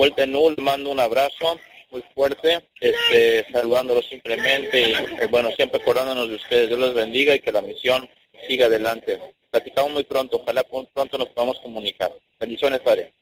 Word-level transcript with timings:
vuelta 0.00 0.22
en 0.22 0.32
Null, 0.32 0.56
mando 0.62 0.90
un 0.90 0.98
abrazo 0.98 1.60
muy 1.90 2.02
fuerte, 2.14 2.60
este, 2.80 3.44
saludándolos 3.52 4.08
simplemente 4.08 4.80
y 4.80 4.92
eh, 4.92 5.26
bueno, 5.30 5.50
siempre 5.50 5.78
acordándonos 5.78 6.26
de 6.26 6.36
ustedes. 6.36 6.68
Dios 6.68 6.80
los 6.80 6.94
bendiga 6.94 7.34
y 7.34 7.40
que 7.40 7.52
la 7.52 7.60
misión 7.60 8.08
siga 8.48 8.64
adelante. 8.64 9.18
Platicamos 9.50 9.92
muy 9.92 10.04
pronto, 10.04 10.38
ojalá 10.38 10.62
pronto 10.64 11.18
nos 11.18 11.28
podamos 11.28 11.60
comunicar. 11.60 12.10
Bendiciones, 12.38 12.80
Padre. 12.80 13.12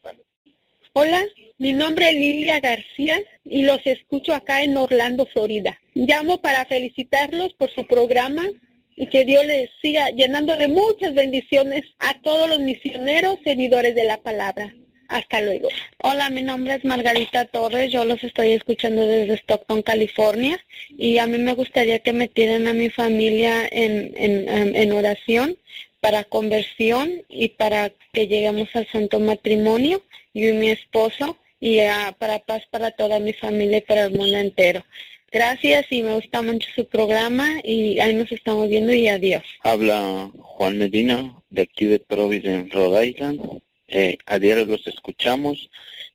Hola, 0.93 1.27
mi 1.57 1.73
nombre 1.73 2.11
es 2.11 2.15
Lilia 2.15 2.61
García 2.61 3.19
y 3.45 3.63
los 3.63 3.85
escucho 3.85 4.33
acá 4.33 4.63
en 4.63 4.77
Orlando, 4.77 5.27
Florida. 5.27 5.81
Llamo 5.95 6.41
para 6.41 6.65
felicitarlos 6.65 7.55
por 7.55 7.75
su 7.75 7.89
programa 7.89 8.47
y 8.95 9.09
que 9.09 9.25
Dios 9.25 9.45
les 9.47 9.69
siga 9.83 10.11
llenando 10.11 10.55
de 10.55 10.69
muchas 10.69 11.13
bendiciones 11.13 11.83
a 11.99 12.21
todos 12.21 12.49
los 12.49 12.61
misioneros 12.61 13.39
seguidores 13.43 13.97
de 13.97 14.05
la 14.05 14.19
palabra. 14.19 14.73
Hasta 15.09 15.41
luego. 15.41 15.69
Hola, 16.03 16.29
mi 16.31 16.43
nombre 16.43 16.75
es 16.75 16.85
Margarita 16.85 17.47
Torres. 17.47 17.91
Yo 17.91 18.05
los 18.05 18.23
estoy 18.23 18.53
escuchando 18.53 19.07
desde 19.07 19.35
Stockton, 19.35 19.83
California. 19.83 20.63
Y 20.91 21.19
a 21.19 21.27
mí 21.27 21.39
me 21.39 21.55
gustaría 21.55 21.99
que 21.99 22.13
metieran 22.13 22.69
a 22.69 22.75
mi 22.75 22.91
familia 22.91 23.67
en, 23.71 24.13
en, 24.17 24.77
en 24.77 24.93
oración 24.93 25.57
para 26.01 26.25
conversión 26.25 27.23
y 27.29 27.49
para 27.49 27.91
que 28.13 28.29
lleguemos 28.29 28.69
al 28.75 28.87
santo 28.89 29.19
matrimonio, 29.19 30.03
yo 30.35 30.51
y 30.51 30.53
mi 30.53 30.71
esposo, 30.71 31.37
y 31.61 31.81
para 32.19 32.39
paz 32.41 32.63
para 32.71 32.91
toda 32.93 33.19
mi 33.19 33.33
familia 33.33 33.79
y 33.79 33.83
para 33.83 34.05
el 34.05 34.13
mundo 34.13 34.37
entero. 34.37 34.85
Gracias 35.31 35.87
y 35.91 36.03
me 36.03 36.15
gusta 36.15 36.41
mucho 36.41 36.69
su 36.75 36.87
programa 36.87 37.61
y 37.63 37.99
ahí 37.99 38.15
nos 38.15 38.31
estamos 38.33 38.69
viendo 38.69 38.93
y 38.93 39.09
adiós. 39.09 39.43
Habla 39.63 40.31
Juan 40.39 40.79
Medina 40.79 41.35
de 41.51 41.63
aquí 41.63 41.85
de 41.85 41.99
Providence, 41.99 42.75
Rhode 42.75 43.09
Island. 43.09 43.61
Eh, 43.89 44.19
a 44.27 44.39
diario 44.39 44.67
los 44.67 44.87
escuchamos. 44.87 45.71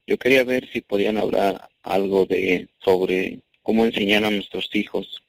Yo 0.05 0.17
quería 0.17 0.43
ver 0.43 0.69
si 0.71 0.81
podían 0.81 1.17
hablar 1.17 1.69
algo 1.81 2.25
de 2.25 2.67
sobre 2.83 3.39
cómo 3.61 3.85
enseñar 3.85 4.23
a 4.25 4.31
nuestros 4.31 4.69
hijos. 4.73 5.23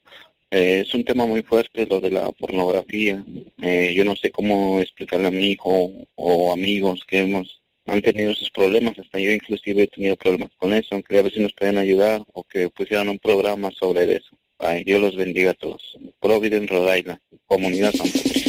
Eh, 0.51 0.85
es 0.87 0.95
un 0.95 1.05
tema 1.05 1.27
muy 1.27 1.43
fuerte 1.43 1.87
lo 1.87 2.01
de 2.01 2.11
la 2.11 2.31
pornografía. 2.33 3.25
Eh, 3.63 3.95
yo 3.97 4.05
no 4.05 4.15
sé 4.17 4.31
cómo 4.31 4.81
explicarle 4.81 5.29
a 5.29 5.31
mi 5.31 5.47
hijo 5.47 5.91
o 6.15 6.53
amigos 6.53 7.05
que 7.09 7.21
hemos 7.21 7.61
han 7.87 8.03
tenido 8.03 8.31
esos 8.33 8.51
problemas. 8.51 8.99
Hasta 8.99 9.19
yo 9.19 9.31
inclusive 9.33 9.83
he 9.83 9.87
tenido 9.87 10.17
problemas 10.17 10.51
con 10.57 10.73
eso. 10.73 11.03
Quería 11.03 11.23
ver 11.23 11.33
si 11.33 11.41
nos 11.41 11.53
pueden 11.53 11.79
ayudar 11.79 12.23
o 12.33 12.45
que 12.45 12.69
pusieran 12.71 13.09
un 13.09 13.19
programa 13.19 13.71
sobre 13.73 14.17
eso. 14.17 14.37
Ay, 14.59 14.85
Dios 14.85 15.01
los 15.01 15.17
bendiga 15.17 15.51
a 15.51 15.55
todos. 15.55 15.97
Providence, 16.21 16.73
Rhode 16.73 16.99
Island, 16.99 17.21
Comunidad 17.47 17.93
San 17.93 18.09
primeramente 18.09 18.44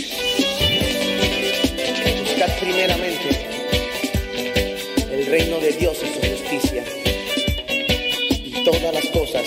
todas 8.79 8.93
las 8.93 9.05
cosas 9.07 9.43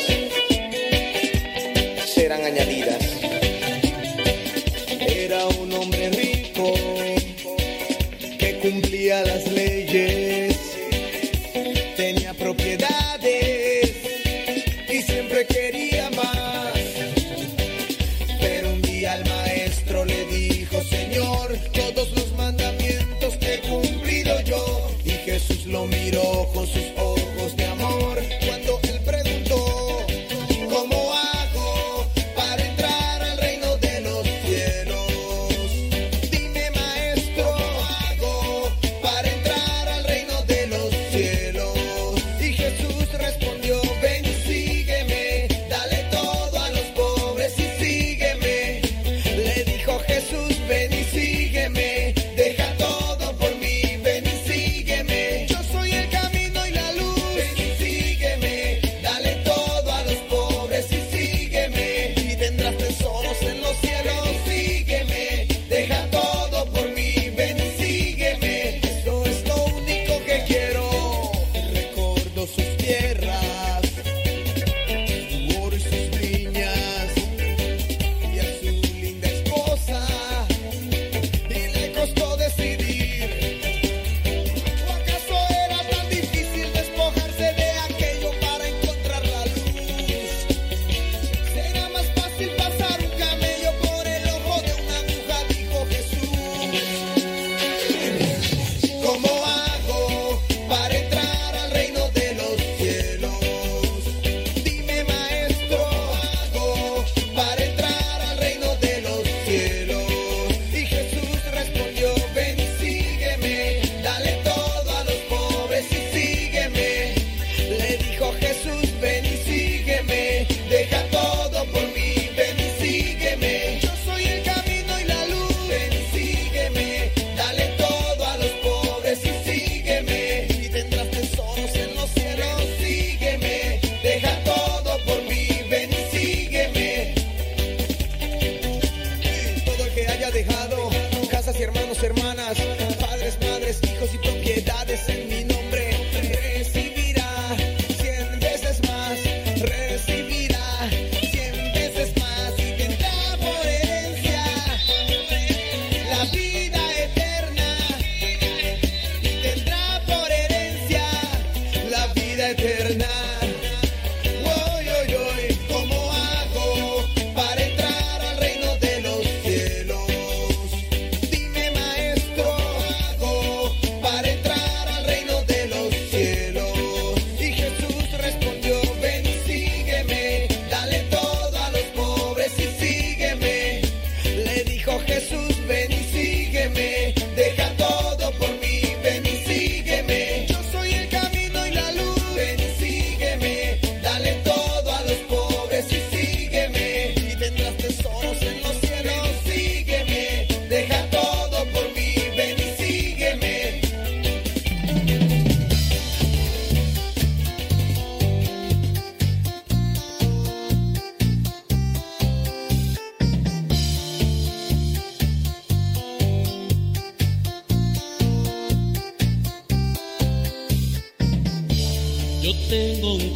serán 2.06 2.44
añadidas. 2.44 3.07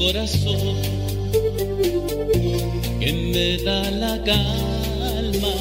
corazón 0.03 0.77
que 2.99 3.13
me 3.13 3.57
da 3.59 3.91
la 3.91 4.23
calma. 4.25 5.55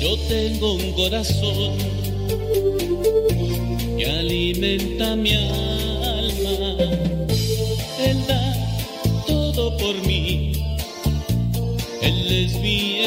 Yo 0.00 0.16
tengo 0.28 0.74
un 0.74 0.92
corazón 0.92 1.74
que 3.96 4.04
alimenta 4.04 5.14
mi 5.14 5.32
alma. 5.34 6.60
Él 8.04 8.18
da 8.26 8.42
todo 9.26 9.76
por 9.76 9.94
mí. 10.04 10.52
Él 12.02 12.26
es 12.44 12.54
mi 12.60 12.97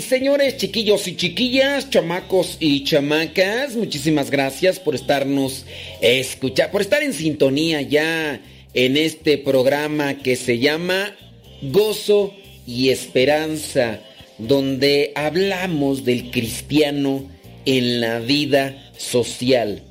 señores, 0.00 0.56
chiquillos 0.56 1.06
y 1.06 1.14
chiquillas, 1.14 1.88
chamacos 1.88 2.56
y 2.58 2.82
chamacas, 2.82 3.76
muchísimas 3.76 4.28
gracias 4.28 4.80
por 4.80 4.96
estarnos 4.96 5.66
escuchando, 6.00 6.72
por 6.72 6.80
estar 6.80 7.00
en 7.00 7.12
sintonía 7.12 7.80
ya 7.80 8.40
en 8.72 8.96
este 8.96 9.38
programa 9.38 10.18
que 10.18 10.34
se 10.34 10.58
llama 10.58 11.14
Gozo 11.62 12.34
y 12.66 12.88
Esperanza, 12.88 14.00
donde 14.38 15.12
hablamos 15.14 16.04
del 16.04 16.32
cristiano 16.32 17.30
en 17.66 18.00
la 18.00 18.18
vida 18.18 18.90
social. 18.96 19.82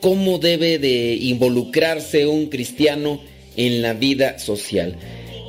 ¿Cómo 0.00 0.38
debe 0.38 0.78
de 0.78 1.14
involucrarse 1.20 2.26
un 2.26 2.46
cristiano 2.46 3.20
en 3.54 3.82
la 3.82 3.92
vida 3.92 4.38
social? 4.38 4.96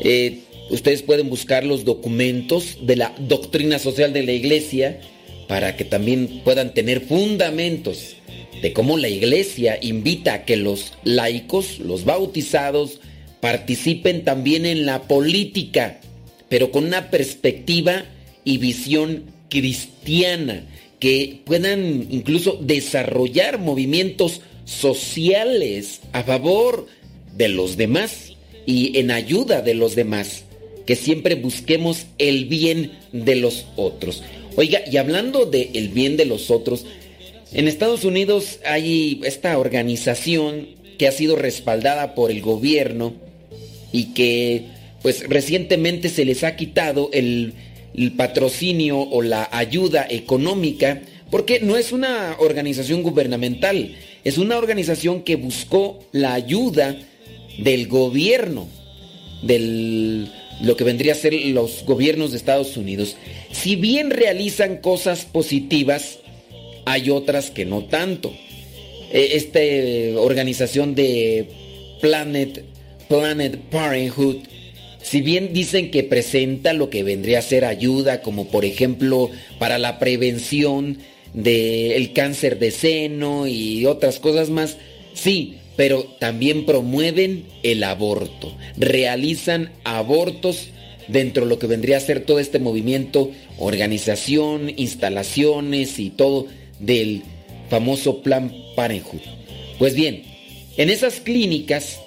Eh, 0.03 0.39
Ustedes 0.73 1.03
pueden 1.03 1.29
buscar 1.29 1.63
los 1.63 1.85
documentos 1.85 2.79
de 2.81 2.95
la 2.95 3.13
doctrina 3.19 3.77
social 3.77 4.11
de 4.11 4.23
la 4.23 4.31
iglesia 4.31 4.99
para 5.47 5.75
que 5.75 5.85
también 5.85 6.41
puedan 6.43 6.73
tener 6.73 7.01
fundamentos 7.01 8.15
de 8.59 8.73
cómo 8.73 8.97
la 8.97 9.07
iglesia 9.07 9.77
invita 9.79 10.33
a 10.33 10.45
que 10.45 10.57
los 10.57 10.93
laicos, 11.03 11.77
los 11.77 12.05
bautizados, 12.05 13.01
participen 13.39 14.23
también 14.23 14.65
en 14.65 14.87
la 14.87 15.03
política, 15.03 15.99
pero 16.49 16.71
con 16.71 16.85
una 16.85 17.11
perspectiva 17.11 18.05
y 18.43 18.57
visión 18.57 19.25
cristiana, 19.51 20.65
que 20.99 21.41
puedan 21.45 22.07
incluso 22.09 22.57
desarrollar 22.59 23.59
movimientos 23.59 24.41
sociales 24.65 26.01
a 26.13 26.23
favor 26.23 26.87
de 27.37 27.49
los 27.49 27.77
demás 27.77 28.31
y 28.65 28.97
en 28.97 29.11
ayuda 29.11 29.61
de 29.61 29.75
los 29.75 29.93
demás 29.93 30.45
que 30.85 30.95
siempre 30.95 31.35
busquemos 31.35 32.05
el 32.17 32.45
bien 32.45 32.91
de 33.11 33.35
los 33.35 33.65
otros. 33.75 34.23
Oiga, 34.55 34.81
y 34.89 34.97
hablando 34.97 35.45
del 35.45 35.69
el 35.73 35.89
bien 35.89 36.17
de 36.17 36.25
los 36.25 36.51
otros, 36.51 36.85
en 37.53 37.67
Estados 37.67 38.03
Unidos 38.03 38.59
hay 38.65 39.21
esta 39.23 39.57
organización 39.57 40.67
que 40.97 41.07
ha 41.07 41.11
sido 41.11 41.35
respaldada 41.35 42.15
por 42.15 42.31
el 42.31 42.41
gobierno 42.41 43.13
y 43.91 44.13
que 44.13 44.65
pues 45.01 45.27
recientemente 45.27 46.09
se 46.09 46.25
les 46.25 46.43
ha 46.43 46.55
quitado 46.55 47.09
el, 47.13 47.53
el 47.95 48.13
patrocinio 48.13 48.99
o 48.99 49.21
la 49.21 49.49
ayuda 49.51 50.05
económica 50.09 51.01
porque 51.29 51.59
no 51.59 51.77
es 51.77 51.91
una 51.91 52.35
organización 52.39 53.01
gubernamental, 53.01 53.95
es 54.23 54.37
una 54.37 54.57
organización 54.57 55.23
que 55.23 55.35
buscó 55.35 55.99
la 56.11 56.33
ayuda 56.35 56.95
del 57.57 57.87
gobierno, 57.87 58.67
del 59.41 60.31
lo 60.61 60.77
que 60.77 60.83
vendría 60.83 61.13
a 61.13 61.15
ser 61.15 61.33
los 61.33 61.83
gobiernos 61.85 62.31
de 62.31 62.37
Estados 62.37 62.77
Unidos, 62.77 63.17
si 63.51 63.75
bien 63.75 64.09
realizan 64.09 64.77
cosas 64.77 65.25
positivas, 65.25 66.19
hay 66.85 67.09
otras 67.09 67.51
que 67.51 67.65
no 67.65 67.85
tanto. 67.85 68.33
E, 69.11 69.35
esta 69.35 69.59
organización 70.19 70.95
de 70.95 71.47
Planet, 72.01 72.63
Planet 73.07 73.57
Parenthood, 73.69 74.37
si 75.01 75.21
bien 75.21 75.53
dicen 75.53 75.91
que 75.91 76.03
presenta 76.03 76.73
lo 76.73 76.89
que 76.89 77.03
vendría 77.03 77.39
a 77.39 77.43
ser 77.43 77.65
ayuda, 77.65 78.21
como 78.21 78.47
por 78.47 78.65
ejemplo 78.65 79.29
para 79.59 79.77
la 79.77 79.99
prevención 79.99 80.97
del 81.33 82.13
cáncer 82.13 82.59
de 82.59 82.71
seno 82.71 83.47
y 83.47 83.85
otras 83.85 84.19
cosas 84.19 84.49
más, 84.49 84.77
sí, 85.13 85.55
pero 85.75 86.03
también 86.19 86.65
promueven 86.65 87.45
el 87.63 87.83
aborto, 87.83 88.55
realizan 88.77 89.71
abortos 89.83 90.69
dentro 91.07 91.43
de 91.43 91.49
lo 91.49 91.59
que 91.59 91.67
vendría 91.67 91.97
a 91.97 92.01
ser 92.01 92.21
todo 92.21 92.39
este 92.39 92.59
movimiento, 92.59 93.31
organización, 93.57 94.71
instalaciones 94.77 95.99
y 95.99 96.09
todo 96.09 96.47
del 96.79 97.23
famoso 97.69 98.21
Plan 98.21 98.53
Parenthood. 98.75 99.21
Pues 99.79 99.95
bien, 99.95 100.23
en 100.77 100.89
esas 100.89 101.19
clínicas 101.19 101.99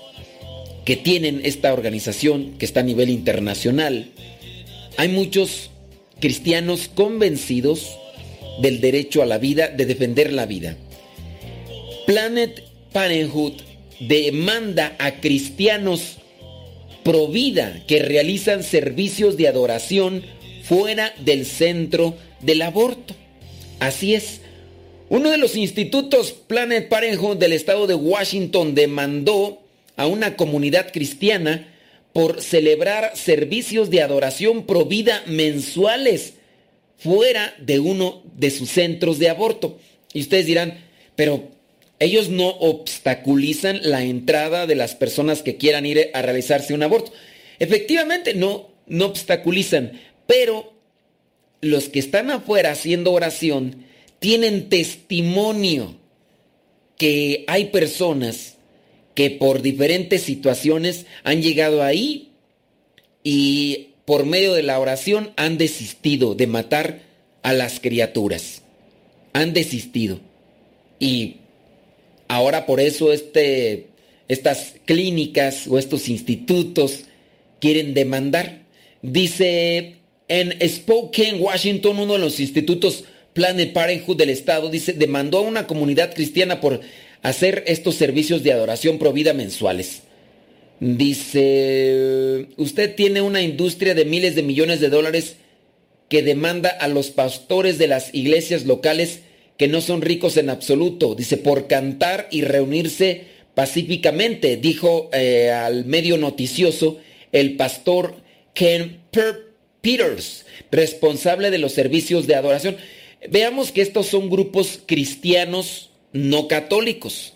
que 0.85 0.96
tienen 0.96 1.40
esta 1.44 1.73
organización, 1.73 2.52
que 2.58 2.64
está 2.64 2.80
a 2.80 2.85
nivel 2.85 3.11
internacional, 3.11 4.11
hay 4.96 5.08
muchos 5.08 5.70
cristianos 6.20 6.88
convencidos 6.88 7.90
del 8.61 8.80
derecho 8.80 9.23
a 9.23 9.26
la 9.26 9.38
vida, 9.38 9.68
de 9.68 9.85
defender 9.85 10.32
la 10.32 10.46
vida. 10.46 10.76
Planet 12.06 12.62
Demanda 14.00 14.96
a 14.98 15.20
cristianos 15.20 16.16
pro 17.04 17.28
vida 17.28 17.82
que 17.86 17.98
realizan 17.98 18.62
servicios 18.62 19.36
de 19.36 19.48
adoración 19.48 20.22
fuera 20.62 21.12
del 21.22 21.44
centro 21.44 22.14
del 22.40 22.62
aborto. 22.62 23.14
Así 23.80 24.14
es. 24.14 24.40
Uno 25.10 25.30
de 25.30 25.36
los 25.36 25.56
institutos 25.56 26.32
Planet 26.32 26.88
Parenthood 26.88 27.36
del 27.36 27.52
estado 27.52 27.86
de 27.86 27.94
Washington 27.94 28.74
demandó 28.74 29.60
a 29.96 30.06
una 30.06 30.34
comunidad 30.36 30.90
cristiana 30.90 31.68
por 32.14 32.40
celebrar 32.40 33.12
servicios 33.14 33.90
de 33.90 34.00
adoración 34.00 34.64
pro 34.64 34.86
vida 34.86 35.22
mensuales 35.26 36.32
fuera 36.96 37.54
de 37.58 37.78
uno 37.78 38.22
de 38.34 38.50
sus 38.50 38.70
centros 38.70 39.18
de 39.18 39.28
aborto. 39.28 39.78
Y 40.14 40.22
ustedes 40.22 40.46
dirán, 40.46 40.78
pero 41.14 41.55
ellos 41.98 42.28
no 42.28 42.48
obstaculizan 42.48 43.80
la 43.82 44.02
entrada 44.02 44.66
de 44.66 44.74
las 44.74 44.94
personas 44.94 45.42
que 45.42 45.56
quieran 45.56 45.86
ir 45.86 46.10
a 46.12 46.22
realizarse 46.22 46.74
un 46.74 46.82
aborto. 46.82 47.12
Efectivamente, 47.58 48.34
no, 48.34 48.68
no 48.86 49.06
obstaculizan, 49.06 50.00
pero 50.26 50.74
los 51.60 51.88
que 51.88 51.98
están 51.98 52.30
afuera 52.30 52.72
haciendo 52.72 53.12
oración 53.12 53.86
tienen 54.18 54.68
testimonio 54.68 55.96
que 56.98 57.44
hay 57.46 57.66
personas 57.66 58.56
que 59.14 59.30
por 59.30 59.62
diferentes 59.62 60.22
situaciones 60.22 61.06
han 61.24 61.42
llegado 61.42 61.82
ahí 61.82 62.32
y 63.24 63.88
por 64.04 64.26
medio 64.26 64.52
de 64.52 64.62
la 64.62 64.78
oración 64.78 65.32
han 65.36 65.58
desistido 65.58 66.34
de 66.34 66.46
matar 66.46 67.00
a 67.42 67.52
las 67.52 67.80
criaturas. 67.80 68.62
Han 69.32 69.52
desistido. 69.52 70.20
Y 70.98 71.38
Ahora 72.28 72.66
por 72.66 72.80
eso 72.80 73.12
este, 73.12 73.87
estas 74.28 74.75
clínicas 74.85 75.66
o 75.68 75.78
estos 75.78 76.09
institutos 76.09 77.04
quieren 77.61 77.95
demandar. 77.95 78.62
Dice 79.02 79.97
en 80.28 80.68
Spokane, 80.68 81.38
Washington, 81.38 81.99
uno 81.99 82.14
de 82.14 82.18
los 82.18 82.40
institutos 82.40 83.04
Planet 83.33 83.73
Parenthood 83.73 84.16
del 84.16 84.30
Estado, 84.30 84.71
dice, 84.71 84.95
demandó 84.95 85.38
a 85.38 85.42
una 85.42 85.66
comunidad 85.66 86.14
cristiana 86.14 86.61
por 86.61 86.80
hacer 87.23 87.64
estos 87.66 87.95
servicios 87.95 88.42
de 88.42 88.52
adoración 88.52 88.99
provida 88.99 89.35
mensuales. 89.35 90.02
Dice, 90.80 92.49
usted 92.56 92.95
tiene 92.95 93.21
una 93.21 93.42
industria 93.42 93.95
de 93.95 94.04
miles 94.04 94.35
de 94.35 94.42
millones 94.42 94.80
de 94.80 94.88
dólares 94.88 95.37
que 96.09 96.23
demanda 96.23 96.71
a 96.71 96.88
los 96.88 97.11
pastores 97.11 97.78
de 97.78 97.88
las 97.88 98.14
iglesias 98.14 98.64
locales 98.64 99.21
que 99.56 99.68
no 99.68 99.80
son 99.80 100.02
ricos 100.02 100.36
en 100.36 100.50
absoluto, 100.50 101.14
dice, 101.14 101.36
por 101.36 101.66
cantar 101.66 102.28
y 102.30 102.42
reunirse 102.42 103.25
pacíficamente, 103.54 104.56
dijo 104.56 105.08
eh, 105.12 105.50
al 105.50 105.86
medio 105.86 106.18
noticioso 106.18 106.98
el 107.32 107.56
pastor 107.56 108.16
Ken 108.52 109.00
Peters, 109.80 110.44
responsable 110.70 111.50
de 111.50 111.58
los 111.58 111.72
servicios 111.72 112.26
de 112.26 112.34
adoración. 112.34 112.76
Veamos 113.30 113.72
que 113.72 113.82
estos 113.82 114.06
son 114.06 114.28
grupos 114.28 114.80
cristianos 114.84 115.90
no 116.12 116.48
católicos, 116.48 117.32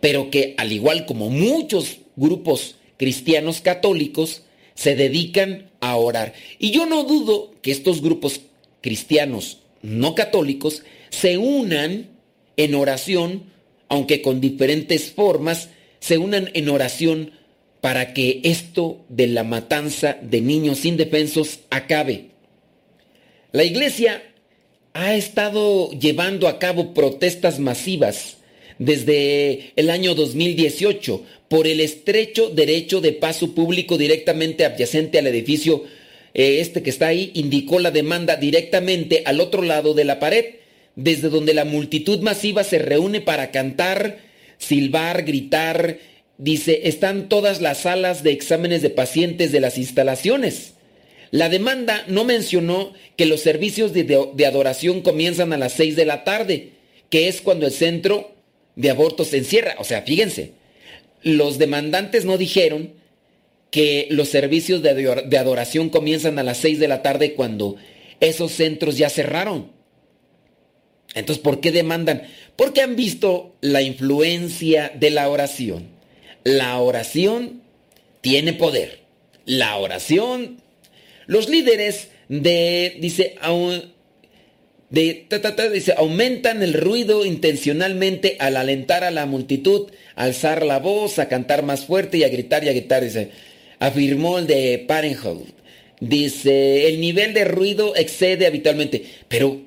pero 0.00 0.30
que 0.30 0.54
al 0.58 0.72
igual 0.72 1.06
como 1.06 1.30
muchos 1.30 1.98
grupos 2.16 2.76
cristianos 2.96 3.60
católicos, 3.60 4.42
se 4.74 4.96
dedican 4.96 5.70
a 5.80 5.96
orar. 5.96 6.34
Y 6.58 6.70
yo 6.70 6.86
no 6.86 7.04
dudo 7.04 7.52
que 7.62 7.70
estos 7.70 8.02
grupos 8.02 8.40
cristianos 8.80 9.58
no 9.82 10.14
católicos 10.14 10.82
se 11.14 11.38
unan 11.38 12.10
en 12.56 12.74
oración, 12.74 13.44
aunque 13.88 14.20
con 14.20 14.40
diferentes 14.40 15.12
formas, 15.12 15.68
se 16.00 16.18
unan 16.18 16.50
en 16.54 16.68
oración 16.68 17.32
para 17.80 18.14
que 18.14 18.40
esto 18.44 19.04
de 19.08 19.26
la 19.28 19.44
matanza 19.44 20.18
de 20.20 20.40
niños 20.40 20.84
indefensos 20.84 21.60
acabe. 21.70 22.30
La 23.52 23.64
iglesia 23.64 24.22
ha 24.92 25.14
estado 25.14 25.90
llevando 25.92 26.48
a 26.48 26.58
cabo 26.58 26.94
protestas 26.94 27.58
masivas 27.58 28.38
desde 28.78 29.72
el 29.76 29.90
año 29.90 30.14
2018 30.14 31.22
por 31.48 31.66
el 31.66 31.80
estrecho 31.80 32.48
derecho 32.48 33.00
de 33.00 33.12
paso 33.12 33.54
público 33.54 33.96
directamente 33.98 34.64
adyacente 34.64 35.18
al 35.18 35.28
edificio 35.28 35.84
eh, 36.34 36.60
este 36.60 36.82
que 36.82 36.90
está 36.90 37.06
ahí, 37.06 37.30
indicó 37.34 37.78
la 37.78 37.92
demanda 37.92 38.34
directamente 38.36 39.22
al 39.24 39.40
otro 39.40 39.62
lado 39.62 39.94
de 39.94 40.04
la 40.04 40.18
pared, 40.18 40.56
desde 40.96 41.28
donde 41.28 41.54
la 41.54 41.64
multitud 41.64 42.20
masiva 42.20 42.64
se 42.64 42.78
reúne 42.78 43.20
para 43.20 43.50
cantar, 43.50 44.18
silbar, 44.58 45.24
gritar. 45.24 45.98
Dice, 46.38 46.82
están 46.84 47.28
todas 47.28 47.60
las 47.60 47.78
salas 47.78 48.22
de 48.22 48.32
exámenes 48.32 48.82
de 48.82 48.90
pacientes 48.90 49.52
de 49.52 49.60
las 49.60 49.78
instalaciones. 49.78 50.74
La 51.30 51.48
demanda 51.48 52.04
no 52.06 52.24
mencionó 52.24 52.92
que 53.16 53.26
los 53.26 53.40
servicios 53.40 53.92
de, 53.92 54.46
adoración 54.46 55.00
comienzan 55.00 55.52
a 55.52 55.58
las 55.58 55.72
6 55.72 55.96
de 55.96 56.04
la 56.04 56.22
tarde, 56.22 56.70
que 57.10 57.28
es 57.28 57.40
cuando 57.40 57.66
el 57.66 57.72
centro 57.72 58.34
de 58.76 58.90
abortos 58.90 59.28
se 59.28 59.38
encierra. 59.38 59.74
O 59.78 59.84
sea, 59.84 60.02
fíjense, 60.02 60.52
los 61.22 61.58
demandantes 61.58 62.24
no 62.24 62.38
dijeron 62.38 62.92
que 63.72 64.06
los 64.10 64.28
servicios 64.28 64.80
de 64.82 65.38
adoración 65.38 65.88
comienzan 65.88 66.38
a 66.38 66.44
las 66.44 66.58
6 66.58 66.78
de 66.78 66.86
la 66.86 67.02
tarde 67.02 67.34
cuando 67.34 67.74
esos 68.20 68.52
centros 68.52 68.96
ya 68.96 69.10
cerraron. 69.10 69.73
Entonces, 71.14 71.42
¿por 71.42 71.60
qué 71.60 71.70
demandan? 71.70 72.22
Porque 72.56 72.82
han 72.82 72.96
visto 72.96 73.54
la 73.60 73.82
influencia 73.82 74.92
de 74.94 75.10
la 75.10 75.28
oración. 75.28 75.88
La 76.42 76.78
oración 76.78 77.62
tiene 78.20 78.52
poder. 78.52 79.00
La 79.46 79.76
oración, 79.76 80.58
los 81.26 81.48
líderes 81.48 82.08
de, 82.28 82.96
dice, 83.00 83.36
dice, 84.90 85.94
aumentan 85.96 86.62
el 86.62 86.72
ruido 86.74 87.24
intencionalmente 87.24 88.36
al 88.40 88.56
alentar 88.56 89.04
a 89.04 89.10
la 89.10 89.26
multitud, 89.26 89.90
alzar 90.16 90.64
la 90.64 90.78
voz, 90.78 91.18
a 91.18 91.28
cantar 91.28 91.62
más 91.62 91.84
fuerte 91.84 92.18
y 92.18 92.24
a 92.24 92.28
gritar 92.28 92.64
y 92.64 92.68
a 92.68 92.72
gritar, 92.72 93.04
dice, 93.04 93.30
afirmó 93.78 94.38
el 94.38 94.46
de 94.46 94.84
Parenthood. 94.86 95.42
Dice, 96.00 96.88
el 96.88 97.00
nivel 97.00 97.34
de 97.34 97.44
ruido 97.44 97.94
excede 97.94 98.46
habitualmente, 98.46 99.04
pero 99.28 99.60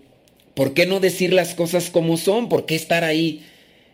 ¿por 0.58 0.74
qué 0.74 0.88
no 0.88 1.00
decir 1.00 1.34
las 1.34 1.54
cosas 1.54 1.92
como 1.92 2.18
son? 2.18 2.50
¿Por 2.50 2.66
qué 2.66 2.74
estar 2.74 3.04
ahí? 3.04 3.44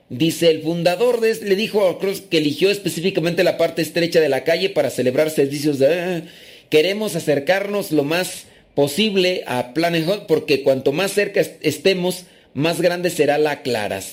Dice, 0.08 0.50
el 0.50 0.62
fundador 0.62 1.20
de, 1.20 1.36
le 1.43 1.58
dijo 1.58 1.89
a 1.89 2.00
Cruz 2.00 2.22
que 2.22 2.38
eligió 2.38 2.72
específicamente 2.72 3.43
la 3.43 3.58
parte 3.58 3.82
estrecha 3.82 4.22
de 4.22 4.29
la 4.29 4.46
calle 4.46 4.70
para 4.70 4.89
celebrar 4.89 5.29
servicios 5.29 5.77
de... 5.77 6.00
Ah, 6.00 6.22
queremos 6.70 7.17
acercarnos 7.17 7.91
lo 7.91 8.05
más 8.05 8.46
posible 8.75 9.43
a 9.46 9.74
Planet 9.74 10.25
porque 10.25 10.63
cuanto 10.63 10.93
más 10.93 11.12
cerca 11.12 11.41
estemos, 11.62 12.24
más 12.53 12.79
grande 12.79 13.10
será 13.10 13.38
la, 13.38 13.62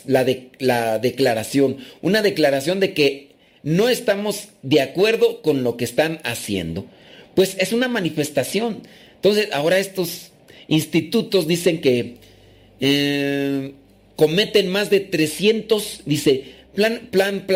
la, 0.06 0.24
de, 0.24 0.48
la 0.58 0.98
declaración. 0.98 1.76
Una 2.02 2.20
declaración 2.20 2.80
de 2.80 2.94
que 2.94 3.28
no 3.62 3.88
estamos 3.88 4.48
de 4.62 4.80
acuerdo 4.80 5.40
con 5.42 5.62
lo 5.62 5.76
que 5.76 5.84
están 5.84 6.18
haciendo. 6.24 6.84
Pues 7.36 7.56
es 7.60 7.72
una 7.72 7.86
manifestación. 7.86 8.82
Entonces, 9.14 9.50
ahora 9.52 9.78
estos 9.78 10.32
institutos 10.66 11.46
dicen 11.46 11.80
que 11.80 12.19
eh, 12.80 13.74
cometen 14.16 14.68
más 14.68 14.90
de 14.90 15.00
300, 15.00 16.02
dice, 16.06 16.44
Plan, 16.74 17.08
Plan, 17.10 17.46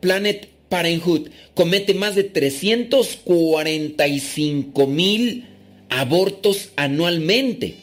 Planet 0.00 0.48
Parenthood 0.70 1.28
comete 1.54 1.92
más 1.94 2.14
de 2.14 2.24
345 2.24 4.86
mil 4.86 5.44
abortos 5.90 6.70
anualmente, 6.76 7.74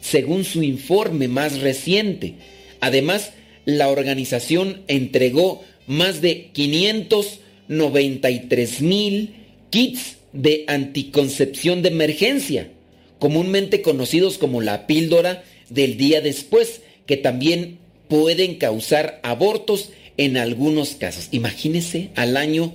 según 0.00 0.44
su 0.44 0.62
informe 0.62 1.28
más 1.28 1.60
reciente. 1.60 2.36
Además, 2.80 3.32
la 3.64 3.88
organización 3.88 4.82
entregó 4.86 5.62
más 5.86 6.22
de 6.22 6.48
593 6.52 8.80
mil 8.80 9.34
kits 9.70 10.16
de 10.32 10.64
anticoncepción 10.68 11.82
de 11.82 11.88
emergencia, 11.88 12.70
comúnmente 13.18 13.82
conocidos 13.82 14.38
como 14.38 14.60
la 14.60 14.86
píldora 14.86 15.42
del 15.70 15.96
día 15.96 16.20
después, 16.20 16.82
que 17.06 17.16
también 17.16 17.78
pueden 18.08 18.56
causar 18.56 19.20
abortos 19.22 19.90
en 20.16 20.36
algunos 20.36 20.94
casos. 20.94 21.28
Imagínense 21.32 22.10
al 22.14 22.36
año 22.36 22.72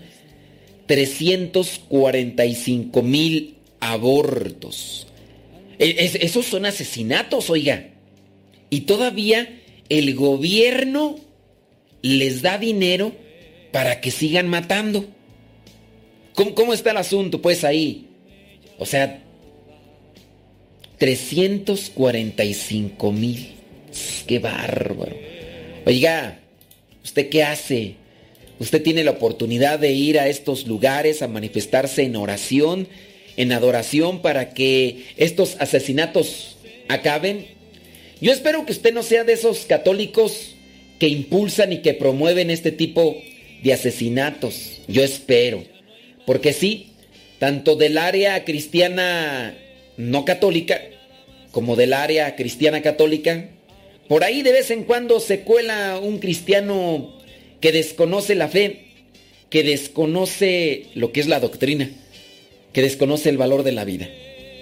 345 0.88 3.02
mil 3.02 3.56
abortos. 3.80 5.08
E, 5.80 6.12
esos 6.22 6.46
son 6.46 6.66
asesinatos, 6.66 7.50
oiga. 7.50 7.88
Y 8.70 8.82
todavía 8.82 9.62
el 9.90 10.16
gobierno 10.16 11.18
les 12.02 12.42
da 12.42 12.58
dinero 12.58 13.14
para 13.72 14.02
que 14.02 14.12
sigan 14.12 14.48
matando. 14.48 15.06
¿Cómo, 16.34 16.74
está 16.74 16.92
el 16.92 16.98
asunto? 16.98 17.42
Pues 17.42 17.64
ahí. 17.64 18.08
O 18.78 18.86
sea, 18.86 19.24
345 21.01 23.12
mil. 23.12 23.55
Qué 24.27 24.38
bárbaro. 24.38 25.17
Oiga, 25.84 26.39
¿usted 27.03 27.27
qué 27.29 27.41
hace? 27.41 27.96
Usted 28.60 28.84
tiene 28.84 29.03
la 29.03 29.10
oportunidad 29.10 29.79
de 29.79 29.93
ir 29.93 30.20
a 30.20 30.27
estos 30.27 30.67
lugares 30.67 31.24
a 31.24 31.27
manifestarse 31.27 32.03
en 32.03 32.15
oración 32.15 32.88
en 33.36 33.51
adoración 33.51 34.22
para 34.22 34.53
que 34.53 35.05
estos 35.17 35.55
asesinatos 35.58 36.58
acaben? 36.88 37.48
Yo 38.20 38.31
espero 38.31 38.67
que 38.67 38.74
usted 38.74 38.93
no 38.93 39.01
sea 39.01 39.24
de 39.24 39.34
esos 39.34 39.62
católicos 39.62 40.55
que 41.00 41.08
impulsan 41.08 41.74
y 41.74 41.79
que 41.79 41.96
promueven 41.96 42.51
este 42.51 42.72
tipo 42.72 43.20
de 43.63 43.74
asesinatos. 43.74 44.81
Yo 44.88 45.03
espero. 45.03 45.63
Porque 46.27 46.53
sí, 46.53 46.91
tanto 47.39 47.75
del 47.75 47.98
área 47.98 48.46
cristiana 48.46 49.58
no 49.98 50.26
católica 50.26 50.82
como 51.52 51.76
del 51.76 51.94
área 51.94 52.36
cristiana 52.36 52.82
católica, 52.82 53.50
por 54.08 54.24
ahí 54.24 54.42
de 54.42 54.52
vez 54.52 54.72
en 54.72 54.84
cuando 54.84 55.20
se 55.20 55.42
cuela 55.42 56.00
un 56.02 56.20
cristiano 56.20 57.18
que 57.60 57.72
desconoce 57.72 58.36
la 58.36 58.48
fe, 58.48 58.86
que 59.50 59.64
desconoce 59.64 60.86
lo 60.96 61.12
que 61.12 61.20
es 61.20 61.28
la 61.28 61.40
doctrina 61.40 61.90
que 62.74 62.82
desconoce 62.82 63.30
el 63.30 63.38
valor 63.38 63.64
de 63.64 63.72
la 63.72 63.86
vida. 63.86 64.10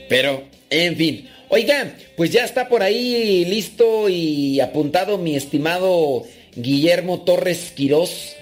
Pero, 0.08 0.44
en 0.70 0.96
fin. 0.96 1.30
Oiga, 1.50 1.96
pues 2.16 2.32
ya 2.32 2.44
está 2.44 2.70
por 2.70 2.84
ahí 2.84 3.44
listo 3.46 4.08
y 4.08 4.60
apuntado 4.60 5.18
mi 5.18 5.36
estimado 5.36 6.24
Guillermo 6.56 7.22
Torres 7.22 7.72
Quirós, 7.76 8.36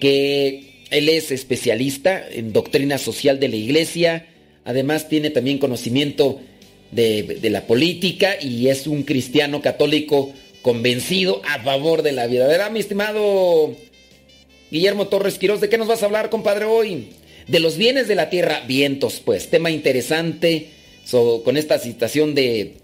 que 0.00 0.84
él 0.90 1.08
es 1.08 1.30
especialista 1.30 2.24
en 2.28 2.52
doctrina 2.52 2.98
social 2.98 3.38
de 3.38 3.48
la 3.48 3.56
iglesia, 3.56 4.26
además 4.68 5.08
tiene 5.08 5.30
también 5.30 5.56
conocimiento 5.56 6.38
de, 6.92 7.38
la 7.42 7.66
política 7.66 8.36
y 8.40 8.68
es 8.68 8.86
un 8.86 9.02
cristiano 9.02 9.62
católico 9.62 10.30
convencido 10.62 11.40
a 11.48 11.58
favor 11.62 12.02
de 12.02 12.12
la 12.12 12.26
vida. 12.26 12.46
¿Verdad, 12.46 12.70
mi 12.70 12.78
estimado 12.78 13.74
Guillermo 14.70 15.08
Torres 15.08 15.38
Quirós? 15.38 15.62
¿De 15.62 15.70
qué 15.70 15.78
nos 15.78 15.88
vas 15.88 16.02
a 16.02 16.06
hablar, 16.06 16.30
compadre, 16.30 16.66
hoy? 16.66 17.08
de 17.46 17.60
los 17.60 17.78
bienes 17.78 18.08
de 18.08 18.14
la 18.14 18.28
tierra, 18.28 18.62
vientos, 18.68 19.22
pues, 19.24 19.48
tema 19.48 19.70
interesante 19.70 20.68
con 21.42 21.56
esta 21.56 21.78
situación 21.78 22.34
de 22.34 22.74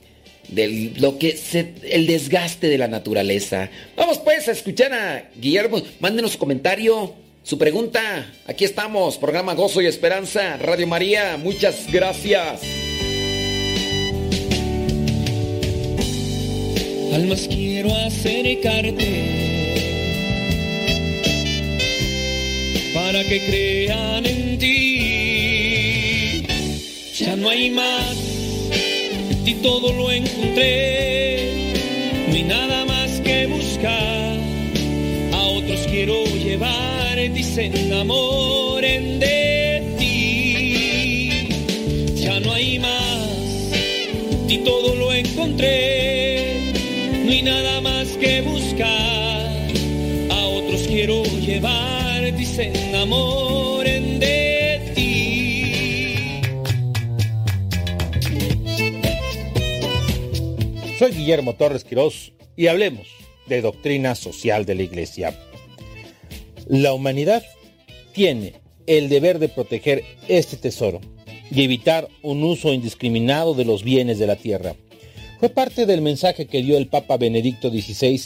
de 0.49 0.93
lo 0.99 1.19
que 1.19 1.37
se, 1.37 1.73
el 1.83 2.07
desgaste 2.07 2.69
de 2.69 2.79
la 2.79 2.89
naturaleza. 2.89 3.71
Vamos 3.97 4.19
pues 4.19 4.49
a 4.49 4.53
escuchar 4.53 4.93
a 4.93 5.31
Guillermo. 5.37 5.83
Mándenos 6.01 6.33
su 6.33 6.39
comentario, 6.39 7.15
su 7.45 7.57
pregunta. 7.57 8.27
Aquí 8.47 8.65
estamos, 8.65 9.17
programa 9.19 9.55
Gozo 9.55 9.81
y 9.81 9.87
Esperanza, 9.87 10.57
Radio 10.57 10.89
María. 10.89 11.37
Muchas 11.37 11.87
gracias. 11.93 12.63
Almas 17.13 17.47
quiero 17.49 17.95
acercarte 17.95 19.31
para 22.93 23.23
que 23.23 23.47
crean 23.47 24.27
en 24.27 24.59
ti. 24.59 26.43
Ya 27.17 27.37
no 27.37 27.49
hay 27.51 27.71
más 27.71 28.35
ti 29.45 29.55
todo 29.63 29.93
lo 29.93 30.11
encontré, 30.11 31.53
no 32.29 32.35
hay 32.35 32.43
nada 32.45 32.85
más 32.87 33.21
que 33.21 33.47
buscar. 33.47 34.14
Otros 35.65 35.87
quiero 35.87 36.25
llevar, 36.27 37.17
dicen 37.33 37.75
enamoren 37.75 39.19
de 39.19 39.97
ti. 39.99 41.49
Ya 42.17 42.39
no 42.39 42.53
hay 42.53 42.79
más, 42.79 43.71
ti 44.47 44.59
todo 44.59 44.95
lo 44.95 45.11
encontré, 45.11 46.71
no 47.25 47.33
hay 47.33 47.43
nada 47.43 47.81
más 47.81 48.09
que 48.09 48.43
buscar. 48.43 49.49
A 50.31 50.45
otros 50.49 50.83
quiero 50.83 51.23
llevar, 51.25 52.37
dicen 52.37 52.77
enamoren 52.77 54.21
de 54.21 54.93
ti. 54.95 56.43
Soy 60.99 61.13
Guillermo 61.13 61.55
Torres 61.55 61.85
Quirós 61.85 62.35
y 62.55 62.67
hablemos 62.67 63.09
de 63.47 63.63
doctrina 63.63 64.15
social 64.15 64.67
de 64.67 64.75
la 64.75 64.83
Iglesia. 64.83 65.35
La 66.69 66.95
humanidad 66.95 67.45
tiene 68.13 68.55
el 68.87 69.09
deber 69.09 69.39
de 69.39 69.49
proteger 69.49 70.03
este 70.29 70.57
tesoro 70.57 71.01
y 71.51 71.63
evitar 71.63 72.09
un 72.23 72.43
uso 72.43 72.73
indiscriminado 72.73 73.55
de 73.55 73.65
los 73.65 73.85
bienes 73.85 74.19
de 74.19 74.27
la 74.27 74.37
tierra. 74.37 74.75
Fue 75.41 75.51
parte 75.51 75.85
del 75.85 76.01
mensaje 76.01 76.47
que 76.47 76.63
dio 76.63 76.79
el 76.79 76.89
Papa 76.89 77.17
Benedicto 77.19 77.71
XVI 77.71 78.23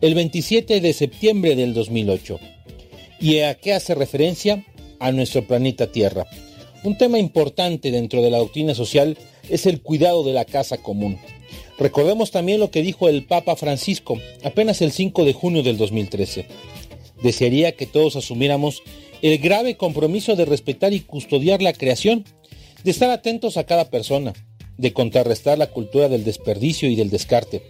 el 0.00 0.14
27 0.14 0.80
de 0.80 0.92
septiembre 0.92 1.54
del 1.54 1.74
2008. 1.74 2.40
¿Y 3.20 3.40
a 3.40 3.54
qué 3.54 3.74
hace 3.74 3.94
referencia? 3.94 4.64
A 4.98 5.12
nuestro 5.12 5.46
planeta 5.46 5.92
Tierra. 5.92 6.26
Un 6.84 6.96
tema 6.96 7.18
importante 7.18 7.90
dentro 7.90 8.22
de 8.22 8.30
la 8.30 8.38
doctrina 8.38 8.74
social 8.74 9.18
es 9.48 9.66
el 9.66 9.82
cuidado 9.82 10.24
de 10.24 10.32
la 10.32 10.44
casa 10.44 10.78
común, 10.78 11.18
Recordemos 11.78 12.30
también 12.30 12.60
lo 12.60 12.70
que 12.70 12.82
dijo 12.82 13.08
el 13.08 13.24
Papa 13.24 13.56
Francisco 13.56 14.16
apenas 14.44 14.80
el 14.82 14.92
5 14.92 15.24
de 15.24 15.32
junio 15.32 15.62
del 15.62 15.78
2013. 15.78 16.46
Desearía 17.22 17.72
que 17.72 17.86
todos 17.86 18.16
asumiéramos 18.16 18.82
el 19.22 19.38
grave 19.38 19.76
compromiso 19.76 20.34
de 20.36 20.44
respetar 20.44 20.92
y 20.92 21.00
custodiar 21.00 21.62
la 21.62 21.72
creación, 21.72 22.24
de 22.82 22.90
estar 22.90 23.10
atentos 23.10 23.56
a 23.56 23.64
cada 23.64 23.88
persona, 23.90 24.32
de 24.76 24.92
contrarrestar 24.92 25.58
la 25.58 25.68
cultura 25.68 26.08
del 26.08 26.24
desperdicio 26.24 26.88
y 26.88 26.96
del 26.96 27.10
descarte, 27.10 27.62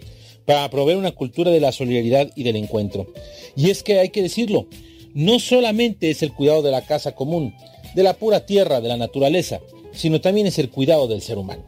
para 0.45 0.69
proveer 0.69 0.97
una 0.97 1.11
cultura 1.11 1.51
de 1.51 1.59
la 1.59 1.71
solidaridad 1.71 2.31
y 2.35 2.43
del 2.43 2.55
encuentro. 2.55 3.07
Y 3.55 3.69
es 3.69 3.83
que 3.83 3.99
hay 3.99 4.09
que 4.09 4.23
decirlo, 4.23 4.67
no 5.13 5.39
solamente 5.39 6.09
es 6.09 6.23
el 6.23 6.33
cuidado 6.33 6.61
de 6.61 6.71
la 6.71 6.85
casa 6.85 7.13
común, 7.13 7.53
de 7.93 8.03
la 8.03 8.15
pura 8.15 8.45
tierra, 8.45 8.81
de 8.81 8.89
la 8.89 8.97
naturaleza, 8.97 9.61
sino 9.93 10.21
también 10.21 10.47
es 10.47 10.57
el 10.57 10.69
cuidado 10.69 11.07
del 11.07 11.21
ser 11.21 11.37
humano. 11.37 11.63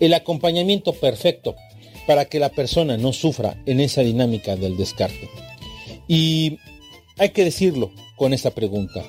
El 0.00 0.12
acompañamiento 0.14 0.92
perfecto 0.92 1.56
para 2.06 2.26
que 2.26 2.38
la 2.38 2.50
persona 2.50 2.96
no 2.96 3.12
sufra 3.12 3.56
en 3.66 3.80
esa 3.80 4.02
dinámica 4.02 4.56
del 4.56 4.76
descarte. 4.76 5.28
Y 6.06 6.58
hay 7.20 7.30
que 7.30 7.44
decirlo 7.44 7.92
con 8.16 8.32
esta 8.32 8.50
pregunta. 8.50 9.04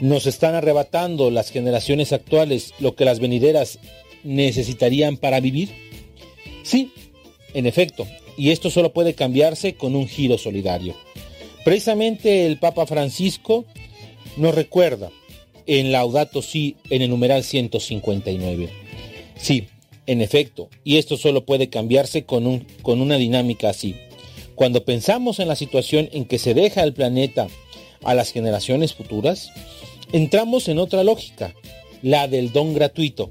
¿Nos 0.00 0.26
están 0.26 0.54
arrebatando 0.54 1.30
las 1.30 1.50
generaciones 1.50 2.14
actuales 2.14 2.72
lo 2.80 2.94
que 2.94 3.04
las 3.04 3.20
venideras 3.20 3.78
necesitarían 4.24 5.18
para 5.18 5.40
vivir? 5.40 5.68
Sí, 6.62 6.90
en 7.52 7.66
efecto, 7.66 8.06
y 8.38 8.50
esto 8.50 8.70
solo 8.70 8.94
puede 8.94 9.14
cambiarse 9.14 9.74
con 9.74 9.94
un 9.94 10.08
giro 10.08 10.38
solidario. 10.38 10.96
Precisamente 11.62 12.46
el 12.46 12.58
Papa 12.58 12.86
Francisco 12.86 13.66
nos 14.38 14.54
recuerda 14.54 15.10
en 15.66 15.92
Laudato 15.92 16.40
Si 16.40 16.76
en 16.88 17.02
el 17.02 17.10
numeral 17.10 17.44
159. 17.44 18.70
Sí, 19.36 19.68
en 20.06 20.22
efecto, 20.22 20.70
y 20.82 20.96
esto 20.96 21.18
solo 21.18 21.44
puede 21.44 21.68
cambiarse 21.68 22.24
con, 22.24 22.46
un, 22.46 22.66
con 22.80 23.02
una 23.02 23.18
dinámica 23.18 23.68
así. 23.68 23.96
Cuando 24.60 24.84
pensamos 24.84 25.38
en 25.38 25.48
la 25.48 25.56
situación 25.56 26.10
en 26.12 26.26
que 26.26 26.38
se 26.38 26.52
deja 26.52 26.82
el 26.82 26.92
planeta 26.92 27.48
a 28.04 28.12
las 28.12 28.30
generaciones 28.30 28.92
futuras, 28.92 29.50
entramos 30.12 30.68
en 30.68 30.78
otra 30.78 31.02
lógica, 31.02 31.54
la 32.02 32.28
del 32.28 32.52
don 32.52 32.74
gratuito, 32.74 33.30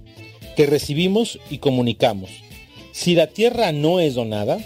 que 0.55 0.65
recibimos 0.65 1.37
y 1.51 1.59
comunicamos. 1.59 2.31
Si 2.93 3.13
la 3.13 3.27
tierra 3.27 3.71
no 3.71 3.99
es 3.99 4.15
donada, 4.15 4.57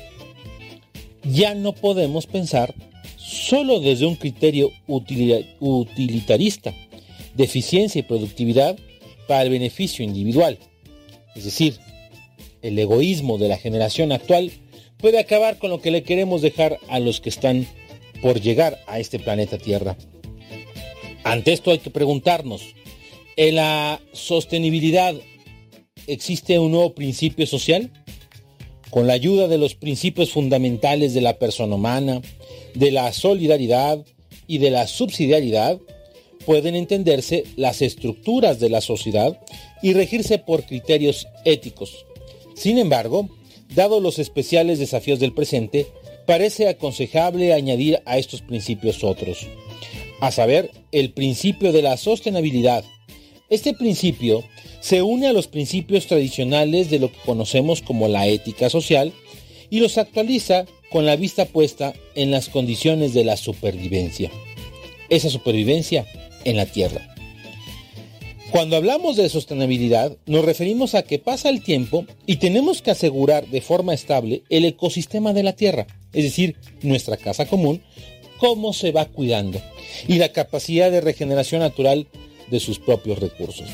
ya 1.25 1.53
no 1.53 1.73
podemos 1.73 2.27
pensar 2.27 2.73
solo 3.17 3.81
desde 3.81 4.05
un 4.05 4.15
criterio 4.15 4.71
utilitarista 4.87 6.73
de 7.35 7.43
eficiencia 7.43 7.99
y 7.99 8.03
productividad 8.03 8.77
para 9.27 9.41
el 9.41 9.49
beneficio 9.49 10.05
individual. 10.05 10.57
Es 11.35 11.43
decir, 11.43 11.77
el 12.61 12.79
egoísmo 12.79 13.37
de 13.37 13.49
la 13.49 13.57
generación 13.57 14.13
actual 14.13 14.49
puede 15.03 15.19
acabar 15.19 15.57
con 15.57 15.69
lo 15.69 15.81
que 15.81 15.91
le 15.91 16.03
queremos 16.03 16.41
dejar 16.41 16.79
a 16.87 16.97
los 16.97 17.19
que 17.19 17.27
están 17.27 17.67
por 18.21 18.39
llegar 18.39 18.79
a 18.87 19.01
este 19.01 19.19
planeta 19.19 19.57
Tierra. 19.57 19.97
Ante 21.25 21.51
esto 21.51 21.71
hay 21.71 21.79
que 21.79 21.89
preguntarnos, 21.89 22.73
¿en 23.35 23.55
la 23.55 23.99
sostenibilidad 24.13 25.13
existe 26.07 26.57
un 26.57 26.71
nuevo 26.71 26.93
principio 26.93 27.45
social? 27.45 27.91
Con 28.91 29.05
la 29.05 29.11
ayuda 29.11 29.49
de 29.49 29.57
los 29.57 29.75
principios 29.75 30.31
fundamentales 30.31 31.13
de 31.13 31.19
la 31.19 31.37
persona 31.37 31.75
humana, 31.75 32.21
de 32.73 32.91
la 32.91 33.11
solidaridad 33.11 34.05
y 34.47 34.59
de 34.59 34.69
la 34.69 34.87
subsidiariedad, 34.87 35.81
pueden 36.45 36.77
entenderse 36.77 37.43
las 37.57 37.81
estructuras 37.81 38.61
de 38.61 38.69
la 38.69 38.79
sociedad 38.79 39.37
y 39.81 39.91
regirse 39.95 40.37
por 40.37 40.63
criterios 40.63 41.27
éticos 41.43 42.05
sin 42.55 42.77
embargo, 42.77 43.29
dado 43.75 43.99
los 43.99 44.19
especiales 44.19 44.79
desafíos 44.79 45.19
del 45.19 45.33
presente, 45.33 45.87
parece 46.25 46.67
aconsejable 46.67 47.53
añadir 47.53 48.01
a 48.05 48.17
estos 48.17 48.41
principios 48.41 49.03
otros, 49.03 49.47
a 50.21 50.31
saber, 50.31 50.71
el 50.91 51.11
principio 51.11 51.71
de 51.71 51.81
la 51.81 51.97
sostenibilidad. 51.97 52.83
Este 53.49 53.73
principio 53.73 54.43
se 54.79 55.01
une 55.01 55.27
a 55.27 55.33
los 55.33 55.47
principios 55.47 56.07
tradicionales 56.07 56.89
de 56.89 56.99
lo 56.99 57.11
que 57.11 57.19
conocemos 57.25 57.81
como 57.81 58.07
la 58.07 58.27
ética 58.27 58.69
social 58.69 59.13
y 59.69 59.79
los 59.79 59.97
actualiza 59.97 60.65
con 60.91 61.05
la 61.05 61.15
vista 61.15 61.45
puesta 61.45 61.93
en 62.15 62.31
las 62.31 62.49
condiciones 62.49 63.13
de 63.13 63.23
la 63.23 63.37
supervivencia. 63.37 64.31
Esa 65.09 65.29
supervivencia 65.29 66.05
en 66.45 66.57
la 66.57 66.65
Tierra. 66.65 67.12
Cuando 68.53 68.75
hablamos 68.75 69.15
de 69.15 69.29
sostenibilidad, 69.29 70.15
nos 70.27 70.45
referimos 70.45 70.93
a 70.93 71.01
que 71.01 71.17
pasa 71.17 71.49
el 71.49 71.63
tiempo 71.63 72.05
y 72.27 72.35
tenemos 72.35 72.83
que 72.83 72.91
asegurar 72.91 73.47
de 73.47 73.61
forma 73.61 73.95
estable 73.95 74.43
el 74.47 74.63
ecosistema 74.65 75.33
de 75.33 75.41
la 75.41 75.53
Tierra, 75.53 75.87
es 76.13 76.23
decir, 76.23 76.55
nuestra 76.83 77.17
casa 77.17 77.47
común, 77.47 77.81
cómo 78.37 78.71
se 78.73 78.91
va 78.91 79.05
cuidando 79.05 79.59
y 80.07 80.19
la 80.19 80.31
capacidad 80.33 80.91
de 80.91 81.01
regeneración 81.01 81.61
natural 81.61 82.05
de 82.51 82.59
sus 82.59 82.77
propios 82.77 83.17
recursos. 83.17 83.67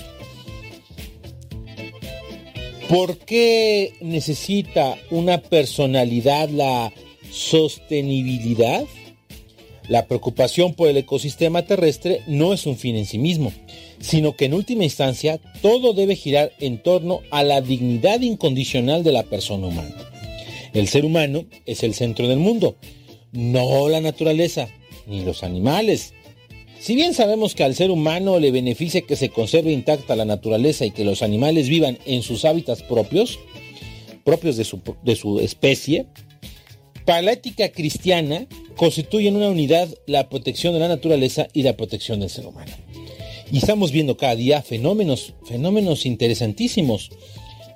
¿Por 2.88 3.18
qué 3.18 3.92
necesita 4.00 4.96
una 5.12 5.42
personalidad 5.42 6.48
la 6.48 6.94
sostenibilidad? 7.30 8.86
La 9.90 10.06
preocupación 10.06 10.74
por 10.74 10.88
el 10.88 10.96
ecosistema 10.96 11.64
terrestre 11.64 12.22
no 12.28 12.54
es 12.54 12.66
un 12.66 12.78
fin 12.78 12.96
en 12.96 13.06
sí 13.06 13.18
mismo, 13.18 13.52
sino 14.00 14.36
que 14.36 14.46
en 14.46 14.54
última 14.54 14.84
instancia 14.84 15.40
todo 15.62 15.94
debe 15.94 16.16
girar 16.16 16.52
en 16.60 16.82
torno 16.82 17.22
a 17.32 17.44
la 17.44 17.62
dignidad 17.62 18.22
incondicional 18.22 19.04
de 19.04 19.12
la 19.12 19.24
persona 19.24 19.68
humana. 19.68 19.96
El 20.74 20.88
ser 20.88 21.06
humano 21.06 21.46
es 21.66 21.84
el 21.84 21.94
centro 21.94 22.28
del 22.28 22.40
mundo, 22.40 22.78
no 23.32 23.90
la 23.90 24.02
naturaleza, 24.02 24.70
ni 25.08 25.24
los 25.24 25.44
animales. 25.44 26.14
Si 26.80 26.96
bien 26.96 27.14
sabemos 27.14 27.56
que 27.56 27.64
al 27.64 27.76
ser 27.76 27.92
humano 27.92 28.40
le 28.40 28.52
beneficia 28.52 29.02
que 29.02 29.16
se 29.16 29.30
conserve 29.30 29.72
intacta 29.72 30.16
la 30.16 30.26
naturaleza 30.26 30.86
y 30.86 30.92
que 30.92 31.04
los 31.04 31.22
animales 31.22 31.68
vivan 31.68 31.98
en 32.06 32.22
sus 32.22 32.46
hábitats 32.46 32.84
propios, 32.84 33.40
propios 34.24 34.56
de 34.56 35.16
su, 35.16 35.40
especie, 35.40 36.06
para 37.06 37.22
la 37.22 37.34
ética 37.34 37.70
cristiana 37.70 38.48
constituyen 38.76 39.36
una 39.36 39.50
unidad 39.50 39.90
la 40.06 40.30
protección 40.30 40.74
de 40.74 40.80
la 40.80 40.88
naturaleza 40.88 41.48
y 41.52 41.64
la 41.64 41.76
protección 41.76 42.20
del 42.20 42.30
ser 42.30 42.46
humano. 42.46 42.72
Y 43.52 43.58
estamos 43.58 43.92
viendo 43.92 44.16
cada 44.16 44.36
día 44.36 44.62
fenómenos, 44.62 45.34
fenómenos 45.46 46.06
interesantísimos, 46.06 47.10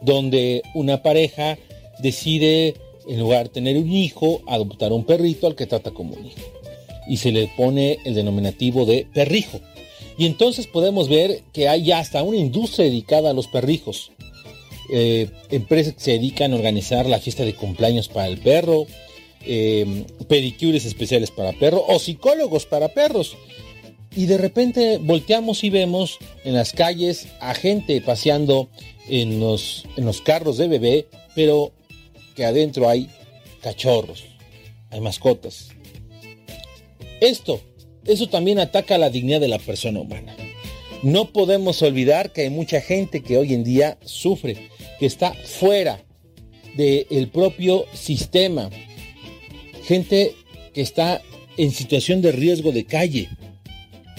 donde 0.01 0.61
una 0.75 1.01
pareja 1.01 1.57
decide, 1.99 2.75
en 3.07 3.19
lugar 3.19 3.45
de 3.45 3.53
tener 3.53 3.77
un 3.77 3.91
hijo, 3.91 4.41
adoptar 4.47 4.91
un 4.93 5.03
perrito 5.03 5.47
al 5.47 5.55
que 5.55 5.65
trata 5.65 5.91
como 5.91 6.13
un 6.13 6.27
hijo. 6.27 6.41
Y 7.07 7.17
se 7.17 7.31
le 7.31 7.47
pone 7.57 7.97
el 8.05 8.13
denominativo 8.13 8.85
de 8.85 9.07
perrijo. 9.13 9.59
Y 10.17 10.27
entonces 10.27 10.67
podemos 10.67 11.09
ver 11.09 11.41
que 11.51 11.67
hay 11.67 11.91
hasta 11.91 12.21
una 12.21 12.37
industria 12.37 12.85
dedicada 12.85 13.31
a 13.31 13.33
los 13.33 13.47
perrijos. 13.47 14.11
Eh, 14.91 15.29
empresas 15.49 15.93
que 15.93 16.01
se 16.01 16.11
dedican 16.11 16.53
a 16.53 16.55
organizar 16.55 17.07
la 17.07 17.19
fiesta 17.19 17.45
de 17.45 17.55
cumpleaños 17.55 18.09
para 18.09 18.27
el 18.27 18.37
perro, 18.37 18.85
eh, 19.45 20.05
pedicures 20.27 20.85
especiales 20.85 21.31
para 21.31 21.51
perros 21.53 21.81
o 21.87 21.97
psicólogos 21.97 22.65
para 22.65 22.89
perros. 22.89 23.35
Y 24.15 24.27
de 24.27 24.37
repente 24.37 24.99
volteamos 24.99 25.63
y 25.63 25.69
vemos 25.69 26.19
en 26.43 26.53
las 26.53 26.73
calles 26.73 27.27
a 27.39 27.55
gente 27.55 27.99
paseando 28.01 28.69
en 29.07 29.39
los, 29.39 29.85
en 29.97 30.05
los 30.05 30.21
carros 30.21 30.57
de 30.57 30.67
bebé, 30.67 31.07
pero 31.35 31.73
que 32.35 32.45
adentro 32.45 32.89
hay 32.89 33.09
cachorros, 33.61 34.23
hay 34.91 35.01
mascotas. 35.01 35.69
Esto, 37.21 37.61
eso 38.05 38.27
también 38.27 38.59
ataca 38.59 38.97
la 38.97 39.09
dignidad 39.09 39.41
de 39.41 39.47
la 39.47 39.59
persona 39.59 40.01
humana. 40.01 40.35
No 41.01 41.31
podemos 41.31 41.81
olvidar 41.81 42.31
que 42.31 42.41
hay 42.41 42.49
mucha 42.49 42.81
gente 42.81 43.23
que 43.23 43.37
hoy 43.37 43.53
en 43.53 43.63
día 43.63 43.97
sufre, 44.05 44.69
que 44.99 45.05
está 45.05 45.33
fuera 45.33 46.03
del 46.75 47.29
propio 47.29 47.85
sistema. 47.93 48.69
Gente 49.83 50.35
que 50.73 50.81
está 50.81 51.21
en 51.57 51.71
situación 51.71 52.21
de 52.21 52.31
riesgo 52.31 52.71
de 52.71 52.85
calle, 52.85 53.29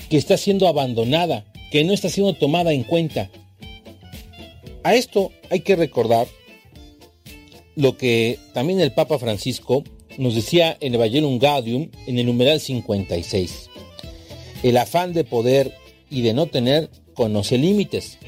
que 0.09 0.17
está 0.17 0.37
siendo 0.37 0.69
abandonada, 0.69 1.45
que 1.71 1.85
no 1.85 1.93
está 1.93 2.09
siendo 2.09 2.35
tomada 2.35 2.73
en 2.73 2.85
cuenta. 2.85 3.31
A 4.83 4.95
esto 4.95 5.33
hay 5.51 5.61
que 5.61 5.77
recordar 5.77 6.27
lo 7.77 7.97
que 7.97 8.39
también 8.53 8.81
el 8.81 8.93
Papa 8.93 9.19
Francisco 9.19 9.83
nos 10.19 10.35
decía 10.35 10.77
en 10.81 10.95
Evangelium 10.95 11.39
Gaudium 11.39 11.91
en 12.07 12.19
el 12.19 12.27
numeral 12.27 12.61
56. 12.61 13.71
El 14.63 14.77
afán 14.77 15.13
de 15.13 15.25
poder 15.25 15.75
y 16.11 16.23
de 16.23 16.35
no 16.35 16.47
tener 16.47 16.91
conoce 17.15 17.59
límites. 17.59 18.19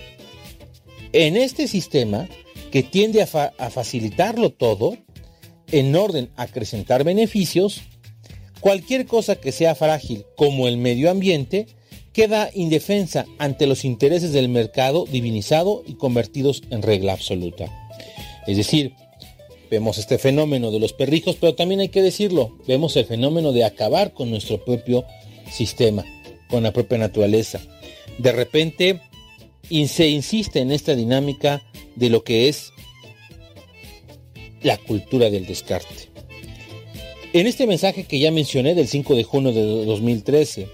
En 1.12 1.36
este 1.36 1.68
sistema 1.68 2.28
que 2.70 2.82
tiende 2.82 3.22
a, 3.22 3.52
a 3.58 3.70
facilitarlo 3.70 4.50
todo, 4.50 4.96
en 5.70 5.94
orden 5.94 6.30
a 6.36 6.42
acrecentar 6.42 7.04
beneficios, 7.04 7.82
cualquier 8.66 9.06
cosa 9.06 9.36
que 9.36 9.52
sea 9.52 9.76
frágil 9.76 10.26
como 10.34 10.66
el 10.66 10.76
medio 10.76 11.08
ambiente 11.08 11.68
queda 12.12 12.50
indefensa 12.52 13.24
ante 13.38 13.64
los 13.68 13.84
intereses 13.84 14.32
del 14.32 14.48
mercado 14.48 15.04
divinizado 15.06 15.84
y 15.86 15.94
convertidos 15.94 16.64
en 16.70 16.82
regla 16.82 17.12
absoluta. 17.12 17.66
Es 18.44 18.56
decir, 18.56 18.92
vemos 19.70 19.98
este 19.98 20.18
fenómeno 20.18 20.72
de 20.72 20.80
los 20.80 20.92
perrijos, 20.92 21.36
pero 21.40 21.54
también 21.54 21.78
hay 21.78 21.90
que 21.90 22.02
decirlo, 22.02 22.58
vemos 22.66 22.96
el 22.96 23.04
fenómeno 23.04 23.52
de 23.52 23.62
acabar 23.62 24.12
con 24.12 24.30
nuestro 24.30 24.64
propio 24.64 25.04
sistema, 25.48 26.04
con 26.50 26.64
la 26.64 26.72
propia 26.72 26.98
naturaleza. 26.98 27.60
De 28.18 28.32
repente 28.32 29.00
se 29.86 30.08
insiste 30.08 30.58
en 30.58 30.72
esta 30.72 30.96
dinámica 30.96 31.62
de 31.94 32.10
lo 32.10 32.24
que 32.24 32.48
es 32.48 32.72
la 34.60 34.76
cultura 34.76 35.30
del 35.30 35.46
descarte. 35.46 36.15
En 37.36 37.46
este 37.46 37.66
mensaje 37.66 38.04
que 38.04 38.18
ya 38.18 38.30
mencioné 38.30 38.74
del 38.74 38.88
5 38.88 39.14
de 39.14 39.22
junio 39.22 39.52
de 39.52 39.84
2013, 39.84 40.68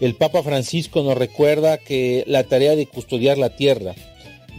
el 0.00 0.16
Papa 0.16 0.42
Francisco 0.42 1.04
nos 1.04 1.16
recuerda 1.16 1.78
que 1.78 2.24
la 2.26 2.42
tarea 2.42 2.74
de 2.74 2.86
custodiar 2.86 3.38
la 3.38 3.54
tierra, 3.54 3.94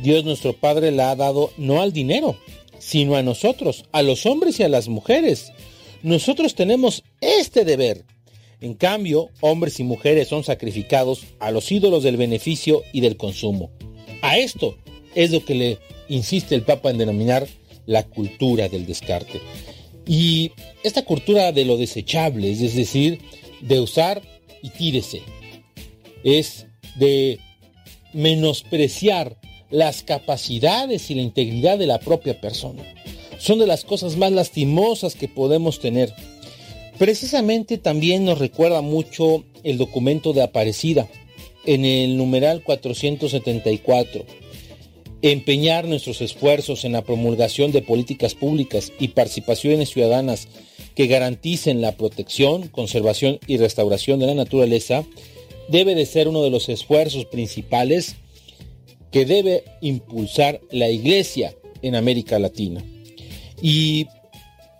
Dios 0.01 0.23
nuestro 0.23 0.53
Padre 0.53 0.91
la 0.91 1.12
ha 1.12 1.17
dado 1.17 1.51
no 1.58 1.82
al 1.82 1.91
dinero, 1.91 2.38
sino 2.79 3.17
a 3.17 3.23
nosotros, 3.23 3.84
a 3.91 4.03
los 4.03 4.25
hombres 4.25 4.58
y 4.62 4.63
a 4.63 4.69
las 4.69 4.88
mujeres. 4.88 5.51
Nosotros 6.01 6.56
tenemos 6.56 7.03
este 7.19 7.65
deber. 7.65 8.06
En 8.62 8.73
cambio, 8.73 9.27
hombres 9.41 9.82
y 9.82 9.84
mujeres 9.84 10.29
son 10.29 10.45
sacrificados 10.45 11.25
a 11.39 11.51
los 11.51 11.69
ídolos 11.73 12.03
del 12.03 12.15
beneficio 12.15 12.84
y 12.93 13.01
del 13.01 13.17
consumo. 13.17 13.69
A 14.21 14.38
esto 14.38 14.77
es 15.13 15.32
lo 15.32 15.43
que 15.43 15.56
le 15.56 15.77
insiste 16.08 16.56
el 16.56 16.62
Papa 16.62 16.89
en 16.89 16.99
denominar 16.99 17.45
la 17.86 18.03
cultura 18.03 18.69
del 18.69 18.86
descarte. 18.86 19.41
Y 20.06 20.52
esta 20.84 21.06
cultura 21.06 21.52
de 21.52 21.66
lo 21.66 21.78
desechable, 21.78 22.52
es 22.52 22.76
decir, 22.76 23.20
de 23.62 23.80
usar 23.80 24.22
y 24.62 24.70
tírese, 24.70 25.22
es 26.24 26.66
de 26.96 27.39
menospreciar 28.13 29.38
las 29.70 30.04
capacidades 30.04 31.10
y 31.10 31.16
la 31.16 31.22
integridad 31.22 31.80
de 31.80 31.88
la 31.88 32.00
propia 32.00 32.39
persona. 32.39 32.84
Son 33.39 33.60
de 33.60 33.68
las 33.68 33.84
cosas 33.84 34.18
más 34.18 34.32
lastimosas 34.32 35.16
que 35.16 35.28
podemos 35.28 35.80
tener. 35.80 36.13
Precisamente 37.00 37.78
también 37.78 38.24
nos 38.24 38.39
recuerda 38.39 38.82
mucho 38.82 39.44
el 39.63 39.78
documento 39.78 40.34
de 40.34 40.44
Aparecida 40.44 41.08
en 41.66 41.86
el 41.86 42.18
numeral 42.18 42.62
474 42.63 44.26
empeñar 45.24 45.88
nuestros 45.88 46.22
esfuerzos 46.22 46.84
en 46.84 46.92
la 46.92 47.02
promulgación 47.02 47.72
de 47.72 47.82
políticas 47.82 48.36
públicas 48.36 48.92
y 49.00 49.08
participaciones 49.08 49.90
ciudadanas 49.90 50.50
que 50.96 51.08
garanticen 51.08 51.82
la 51.82 51.94
protección, 51.94 52.68
conservación 52.68 53.40
y 53.48 53.58
restauración 53.58 54.20
de 54.20 54.28
la 54.28 54.36
naturaleza 54.36 55.06
debe 55.70 55.96
de 55.96 56.06
ser 56.06 56.28
uno 56.28 56.44
de 56.44 56.50
los 56.50 56.68
esfuerzos 56.68 57.26
principales 57.26 58.18
que 59.12 59.26
debe 59.26 59.64
impulsar 59.80 60.60
la 60.72 60.90
Iglesia 60.90 61.56
en 61.82 61.96
América 61.96 62.38
Latina. 62.38 62.84
Y 63.62 64.08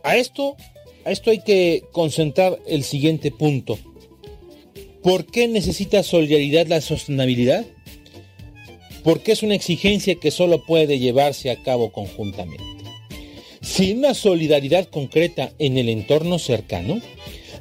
a 0.04 0.18
esto, 0.18 0.58
a 1.06 1.12
esto 1.12 1.32
hay 1.32 1.42
que 1.42 1.86
concentrar 1.94 2.60
el 2.68 2.84
siguiente 2.84 3.32
punto. 3.32 3.80
¿Por 5.02 5.26
qué 5.26 5.48
necesita 5.48 6.04
solidaridad 6.04 6.68
la 6.68 6.82
sostenibilidad? 6.82 7.66
Porque 9.04 9.34
es 9.34 9.44
una 9.44 9.56
exigencia 9.56 10.16
que 10.16 10.32
solo 10.32 10.64
puede 10.64 11.00
llevarse 11.00 11.52
a 11.52 11.62
cabo 11.62 11.92
conjuntamente. 11.92 12.64
Sin 13.62 14.00
una 14.00 14.14
solidaridad 14.14 14.88
concreta 14.88 15.52
en 15.60 15.78
el 15.78 15.90
entorno 15.90 16.40
cercano, 16.40 17.00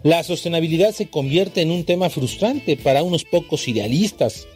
la 0.03 0.23
sostenibilidad 0.25 0.93
se 0.93 1.09
convierte 1.09 1.63
en 1.63 1.71
un 1.71 1.85
tema 1.85 2.11
frustrante 2.11 2.77
para 2.77 3.03
unos 3.03 3.25
pocos 3.25 3.69
idealistas, 3.69 4.47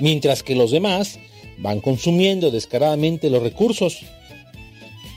mientras 0.00 0.42
que 0.42 0.56
los 0.56 0.70
demás 0.70 1.18
van 1.58 1.80
consumiendo 1.80 2.50
descaradamente 2.50 3.30
los 3.30 3.42
recursos. 3.42 4.00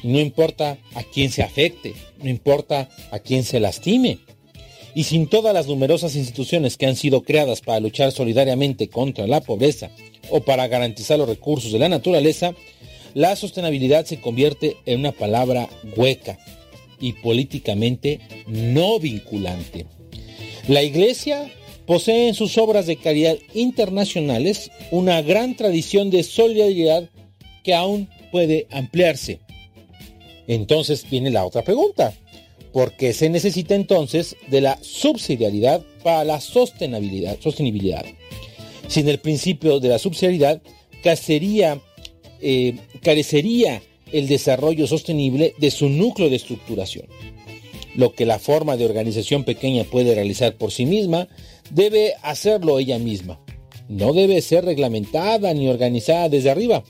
no 0.04 0.20
importa 0.20 0.80
a 0.96 1.04
quién 1.04 1.32
se 1.32 1.44
afecte, 1.44 1.94
no 2.24 2.30
importa 2.30 2.90
a 3.12 3.20
quién 3.20 3.44
se 3.44 3.60
lastime. 3.60 4.18
Y 4.96 5.04
sin 5.04 5.28
todas 5.28 5.54
las 5.54 5.68
numerosas 5.68 6.16
instituciones 6.16 6.76
que 6.76 6.88
han 6.88 6.96
sido 6.96 7.22
creadas 7.22 7.62
para 7.62 7.80
luchar 7.80 8.12
solidariamente 8.12 8.90
contra 8.90 9.28
la 9.28 9.42
pobreza 9.42 9.92
o 10.32 10.42
para 10.42 10.68
garantizar 10.68 11.20
los 11.20 11.30
recursos 11.30 11.72
de 11.72 11.80
la 11.80 11.90
naturaleza, 11.90 12.54
la 13.14 13.36
sostenibilidad 13.36 14.06
se 14.06 14.22
convierte 14.22 14.78
en 14.86 15.02
una 15.02 15.12
palabra 15.12 15.70
hueca 15.96 16.40
y 17.00 17.14
políticamente 17.14 18.20
no 18.48 19.00
vinculante. 19.00 19.86
La 20.68 20.84
Iglesia 20.84 21.52
posee 21.86 22.30
en 22.30 22.36
sus 22.36 22.58
obras 22.58 22.86
de 22.86 22.96
caridad 22.96 23.38
internacionales 23.54 24.72
una 24.92 25.22
gran 25.22 25.56
tradición 25.56 26.10
de 26.10 26.24
solidaridad 26.24 27.10
que 27.64 27.74
aún 27.74 28.10
puede 28.32 28.68
ampliarse. 28.72 29.40
Entonces 30.48 31.06
viene 31.10 31.32
la 31.32 31.46
otra 31.46 31.64
pregunta. 31.64 32.14
¿Por 32.72 32.96
qué 32.96 33.14
se 33.14 33.30
necesita 33.30 33.76
entonces 33.76 34.38
de 34.48 34.62
la 34.62 34.78
subsidiariedad 34.82 35.84
para 36.04 36.24
la 36.24 36.40
sostenibilidad? 36.40 37.38
sostenibilidad? 37.42 38.06
Sin 38.92 39.08
el 39.08 39.20
principio 39.20 39.80
de 39.80 39.88
la 39.88 40.00
subsidiariedad, 40.00 40.62
eh, 42.42 42.76
carecería 43.02 43.82
el 44.12 44.28
desarrollo 44.28 44.86
sostenible 44.86 45.54
de 45.60 45.72
su 45.72 45.88
núcleo 45.88 46.30
de 46.30 46.36
estructuración. 46.36 47.06
Lo 47.96 48.14
que 48.14 48.26
la 48.26 48.38
forma 48.38 48.76
de 48.76 48.84
organización 48.84 49.46
pequeña 49.46 49.86
puede 49.86 50.14
realizar 50.14 50.58
por 50.58 50.74
sí 50.74 50.86
misma, 50.86 51.30
debe 51.70 52.16
hacerlo 52.22 52.80
ella 52.80 53.00
misma. 53.00 53.40
No 53.88 54.12
debe 54.12 54.42
ser 54.42 54.66
reglamentada 54.66 55.54
ni 55.54 55.70
organizada 55.70 56.28
desde 56.28 56.50
arriba. 56.50 56.84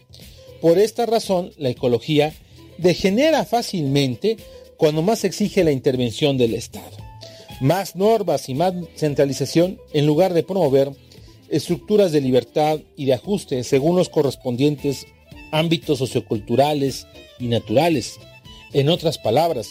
Por 0.60 0.80
esta 0.80 1.06
razón, 1.06 1.52
la 1.58 1.70
ecología 1.70 2.34
degenera 2.80 3.46
fácilmente 3.46 4.38
cuando 4.76 5.04
más 5.04 5.24
exige 5.24 5.64
la 5.64 5.72
intervención 5.72 6.36
del 6.36 6.56
Estado. 6.56 6.98
Más 7.60 7.96
normas 7.96 8.50
y 8.50 8.56
más 8.56 8.74
centralización 8.96 9.80
en 9.94 10.08
lugar 10.08 10.34
de 10.34 10.42
promover 10.42 10.94
estructuras 11.52 12.12
de 12.12 12.22
libertad 12.22 12.80
y 12.96 13.06
de 13.06 13.14
ajuste 13.14 13.64
según 13.64 13.96
los 13.98 14.10
correspondientes 14.10 15.06
ámbitos 15.52 16.00
socioculturales 16.00 17.06
y 17.40 17.48
naturales. 17.48 18.20
En 18.74 18.90
otras 18.90 19.18
palabras, 19.18 19.68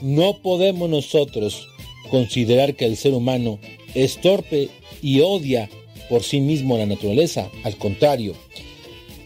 no 0.00 0.38
podemos 0.42 0.88
nosotros 0.88 1.68
considerar 2.10 2.74
que 2.74 2.86
el 2.86 2.96
ser 2.96 3.12
humano 3.12 3.60
es 3.94 4.20
torpe 4.20 4.70
y 5.02 5.20
odia 5.20 5.68
por 6.08 6.22
sí 6.22 6.40
mismo 6.40 6.78
la 6.78 6.86
naturaleza. 6.86 7.50
Al 7.64 7.76
contrario, 7.76 8.34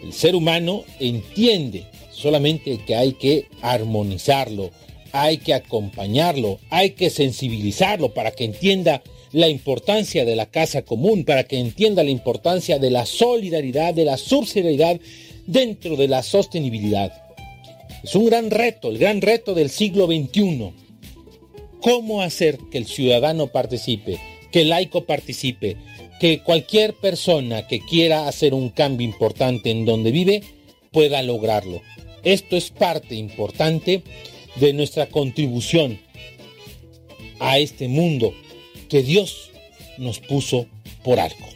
el 0.02 0.12
ser 0.12 0.34
humano 0.34 0.84
entiende 0.98 1.86
solamente 2.10 2.78
que 2.84 2.96
hay 2.96 3.12
que 3.12 3.46
armonizarlo, 3.62 4.70
hay 5.12 5.38
que 5.38 5.54
acompañarlo, 5.54 6.58
hay 6.70 6.90
que 6.90 7.08
sensibilizarlo 7.08 8.12
para 8.12 8.32
que 8.32 8.44
entienda 8.44 9.02
la 9.34 9.48
importancia 9.48 10.24
de 10.24 10.36
la 10.36 10.46
casa 10.46 10.82
común, 10.82 11.24
para 11.24 11.42
que 11.42 11.58
entienda 11.58 12.04
la 12.04 12.10
importancia 12.10 12.78
de 12.78 12.92
la 12.92 13.04
solidaridad, 13.04 13.92
de 13.92 14.04
la 14.04 14.16
subsidiariedad 14.16 15.00
dentro 15.44 15.96
de 15.96 16.06
la 16.06 16.22
sostenibilidad. 16.22 17.12
Es 18.04 18.14
un 18.14 18.26
gran 18.26 18.52
reto, 18.52 18.90
el 18.90 18.98
gran 18.98 19.20
reto 19.20 19.52
del 19.52 19.70
siglo 19.70 20.06
XXI. 20.06 20.70
¿Cómo 21.80 22.22
hacer 22.22 22.58
que 22.70 22.78
el 22.78 22.86
ciudadano 22.86 23.48
participe, 23.48 24.20
que 24.52 24.60
el 24.60 24.68
laico 24.68 25.04
participe, 25.04 25.78
que 26.20 26.38
cualquier 26.38 26.94
persona 26.94 27.66
que 27.66 27.80
quiera 27.80 28.28
hacer 28.28 28.54
un 28.54 28.68
cambio 28.68 29.04
importante 29.04 29.72
en 29.72 29.84
donde 29.84 30.12
vive 30.12 30.44
pueda 30.92 31.22
lograrlo? 31.22 31.82
Esto 32.22 32.56
es 32.56 32.70
parte 32.70 33.16
importante 33.16 34.04
de 34.60 34.72
nuestra 34.74 35.06
contribución 35.06 35.98
a 37.40 37.58
este 37.58 37.88
mundo 37.88 38.32
que 38.94 39.02
Dios 39.02 39.50
nos 39.98 40.20
puso 40.20 40.68
por 41.02 41.18
algo. 41.18 41.48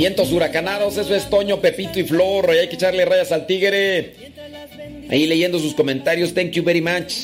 Vientos 0.00 0.32
huracanados, 0.32 0.96
eso 0.96 1.14
es 1.14 1.28
Toño, 1.28 1.60
Pepito 1.60 2.00
y 2.00 2.04
Flor. 2.04 2.50
Hay 2.52 2.68
que 2.68 2.76
echarle 2.76 3.04
rayas 3.04 3.32
al 3.32 3.46
tigre. 3.46 4.14
Ahí 5.10 5.26
leyendo 5.26 5.58
sus 5.58 5.74
comentarios. 5.74 6.32
Thank 6.32 6.52
you 6.52 6.62
very 6.62 6.80
much. 6.80 7.16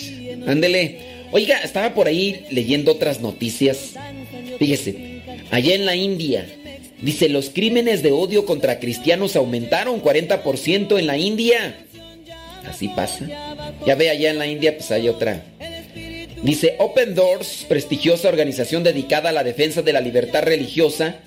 Ándele. 0.46 0.98
Oiga, 1.32 1.56
estaba 1.64 1.94
por 1.94 2.06
ahí 2.06 2.44
leyendo 2.50 2.92
otras 2.92 3.22
noticias. 3.22 3.94
Fíjese, 4.58 5.22
allá 5.50 5.74
en 5.74 5.86
la 5.86 5.96
India. 5.96 6.46
Dice, 7.00 7.30
los 7.30 7.48
crímenes 7.48 8.02
de 8.02 8.12
odio 8.12 8.44
contra 8.44 8.78
cristianos 8.78 9.36
aumentaron 9.36 10.02
40% 10.02 10.98
en 10.98 11.06
la 11.06 11.16
India. 11.16 11.78
Así 12.68 12.88
pasa. 12.88 13.26
Ya 13.86 13.94
ve 13.94 14.10
allá 14.10 14.28
en 14.28 14.38
la 14.38 14.46
India, 14.48 14.76
pues 14.76 14.90
hay 14.90 15.08
otra. 15.08 15.42
Dice, 16.42 16.76
Open 16.78 17.14
Doors, 17.14 17.64
prestigiosa 17.66 18.28
organización 18.28 18.84
dedicada 18.84 19.30
a 19.30 19.32
la 19.32 19.44
defensa 19.44 19.80
de 19.80 19.94
la 19.94 20.02
libertad 20.02 20.42
religiosa, 20.42 21.20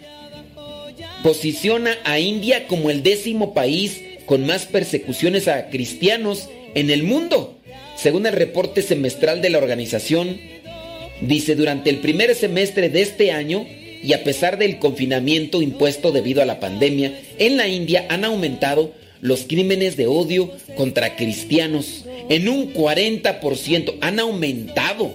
posiciona 1.23 1.97
a 2.03 2.19
India 2.19 2.67
como 2.67 2.89
el 2.89 3.03
décimo 3.03 3.53
país 3.53 4.01
con 4.25 4.45
más 4.45 4.65
persecuciones 4.65 5.47
a 5.47 5.69
cristianos 5.69 6.49
en 6.75 6.89
el 6.89 7.03
mundo. 7.03 7.57
Según 7.95 8.25
el 8.25 8.33
reporte 8.33 8.81
semestral 8.81 9.41
de 9.41 9.49
la 9.49 9.57
organización, 9.57 10.39
dice, 11.21 11.55
durante 11.55 11.89
el 11.89 11.97
primer 11.97 12.33
semestre 12.35 12.89
de 12.89 13.01
este 13.01 13.31
año, 13.31 13.65
y 14.01 14.13
a 14.13 14.23
pesar 14.23 14.57
del 14.57 14.79
confinamiento 14.79 15.61
impuesto 15.61 16.11
debido 16.11 16.41
a 16.41 16.45
la 16.45 16.59
pandemia, 16.59 17.19
en 17.37 17.57
la 17.57 17.67
India 17.67 18.05
han 18.09 18.23
aumentado 18.23 18.93
los 19.21 19.41
crímenes 19.43 19.97
de 19.97 20.07
odio 20.07 20.51
contra 20.77 21.15
cristianos 21.15 22.05
en 22.29 22.47
un 22.47 22.73
40%. 22.73 23.95
Han 24.01 24.19
aumentado. 24.19 25.13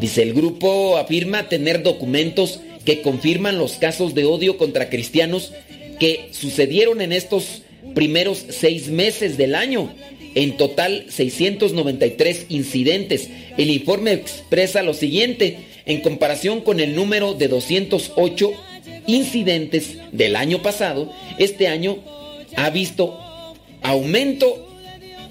Dice, 0.00 0.22
el 0.22 0.32
grupo 0.32 0.96
afirma 0.96 1.48
tener 1.48 1.82
documentos 1.82 2.60
que 2.84 3.02
confirman 3.02 3.58
los 3.58 3.72
casos 3.74 4.14
de 4.14 4.24
odio 4.24 4.58
contra 4.58 4.90
cristianos 4.90 5.52
que 5.98 6.28
sucedieron 6.32 7.00
en 7.00 7.12
estos 7.12 7.62
primeros 7.94 8.44
seis 8.48 8.88
meses 8.88 9.36
del 9.36 9.54
año. 9.54 9.92
En 10.34 10.56
total, 10.56 11.06
693 11.08 12.46
incidentes. 12.48 13.28
El 13.58 13.70
informe 13.70 14.12
expresa 14.12 14.82
lo 14.82 14.94
siguiente, 14.94 15.58
en 15.84 16.00
comparación 16.00 16.62
con 16.62 16.80
el 16.80 16.94
número 16.94 17.34
de 17.34 17.48
208 17.48 18.52
incidentes 19.06 19.98
del 20.12 20.36
año 20.36 20.62
pasado, 20.62 21.12
este 21.38 21.68
año 21.68 21.98
ha 22.56 22.70
visto 22.70 23.18
aumento 23.82 24.68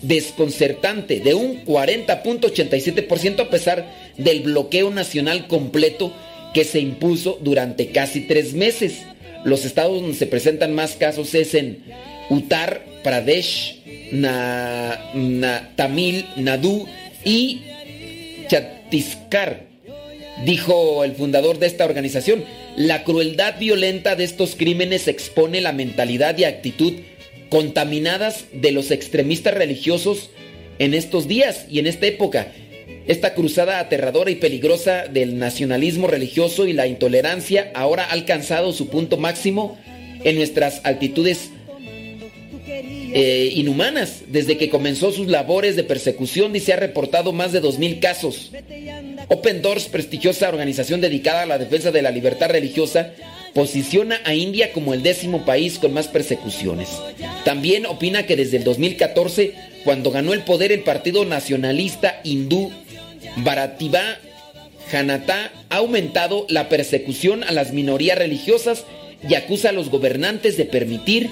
desconcertante 0.01 1.19
de 1.19 1.33
un 1.33 1.63
40.87% 1.63 3.39
a 3.39 3.49
pesar 3.49 3.93
del 4.17 4.41
bloqueo 4.41 4.89
nacional 4.89 5.47
completo 5.47 6.11
que 6.53 6.63
se 6.63 6.79
impuso 6.79 7.39
durante 7.41 7.87
casi 7.87 8.21
tres 8.21 8.53
meses. 8.53 9.03
Los 9.43 9.65
estados 9.65 10.01
donde 10.01 10.17
se 10.17 10.27
presentan 10.27 10.73
más 10.73 10.93
casos 10.93 11.33
es 11.33 11.55
en 11.55 11.83
Uttar 12.29 12.85
Pradesh, 13.03 13.81
Tamil 15.75 16.25
Nadu 16.37 16.87
y 17.25 17.61
Chhattisgarh. 18.47 19.71
Dijo 20.45 21.03
el 21.03 21.13
fundador 21.13 21.59
de 21.59 21.67
esta 21.67 21.85
organización, 21.85 22.43
la 22.75 23.03
crueldad 23.03 23.59
violenta 23.59 24.15
de 24.15 24.23
estos 24.23 24.55
crímenes 24.55 25.07
expone 25.07 25.61
la 25.61 25.71
mentalidad 25.71 26.37
y 26.37 26.45
actitud 26.45 26.93
contaminadas 27.49 28.45
de 28.53 28.71
los 28.71 28.91
extremistas 28.91 29.53
religiosos 29.53 30.29
en 30.79 30.93
estos 30.93 31.27
días 31.27 31.65
y 31.69 31.79
en 31.79 31.87
esta 31.87 32.07
época. 32.07 32.53
Esta 33.11 33.33
cruzada 33.33 33.81
aterradora 33.81 34.31
y 34.31 34.35
peligrosa 34.35 35.05
del 35.05 35.37
nacionalismo 35.37 36.07
religioso 36.07 36.65
y 36.65 36.71
la 36.71 36.87
intolerancia 36.87 37.69
ahora 37.75 38.05
ha 38.05 38.13
alcanzado 38.13 38.71
su 38.71 38.87
punto 38.87 39.17
máximo 39.17 39.77
en 40.23 40.37
nuestras 40.37 40.79
altitudes 40.85 41.49
eh, 42.69 43.51
inhumanas. 43.53 44.21
Desde 44.29 44.57
que 44.57 44.69
comenzó 44.69 45.11
sus 45.11 45.27
labores 45.27 45.75
de 45.75 45.83
persecución 45.83 46.57
se 46.57 46.71
ha 46.71 46.77
reportado 46.77 47.33
más 47.33 47.51
de 47.51 47.61
2.000 47.61 47.99
casos. 47.99 48.53
Open 49.27 49.61
Doors, 49.61 49.89
prestigiosa 49.89 50.47
organización 50.47 51.01
dedicada 51.01 51.41
a 51.41 51.47
la 51.47 51.57
defensa 51.57 51.91
de 51.91 52.03
la 52.03 52.11
libertad 52.11 52.49
religiosa, 52.49 53.11
posiciona 53.53 54.21
a 54.23 54.35
India 54.35 54.71
como 54.71 54.93
el 54.93 55.03
décimo 55.03 55.43
país 55.43 55.79
con 55.79 55.91
más 55.91 56.07
persecuciones. 56.07 56.87
También 57.43 57.85
opina 57.87 58.25
que 58.25 58.37
desde 58.37 58.55
el 58.55 58.63
2014, 58.63 59.53
cuando 59.83 60.11
ganó 60.11 60.31
el 60.31 60.43
poder 60.43 60.71
el 60.71 60.83
partido 60.83 61.25
nacionalista 61.25 62.21
hindú 62.23 62.71
Bharatiya 63.37 64.19
Janata, 64.89 65.51
ha 65.69 65.77
aumentado 65.77 66.45
la 66.49 66.67
persecución 66.67 67.43
a 67.43 67.51
las 67.51 67.71
minorías 67.71 68.17
religiosas 68.17 68.83
y 69.27 69.35
acusa 69.35 69.69
a 69.69 69.71
los 69.73 69.89
gobernantes 69.89 70.57
de 70.57 70.65
permitir 70.65 71.29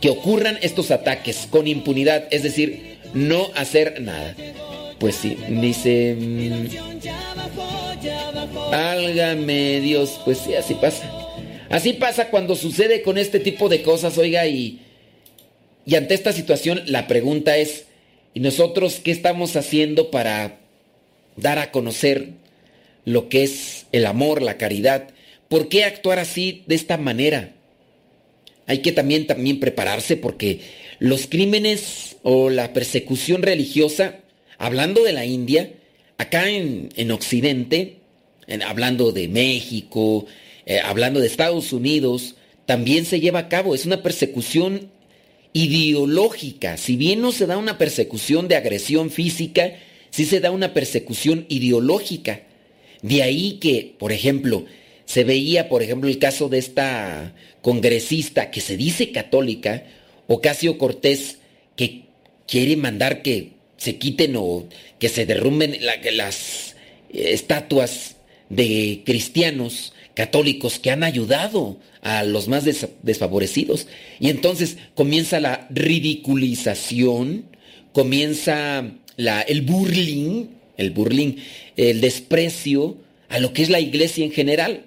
que 0.00 0.10
ocurran 0.10 0.58
estos 0.60 0.90
ataques 0.90 1.48
con 1.50 1.66
impunidad, 1.66 2.24
es 2.30 2.42
decir, 2.42 2.98
no 3.14 3.48
hacer 3.54 4.02
nada. 4.02 4.34
Pues 4.98 5.16
sí, 5.16 5.36
dice... 5.48 6.16
mm, 6.18 6.66
Álgame 8.72 9.80
Dios, 9.80 10.20
pues 10.24 10.38
sí, 10.38 10.54
así 10.54 10.74
pasa. 10.74 11.10
Así 11.70 11.94
pasa 11.94 12.28
cuando 12.28 12.54
sucede 12.54 13.02
con 13.02 13.18
este 13.18 13.40
tipo 13.40 13.68
de 13.68 13.82
cosas, 13.82 14.18
oiga, 14.18 14.46
y, 14.46 14.80
y 15.84 15.94
ante 15.94 16.14
esta 16.14 16.32
situación 16.32 16.82
la 16.86 17.06
pregunta 17.06 17.56
es, 17.56 17.86
¿y 18.34 18.40
nosotros 18.40 19.00
qué 19.02 19.12
estamos 19.12 19.56
haciendo 19.56 20.10
para 20.10 20.58
dar 21.36 21.58
a 21.58 21.70
conocer 21.70 22.30
lo 23.04 23.28
que 23.28 23.42
es 23.44 23.86
el 23.92 24.06
amor, 24.06 24.42
la 24.42 24.56
caridad? 24.56 25.08
¿Por 25.48 25.68
qué 25.68 25.84
actuar 25.84 26.18
así, 26.18 26.64
de 26.66 26.74
esta 26.74 26.96
manera? 26.96 27.52
Hay 28.66 28.78
que 28.78 28.92
también, 28.92 29.26
también 29.26 29.60
prepararse 29.60 30.16
porque 30.16 30.60
los 30.98 31.26
crímenes 31.26 32.16
o 32.22 32.50
la 32.50 32.72
persecución 32.72 33.42
religiosa, 33.42 34.16
hablando 34.58 35.04
de 35.04 35.12
la 35.12 35.24
India, 35.24 35.70
acá 36.18 36.48
en, 36.48 36.88
en 36.96 37.10
Occidente, 37.12 37.98
en- 38.48 38.62
hablando 38.62 39.12
de 39.12 39.28
México, 39.28 40.26
eh, 40.64 40.80
hablando 40.80 41.20
de 41.20 41.28
Estados 41.28 41.72
Unidos, 41.72 42.34
también 42.64 43.04
se 43.04 43.20
lleva 43.20 43.38
a 43.40 43.48
cabo. 43.48 43.74
Es 43.74 43.86
una 43.86 44.02
persecución 44.02 44.90
ideológica. 45.52 46.76
Si 46.76 46.96
bien 46.96 47.20
no 47.20 47.30
se 47.32 47.46
da 47.46 47.56
una 47.56 47.78
persecución 47.78 48.48
de 48.48 48.56
agresión 48.56 49.10
física, 49.10 49.74
sí 50.16 50.24
se 50.24 50.40
da 50.40 50.50
una 50.50 50.72
persecución 50.72 51.44
ideológica. 51.50 52.40
De 53.02 53.22
ahí 53.22 53.58
que, 53.60 53.94
por 53.98 54.12
ejemplo, 54.12 54.64
se 55.04 55.24
veía, 55.24 55.68
por 55.68 55.82
ejemplo, 55.82 56.08
el 56.08 56.18
caso 56.18 56.48
de 56.48 56.56
esta 56.56 57.34
congresista 57.60 58.50
que 58.50 58.62
se 58.62 58.78
dice 58.78 59.12
católica, 59.12 59.84
Ocasio 60.26 60.78
Cortés, 60.78 61.36
que 61.76 62.04
quiere 62.48 62.76
mandar 62.78 63.20
que 63.20 63.52
se 63.76 63.96
quiten 63.96 64.36
o 64.36 64.66
que 64.98 65.10
se 65.10 65.26
derrumben 65.26 65.76
las 66.12 66.74
estatuas 67.12 68.16
de 68.48 69.02
cristianos 69.04 69.92
católicos 70.14 70.78
que 70.78 70.90
han 70.90 71.04
ayudado 71.04 71.78
a 72.00 72.24
los 72.24 72.48
más 72.48 72.64
des- 72.64 72.88
desfavorecidos. 73.02 73.86
Y 74.18 74.30
entonces 74.30 74.78
comienza 74.94 75.40
la 75.40 75.66
ridiculización, 75.68 77.44
comienza 77.92 78.92
el 79.16 79.62
burling, 79.62 80.48
el 80.76 80.90
burling, 80.90 81.36
el 81.76 82.00
desprecio 82.00 82.96
a 83.28 83.38
lo 83.38 83.52
que 83.52 83.62
es 83.62 83.70
la 83.70 83.80
iglesia 83.80 84.24
en 84.24 84.32
general. 84.32 84.84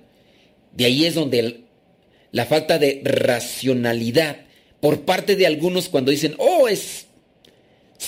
De 0.75 0.85
ahí 0.85 1.05
es 1.05 1.15
donde 1.15 1.61
la 2.31 2.45
falta 2.45 2.77
de 2.77 3.01
racionalidad 3.03 4.37
por 4.79 5.01
parte 5.01 5.35
de 5.35 5.45
algunos 5.45 5.89
cuando 5.89 6.11
dicen, 6.11 6.35
oh, 6.37 6.67
es, 6.67 7.07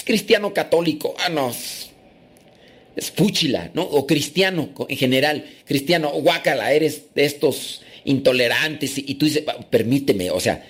cristiano 0.05 0.53
católico, 0.53 1.15
ah, 1.19 1.29
no, 1.29 1.49
es, 1.49 3.11
fúchila, 3.15 3.71
¿no? 3.73 3.83
O 3.83 4.05
cristiano 4.05 4.69
en 4.87 4.97
general, 4.97 5.45
cristiano, 5.65 6.11
guácala, 6.11 6.71
eres 6.71 7.13
de 7.15 7.25
estos 7.25 7.81
intolerantes 8.05 8.97
y, 8.97 9.05
y 9.07 9.15
tú 9.15 9.25
dices, 9.25 9.43
permíteme, 9.69 10.29
o 10.31 10.39
sea, 10.39 10.65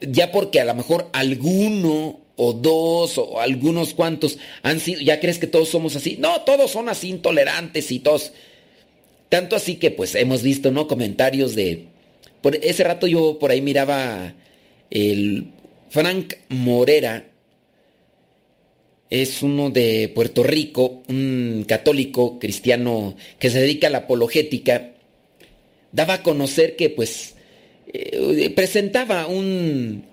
ya 0.00 0.30
porque 0.30 0.60
a 0.60 0.64
lo 0.64 0.74
mejor 0.74 1.08
alguno 1.12 2.19
o 2.42 2.54
dos 2.54 3.18
o 3.18 3.38
algunos 3.38 3.92
cuantos 3.92 4.38
han 4.62 4.80
sido, 4.80 5.02
ya 5.02 5.20
crees 5.20 5.38
que 5.38 5.46
todos 5.46 5.68
somos 5.68 5.94
así. 5.94 6.16
No, 6.18 6.40
todos 6.40 6.70
son 6.70 6.88
así 6.88 7.10
intolerantes 7.10 7.92
y 7.92 7.98
todos. 7.98 8.32
Tanto 9.28 9.56
así 9.56 9.76
que 9.76 9.90
pues 9.90 10.14
hemos 10.14 10.42
visto, 10.42 10.70
¿no? 10.70 10.88
Comentarios 10.88 11.54
de... 11.54 11.84
Por 12.40 12.56
ese 12.56 12.82
rato 12.82 13.06
yo 13.06 13.38
por 13.38 13.50
ahí 13.50 13.60
miraba 13.60 14.34
el 14.88 15.48
Frank 15.90 16.32
Morera. 16.48 17.26
Es 19.10 19.42
uno 19.42 19.68
de 19.68 20.10
Puerto 20.14 20.42
Rico, 20.42 21.02
un 21.08 21.66
católico 21.68 22.38
cristiano 22.38 23.16
que 23.38 23.50
se 23.50 23.60
dedica 23.60 23.88
a 23.88 23.90
la 23.90 23.98
apologética. 23.98 24.92
Daba 25.92 26.14
a 26.14 26.22
conocer 26.22 26.74
que 26.76 26.88
pues 26.88 27.34
eh, 27.92 28.50
presentaba 28.56 29.26
un, 29.26 30.04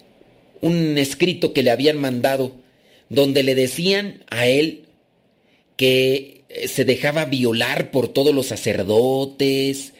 un 0.61 0.97
escrito 0.97 1.53
que 1.53 1.63
le 1.63 1.71
habían 1.71 1.97
mandado 1.97 2.55
donde 3.09 3.43
le 3.43 3.55
decían 3.55 4.23
a 4.29 4.47
él 4.47 4.85
que 5.75 6.43
eh, 6.49 6.67
se 6.67 6.85
dejaba 6.85 7.25
violar 7.25 7.91
por 7.91 8.07
todos 8.09 8.33
los 8.33 8.47
sacerdotes 8.47 9.93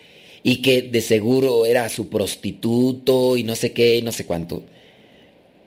y 0.44 0.58
que 0.62 0.82
de 0.82 1.02
seguro 1.02 1.66
era 1.66 1.88
su 1.90 2.10
prostituto 2.10 3.38
y 3.38 3.44
no 3.44 3.56
sé 3.56 3.72
qué, 3.72 4.02
no 4.02 4.12
sé 4.12 4.26
cuánto. 4.26 4.64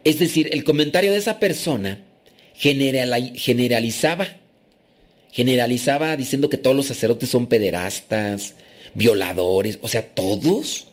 Es 0.04 0.18
decir, 0.18 0.48
el 0.52 0.64
comentario 0.64 1.12
de 1.12 1.18
esa 1.18 1.38
persona 1.38 2.04
generalizaba, 2.54 4.28
generalizaba 5.32 6.16
diciendo 6.16 6.48
que 6.48 6.56
todos 6.56 6.76
los 6.76 6.86
sacerdotes 6.86 7.28
son 7.28 7.46
pederastas, 7.46 8.54
violadores, 8.94 9.78
o 9.82 9.88
sea, 9.88 10.06
todos 10.06 10.86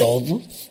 todos. 0.00 0.70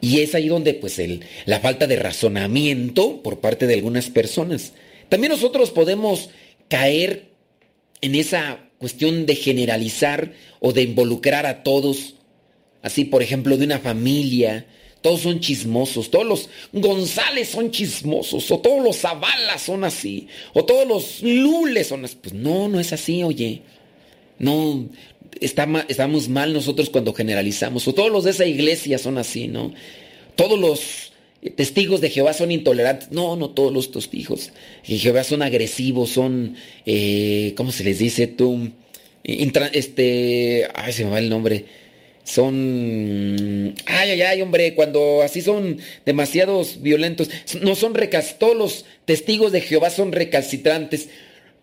Y 0.00 0.20
es 0.20 0.34
ahí 0.34 0.48
donde 0.48 0.74
pues 0.74 0.98
el, 0.98 1.24
la 1.44 1.60
falta 1.60 1.86
de 1.86 1.96
razonamiento 1.96 3.22
por 3.22 3.40
parte 3.40 3.66
de 3.66 3.74
algunas 3.74 4.10
personas. 4.10 4.72
También 5.08 5.32
nosotros 5.32 5.70
podemos 5.70 6.30
caer 6.68 7.30
en 8.00 8.14
esa 8.14 8.60
cuestión 8.78 9.26
de 9.26 9.34
generalizar 9.34 10.32
o 10.60 10.72
de 10.72 10.82
involucrar 10.82 11.46
a 11.46 11.62
todos. 11.62 12.14
Así, 12.82 13.04
por 13.04 13.22
ejemplo, 13.22 13.56
de 13.56 13.64
una 13.64 13.78
familia. 13.78 14.66
Todos 15.00 15.20
son 15.20 15.38
chismosos, 15.38 16.10
todos 16.10 16.26
los 16.26 16.48
González 16.72 17.50
son 17.50 17.70
chismosos, 17.70 18.50
o 18.50 18.58
todos 18.58 18.82
los 18.82 18.96
Zabalas 18.96 19.62
son 19.62 19.84
así, 19.84 20.26
o 20.54 20.64
todos 20.64 20.88
los 20.88 21.22
Lules 21.22 21.86
son 21.86 22.04
así. 22.04 22.18
Pues 22.20 22.34
no, 22.34 22.68
no 22.68 22.80
es 22.80 22.92
así, 22.92 23.22
oye. 23.22 23.62
No, 24.40 24.88
estamos 25.40 26.28
mal 26.28 26.52
nosotros 26.52 26.90
cuando 26.90 27.12
generalizamos, 27.14 27.86
o 27.88 27.94
todos 27.94 28.10
los 28.10 28.24
de 28.24 28.30
esa 28.30 28.46
iglesia 28.46 28.98
son 28.98 29.18
así, 29.18 29.48
¿no? 29.48 29.72
Todos 30.36 30.58
los 30.58 31.12
testigos 31.56 32.00
de 32.00 32.10
Jehová 32.10 32.32
son 32.32 32.50
intolerantes. 32.50 33.10
No, 33.10 33.36
no 33.36 33.50
todos 33.50 33.72
los 33.72 33.90
testigos 33.90 34.50
de 34.86 34.98
Jehová 34.98 35.24
son 35.24 35.42
agresivos, 35.42 36.10
son, 36.10 36.56
eh, 36.86 37.54
¿cómo 37.56 37.72
se 37.72 37.84
les 37.84 37.98
dice 37.98 38.26
tú? 38.26 38.70
este, 39.24 40.68
ay, 40.74 40.92
se 40.92 41.04
me 41.04 41.10
va 41.10 41.18
el 41.18 41.28
nombre. 41.28 41.64
Son, 42.24 43.74
ay, 43.86 44.10
ay, 44.10 44.20
ay, 44.20 44.42
hombre, 44.42 44.74
cuando 44.74 45.22
así 45.22 45.40
son 45.40 45.78
demasiados 46.04 46.82
violentos, 46.82 47.30
no 47.62 47.74
son 47.74 47.94
recalcitrantes, 47.94 48.38
todos 48.38 48.56
los 48.56 48.84
testigos 49.06 49.50
de 49.52 49.62
Jehová 49.62 49.90
son 49.90 50.12
recalcitrantes. 50.12 51.08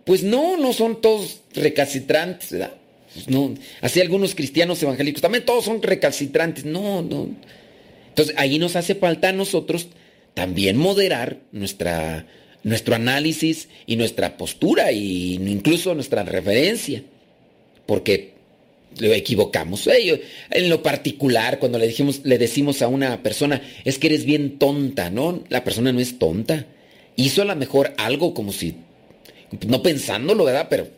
Pues 0.05 0.23
no, 0.23 0.57
no 0.57 0.73
son 0.73 1.01
todos 1.01 1.41
recalcitrantes, 1.53 2.51
¿verdad? 2.51 2.73
Pues 3.15 3.29
no, 3.29 3.55
así 3.79 4.01
algunos 4.01 4.35
cristianos 4.35 4.83
evangélicos, 4.83 5.21
también 5.21 5.45
todos 5.45 5.65
son 5.65 5.81
recalcitrantes. 5.81 6.65
No, 6.65 7.01
no. 7.01 7.29
Entonces 8.09 8.35
ahí 8.37 8.59
nos 8.59 8.75
hace 8.75 8.95
falta 8.95 9.29
a 9.29 9.31
nosotros 9.31 9.87
también 10.33 10.75
moderar 10.75 11.39
nuestra, 11.53 12.27
nuestro 12.63 12.93
análisis 12.93 13.69
y 13.85 13.95
nuestra 13.95 14.37
postura 14.37 14.89
e 14.89 14.95
incluso 14.95 15.95
nuestra 15.95 16.23
referencia. 16.23 17.03
Porque 17.85 18.33
lo 18.99 19.13
equivocamos. 19.13 19.87
En 19.87 20.69
lo 20.69 20.83
particular, 20.83 21.59
cuando 21.59 21.79
le, 21.79 21.87
dijimos, 21.87 22.21
le 22.23 22.37
decimos 22.37 22.81
a 22.81 22.87
una 22.87 23.23
persona, 23.23 23.61
es 23.85 23.97
que 23.97 24.07
eres 24.07 24.25
bien 24.25 24.57
tonta, 24.59 25.09
¿no? 25.09 25.43
La 25.49 25.63
persona 25.63 25.91
no 25.91 25.99
es 25.99 26.19
tonta. 26.19 26.65
Hizo 27.15 27.41
a 27.41 27.45
lo 27.45 27.55
mejor 27.55 27.93
algo 27.97 28.33
como 28.33 28.51
si, 28.51 28.75
no 29.67 29.81
pensándolo, 29.81 30.43
¿verdad? 30.43 30.67
Pero 30.69 30.89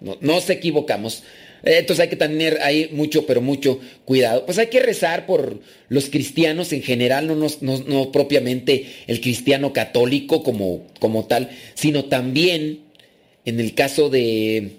no, 0.00 0.16
nos 0.20 0.48
equivocamos. 0.50 1.24
Entonces 1.62 2.02
hay 2.02 2.08
que 2.08 2.16
tener 2.16 2.60
ahí 2.62 2.90
mucho, 2.92 3.26
pero 3.26 3.40
mucho 3.40 3.80
cuidado. 4.04 4.46
Pues 4.46 4.58
hay 4.58 4.68
que 4.68 4.80
rezar 4.80 5.26
por 5.26 5.60
los 5.88 6.10
cristianos 6.10 6.72
en 6.72 6.82
general, 6.82 7.26
no, 7.26 7.46
no, 7.60 8.12
propiamente 8.12 8.86
el 9.06 9.20
cristiano 9.20 9.72
católico 9.72 10.42
como, 10.42 10.86
como 11.00 11.26
tal, 11.26 11.50
sino 11.74 12.04
también 12.04 12.80
en 13.44 13.60
el 13.60 13.74
caso 13.74 14.10
de, 14.10 14.72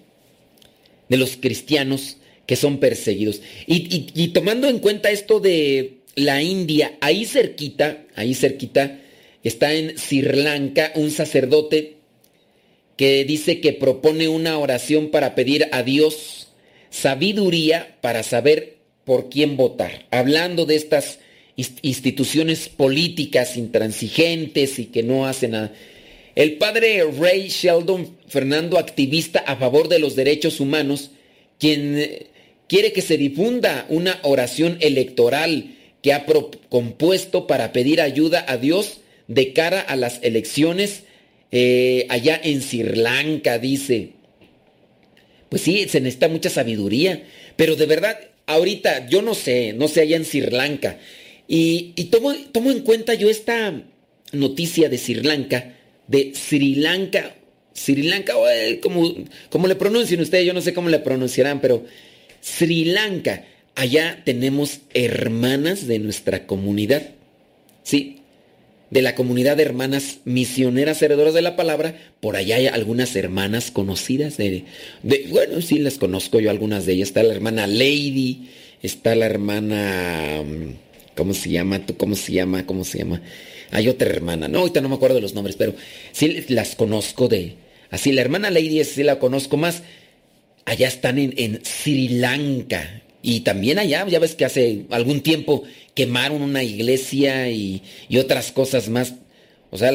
de 1.09 1.17
los 1.17 1.37
cristianos 1.37 2.17
que 2.49 2.55
son 2.55 2.79
perseguidos. 2.79 3.41
Y, 3.67 4.29
tomando 4.29 4.67
en 4.67 4.79
cuenta 4.79 5.11
esto 5.11 5.39
de 5.39 5.97
la 6.15 6.41
India, 6.41 6.97
ahí 6.99 7.25
cerquita, 7.25 8.05
ahí 8.15 8.33
cerquita, 8.33 8.99
está 9.43 9.73
en 9.73 9.97
Sri 9.99 10.21
Lanka 10.21 10.91
un 10.95 11.11
sacerdote 11.11 11.97
que 12.97 13.23
dice 13.23 13.61
que 13.61 13.73
propone 13.73 14.29
una 14.29 14.57
oración 14.57 15.09
para 15.11 15.35
pedir 15.35 15.67
a 15.71 15.83
Dios 15.83 16.38
sabiduría 16.89 17.97
para 18.01 18.23
saber 18.23 18.77
por 19.05 19.29
quién 19.29 19.57
votar. 19.57 20.05
Hablando 20.11 20.65
de 20.65 20.75
estas 20.75 21.19
instituciones 21.81 22.69
políticas 22.69 23.57
intransigentes 23.57 24.79
y 24.79 24.85
que 24.85 25.03
no 25.03 25.25
hacen 25.25 25.51
nada. 25.51 25.73
El 26.35 26.57
padre 26.57 27.03
Ray 27.03 27.49
Sheldon 27.49 28.17
Fernando, 28.27 28.77
activista 28.77 29.39
a 29.39 29.57
favor 29.57 29.89
de 29.89 29.99
los 29.99 30.15
derechos 30.15 30.59
humanos, 30.59 31.11
quien 31.57 31.97
eh, 31.97 32.27
quiere 32.67 32.93
que 32.93 33.01
se 33.01 33.17
difunda 33.17 33.85
una 33.89 34.19
oración 34.23 34.77
electoral 34.79 35.75
que 36.01 36.13
ha 36.13 36.25
compuesto 36.69 37.45
para 37.45 37.73
pedir 37.73 37.99
ayuda 37.99 38.45
a 38.47 38.57
Dios 38.57 39.01
de 39.27 39.51
cara 39.51 39.81
a 39.81 39.95
las 39.95 40.19
elecciones 40.23 41.03
eh, 41.51 42.05
allá 42.09 42.39
en 42.41 42.61
Sri 42.61 42.83
Lanka, 42.83 43.57
dice. 43.57 44.18
Pues 45.49 45.63
sí, 45.63 45.87
se 45.89 45.99
necesita 45.99 46.27
mucha 46.27 46.49
sabiduría. 46.49 47.23
Pero 47.55 47.75
de 47.75 47.85
verdad, 47.85 48.17
ahorita, 48.45 49.07
yo 49.07 49.21
no 49.21 49.35
sé, 49.35 49.73
no 49.73 49.87
sé 49.87 50.01
allá 50.01 50.17
en 50.17 50.25
Sri 50.25 50.41
Lanka. 50.41 50.97
Y, 51.47 51.93
tomo, 52.11 52.33
tomo, 52.51 52.69
en 52.69 52.81
cuenta 52.81 53.15
yo 53.15 53.29
esta 53.29 53.81
noticia 54.31 54.87
de 54.87 54.97
Sri 54.99 55.15
Lanka, 55.15 55.73
de 56.07 56.33
Sri 56.35 56.75
Lanka, 56.75 57.35
Sri 57.73 58.03
Lanka, 58.03 58.35
como, 58.83 59.15
como 59.49 59.67
le 59.67 59.75
pronuncien 59.75 60.21
ustedes, 60.21 60.45
yo 60.45 60.53
no 60.53 60.61
sé 60.61 60.75
cómo 60.75 60.89
le 60.89 60.99
pronunciarán, 60.99 61.59
pero 61.59 61.85
Sri 62.41 62.85
Lanka, 62.85 63.45
allá 63.73 64.21
tenemos 64.25 64.81
hermanas 64.93 65.87
de 65.87 65.97
nuestra 65.97 66.45
comunidad. 66.45 67.01
Sí, 67.81 68.18
de 68.89 69.01
la 69.01 69.15
comunidad 69.15 69.57
de 69.57 69.63
hermanas 69.63 70.19
misioneras 70.25 71.01
heredoras 71.01 71.33
de 71.33 71.41
la 71.41 71.55
palabra, 71.55 71.95
por 72.19 72.35
allá 72.35 72.55
hay 72.55 72.67
algunas 72.67 73.15
hermanas 73.15 73.71
conocidas 73.71 74.37
de, 74.37 74.65
bueno, 75.29 75.61
sí 75.61 75.79
las 75.79 75.97
conozco 75.97 76.39
yo 76.39 76.49
algunas 76.49 76.85
de 76.85 76.93
ellas. 76.93 77.09
Está 77.09 77.23
la 77.23 77.33
hermana 77.33 77.67
Lady, 77.67 78.49
está 78.81 79.15
la 79.15 79.25
hermana 79.25 80.43
mm, 80.43 80.73
¿cómo 81.15 81.33
se 81.33 81.49
llama? 81.49 81.85
¿Tú 81.85 81.97
cómo 81.97 82.15
se 82.15 82.31
llama? 82.31 82.65
¿Cómo 82.65 82.85
se 82.85 82.99
llama? 82.99 83.21
Hay 83.71 83.89
otra 83.89 84.09
hermana. 84.09 84.47
No, 84.47 84.59
ahorita 84.59 84.81
no 84.81 84.89
me 84.89 84.95
acuerdo 84.95 85.15
de 85.15 85.21
los 85.21 85.33
nombres, 85.33 85.55
pero 85.55 85.75
sí 86.11 86.45
las 86.47 86.75
conozco 86.75 87.27
de 87.27 87.55
así 87.91 88.11
la 88.11 88.21
hermana 88.21 88.49
Lady 88.49 88.83
sí 88.83 89.03
la 89.03 89.19
conozco 89.19 89.57
más. 89.57 89.83
Allá 90.65 90.87
están 90.87 91.17
en, 91.19 91.33
en 91.37 91.59
Sri 91.65 92.07
Lanka. 92.07 93.01
Y 93.21 93.41
también 93.41 93.79
allá, 93.79 94.07
ya 94.07 94.19
ves 94.19 94.35
que 94.35 94.45
hace 94.45 94.85
algún 94.91 95.21
tiempo 95.21 95.63
quemaron 95.93 96.41
una 96.41 96.63
iglesia 96.63 97.49
y, 97.49 97.81
otras 98.17 98.51
cosas 98.51 98.87
más. 98.89 99.15
O 99.71 99.77
sea, 99.77 99.91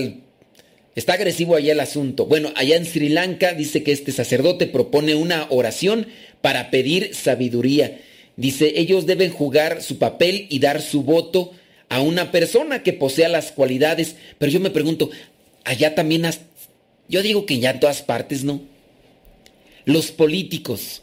está 0.94 1.14
agresivo 1.14 1.56
allá 1.56 1.72
el 1.72 1.80
asunto. 1.80 2.26
Bueno, 2.26 2.52
allá 2.54 2.76
en 2.76 2.84
Sri 2.84 3.08
Lanka 3.08 3.54
dice 3.54 3.82
que 3.82 3.92
este 3.92 4.12
sacerdote 4.12 4.66
propone 4.66 5.14
una 5.14 5.46
oración 5.50 6.06
para 6.42 6.70
pedir 6.70 7.14
sabiduría. 7.14 8.00
Dice, 8.36 8.74
ellos 8.76 9.06
deben 9.06 9.30
jugar 9.30 9.82
su 9.82 9.98
papel 9.98 10.46
y 10.50 10.58
dar 10.58 10.82
su 10.82 11.02
voto 11.02 11.52
a 11.88 12.00
una 12.00 12.30
persona 12.30 12.82
que 12.82 12.92
posea 12.92 13.28
las 13.28 13.52
cualidades. 13.52 14.16
Pero 14.38 14.52
yo 14.52 14.60
me 14.60 14.70
pregunto, 14.70 15.10
allá 15.64 15.94
también 15.94 16.28
Yo 17.08 17.22
digo 17.22 17.46
que 17.46 17.58
ya 17.58 17.70
en 17.70 17.80
todas 17.80 18.02
partes 18.02 18.44
no. 18.44 18.60
Los 19.86 20.10
políticos. 20.10 21.02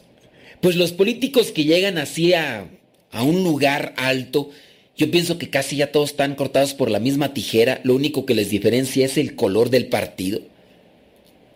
Pues 0.62 0.76
los 0.76 0.92
políticos 0.92 1.50
que 1.50 1.64
llegan 1.64 1.98
así 1.98 2.34
a, 2.34 2.70
a 3.10 3.24
un 3.24 3.42
lugar 3.42 3.94
alto, 3.96 4.50
yo 4.96 5.10
pienso 5.10 5.36
que 5.36 5.50
casi 5.50 5.74
ya 5.74 5.90
todos 5.90 6.10
están 6.10 6.36
cortados 6.36 6.72
por 6.72 6.88
la 6.88 7.00
misma 7.00 7.34
tijera. 7.34 7.80
Lo 7.82 7.96
único 7.96 8.24
que 8.26 8.36
les 8.36 8.48
diferencia 8.48 9.04
es 9.04 9.18
el 9.18 9.34
color 9.34 9.70
del 9.70 9.86
partido. 9.86 10.40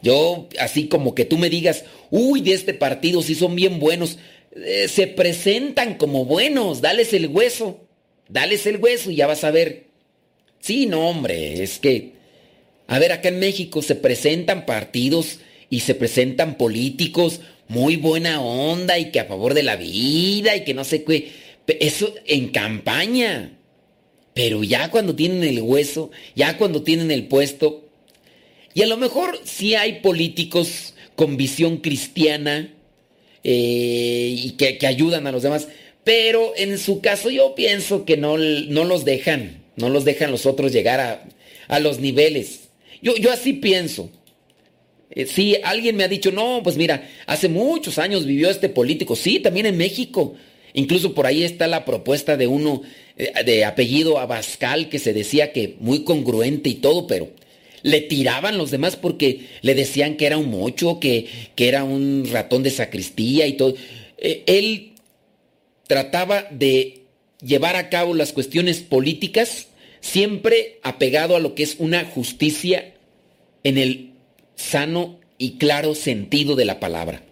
Yo, 0.03 0.49
así 0.59 0.89
como 0.89 1.15
que 1.15 1.25
tú 1.25 1.39
me 1.39 1.51
digas, 1.51 1.85
uy, 2.11 2.41
de 2.41 2.55
este 2.55 2.75
partido 2.75 3.23
sí 3.23 3.37
son 3.37 3.55
bien 3.55 3.79
buenos. 3.79 4.19
Eh, 4.57 4.89
se 4.89 5.07
presentan 5.07 5.95
como 5.95 6.25
buenos, 6.25 6.81
dales 6.81 7.13
el 7.13 7.29
hueso. 7.29 7.79
Dales 8.29 8.67
el 8.67 8.79
hueso 8.79 9.13
y 9.13 9.17
ya 9.17 9.29
vas 9.29 9.45
a 9.45 9.53
ver. 9.53 9.87
Sí, 10.59 10.87
no, 10.87 11.09
hombre, 11.09 11.63
es 11.63 11.79
que... 11.79 12.17
A 12.89 12.99
ver, 12.99 13.13
acá 13.13 13.29
en 13.29 13.39
México 13.39 13.83
se 13.83 13.95
presentan 13.95 14.67
partidos 14.67 15.39
y 15.71 15.81
se 15.81 15.95
presentan 15.95 16.57
políticos 16.57 17.41
muy 17.69 17.97
buena 17.97 18.41
onda 18.41 18.99
y 18.99 19.11
que 19.11 19.21
a 19.21 19.25
favor 19.25 19.55
de 19.55 19.62
la 19.62 19.77
vida 19.77 20.57
y 20.57 20.64
que 20.64 20.75
no 20.75 20.85
sé 20.85 21.05
qué. 21.05 21.33
Eso 21.67 22.14
en 22.27 22.49
campaña. 22.49 23.59
Pero 24.35 24.62
ya 24.62 24.91
cuando 24.91 25.14
tienen 25.14 25.43
el 25.45 25.62
hueso, 25.62 26.11
ya 26.35 26.59
cuando 26.59 26.83
tienen 26.83 27.11
el 27.11 27.27
puesto, 27.27 27.89
y 28.75 28.83
a 28.83 28.87
lo 28.87 28.99
mejor 28.99 29.41
sí 29.45 29.75
hay 29.75 30.01
políticos 30.01 30.93
con 31.14 31.39
visión 31.39 31.79
cristiana 31.79 32.75
eh, 33.43 34.35
y 34.37 34.51
que, 34.53 34.87
ayudan 34.87 35.27
a 35.27 35.33
los 35.33 35.43
demás, 35.43 35.69
pero 36.05 36.53
en 36.57 36.77
su 36.77 37.01
caso 37.01 37.31
yo 37.31 37.55
pienso 37.55 38.05
que 38.05 38.19
no, 38.19 38.37
no 38.37 38.85
los 38.85 39.07
dejan, 39.07 39.64
no 39.77 39.89
los 39.89 40.05
dejan 40.05 40.31
los 40.31 40.45
otros 40.45 40.73
llegar 40.73 41.01
a, 41.01 41.25
a 41.69 41.81
los 41.81 42.01
niveles. 42.01 42.69
Yo, 43.01 43.17
yo 43.17 43.33
así 43.33 43.55
pienso. 43.55 44.11
Eh, 45.11 45.27
sí, 45.27 45.57
alguien 45.63 45.97
me 45.97 46.05
ha 46.05 46.09
dicho, 46.09 46.33
no, 46.33 46.61
pues 46.63 46.77
mira, 46.77 47.09
hace 47.27 47.49
muchos 47.49 47.99
años 47.99 48.27
vivió 48.27 48.51
este 48.51 48.69
político, 48.69 49.17
sí, 49.17 49.41
también 49.41 49.67
en 49.67 49.77
México. 49.77 50.35
Incluso 50.75 51.15
por 51.15 51.27
ahí 51.27 51.43
está 51.43 51.67
la 51.67 51.85
propuesta 51.85 52.37
de 52.37 52.47
uno 52.47 52.83
eh, 53.17 53.33
de 53.45 53.65
apellido 53.65 54.19
Abascal 54.19 54.89
que 54.89 54.99
se 54.99 55.15
decía 55.15 55.53
que 55.53 55.77
muy 55.81 56.05
congruente 56.05 56.69
y 56.69 56.75
todo, 56.75 57.07
pero 57.07 57.31
le 57.83 58.01
tiraban 58.01 58.59
los 58.59 58.71
demás 58.71 58.97
porque 58.97 59.47
le 59.63 59.75
decían 59.75 60.17
que 60.17 60.27
era 60.27 60.39
un 60.39 60.51
mocho, 60.51 61.01
que, 61.01 61.27
que 61.55 61.69
era 61.69 61.85
un 61.85 62.29
ratón 62.31 62.63
de 62.63 62.71
sacristía 62.71 63.47
y 63.47 63.55
todo. 63.55 63.75
Eh, 64.19 64.43
él 64.47 64.93
trataba 65.87 66.47
de 66.51 67.03
llevar 67.43 67.77
a 67.77 67.89
cabo 67.89 68.13
las 68.13 68.33
cuestiones 68.33 68.81
políticas 68.81 69.69
siempre 70.01 70.79
apegado 70.83 71.37
a 71.37 71.41
lo 71.41 71.55
que 71.55 71.63
es 71.63 71.77
una 71.79 72.05
justicia 72.05 72.95
en 73.65 73.79
el 73.79 74.06
sano 74.57 75.19
y 75.39 75.53
claro 75.53 75.95
sentido 75.95 76.57
de 76.57 76.65
la 76.65 76.81
palabra. 76.81 77.23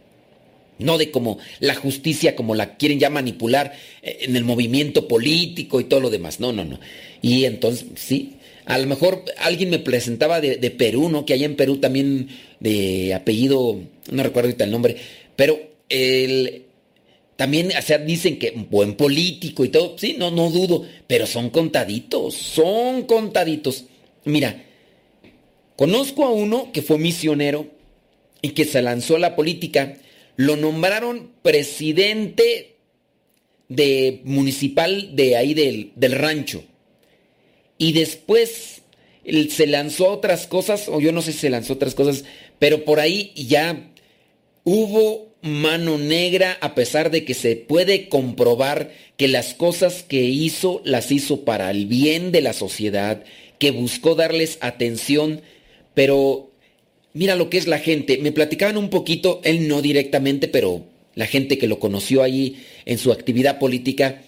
No 0.78 0.98
de 0.98 1.10
como 1.10 1.38
la 1.60 1.74
justicia, 1.74 2.34
como 2.36 2.54
la 2.54 2.76
quieren 2.76 2.98
ya 2.98 3.10
manipular 3.10 3.74
eh, 4.02 4.18
en 4.22 4.36
el 4.36 4.44
movimiento 4.44 5.08
político 5.08 5.80
y 5.80 5.84
todo 5.84 6.00
lo 6.00 6.10
demás. 6.10 6.40
No, 6.40 6.52
no, 6.52 6.64
no. 6.64 6.80
Y 7.22 7.44
entonces, 7.44 7.86
sí, 7.96 8.36
a 8.66 8.78
lo 8.78 8.86
mejor 8.86 9.24
alguien 9.38 9.70
me 9.70 9.78
presentaba 9.78 10.40
de, 10.40 10.70
Perú, 10.70 11.08
¿no? 11.08 11.24
Que 11.24 11.34
allá 11.34 11.46
en 11.46 11.56
Perú 11.56 11.78
también 11.78 12.28
de 12.60 13.14
apellido, 13.14 13.80
no 14.10 14.22
recuerdo 14.22 14.48
ahorita 14.48 14.64
el 14.64 14.70
nombre, 14.70 14.96
pero 15.36 15.60
el, 15.88 16.64
también, 17.36 17.70
o 17.76 17.82
sea, 17.82 17.98
dicen 17.98 18.38
que 18.38 18.52
buen 18.70 18.94
político 18.94 19.64
y 19.64 19.68
todo, 19.68 19.98
sí, 19.98 20.16
no, 20.18 20.30
no 20.30 20.50
dudo, 20.50 20.86
pero 21.06 21.26
son 21.26 21.50
contaditos, 21.50 22.34
son 22.34 23.02
contaditos. 23.02 23.84
Mira, 24.24 24.64
conozco 25.76 26.24
a 26.24 26.30
uno 26.30 26.72
que 26.72 26.82
fue 26.82 26.98
misionero 26.98 27.66
y 28.42 28.50
que 28.50 28.64
se 28.64 28.82
lanzó 28.82 29.16
a 29.16 29.20
la 29.20 29.36
política, 29.36 29.96
lo 30.36 30.56
nombraron 30.56 31.30
presidente 31.42 32.76
de 33.68 34.20
municipal 34.24 35.16
de 35.16 35.36
ahí 35.36 35.54
del, 35.54 35.92
del 35.96 36.12
rancho. 36.12 36.64
Y 37.78 37.92
después 37.92 38.82
se 39.50 39.66
lanzó 39.66 40.06
a 40.06 40.12
otras 40.12 40.46
cosas, 40.46 40.88
o 40.88 41.00
yo 41.00 41.12
no 41.12 41.22
sé 41.22 41.32
si 41.32 41.38
se 41.38 41.50
lanzó 41.50 41.72
a 41.72 41.76
otras 41.76 41.94
cosas, 41.94 42.24
pero 42.58 42.84
por 42.84 43.00
ahí 43.00 43.32
ya 43.34 43.90
hubo 44.64 45.34
mano 45.40 45.98
negra 45.98 46.56
a 46.60 46.74
pesar 46.74 47.10
de 47.10 47.24
que 47.24 47.34
se 47.34 47.56
puede 47.56 48.08
comprobar 48.08 48.90
que 49.16 49.28
las 49.28 49.54
cosas 49.54 50.02
que 50.02 50.22
hizo 50.22 50.80
las 50.84 51.12
hizo 51.12 51.44
para 51.44 51.70
el 51.70 51.86
bien 51.86 52.32
de 52.32 52.40
la 52.40 52.52
sociedad, 52.52 53.24
que 53.58 53.70
buscó 53.70 54.14
darles 54.14 54.58
atención, 54.60 55.42
pero 55.94 56.50
mira 57.12 57.36
lo 57.36 57.50
que 57.50 57.58
es 57.58 57.66
la 57.66 57.78
gente. 57.78 58.18
Me 58.18 58.32
platicaban 58.32 58.76
un 58.76 58.90
poquito, 58.90 59.40
él 59.44 59.68
no 59.68 59.82
directamente, 59.82 60.48
pero 60.48 60.84
la 61.14 61.26
gente 61.26 61.58
que 61.58 61.68
lo 61.68 61.78
conoció 61.78 62.22
ahí 62.22 62.64
en 62.84 62.98
su 62.98 63.12
actividad 63.12 63.58
política, 63.58 64.22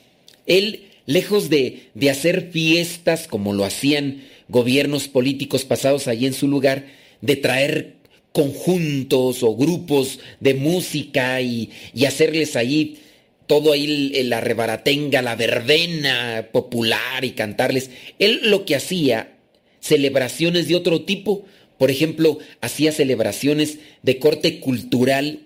él 0.47 0.85
lejos 1.07 1.51
de, 1.51 1.89
de 1.95 2.11
hacer 2.11 2.51
fiestas 2.51 3.29
como 3.29 3.53
lo 3.53 3.65
hacían 3.65 4.23
gobiernos 4.49 5.09
políticos 5.09 5.65
pasados 5.65 6.09
allí 6.09 6.27
en 6.27 6.35
su 6.35 6.49
lugar, 6.49 6.87
de 7.21 7.37
traer 7.37 7.95
conjuntos 8.33 9.43
o 9.43 9.57
grupos 9.57 10.21
de 10.41 10.55
música 10.55 11.41
y, 11.41 11.71
y 11.95 12.05
hacerles 12.05 12.55
ahí 12.55 12.99
todo 13.47 13.73
ahí 13.73 14.11
la 14.25 14.41
rebaratenga, 14.41 15.23
la 15.23 15.37
verbena 15.37 16.49
popular 16.53 17.25
y 17.25 17.31
cantarles. 17.31 17.91
Él 18.19 18.41
lo 18.45 18.65
que 18.65 18.77
hacía, 18.77 19.37
celebraciones 19.81 20.69
de 20.69 20.75
otro 20.75 21.03
tipo, 21.03 21.45
por 21.79 21.91
ejemplo, 21.91 22.39
hacía 22.61 22.93
celebraciones 22.93 23.79
de 24.03 24.19
corte 24.19 24.61
cultural 24.61 25.41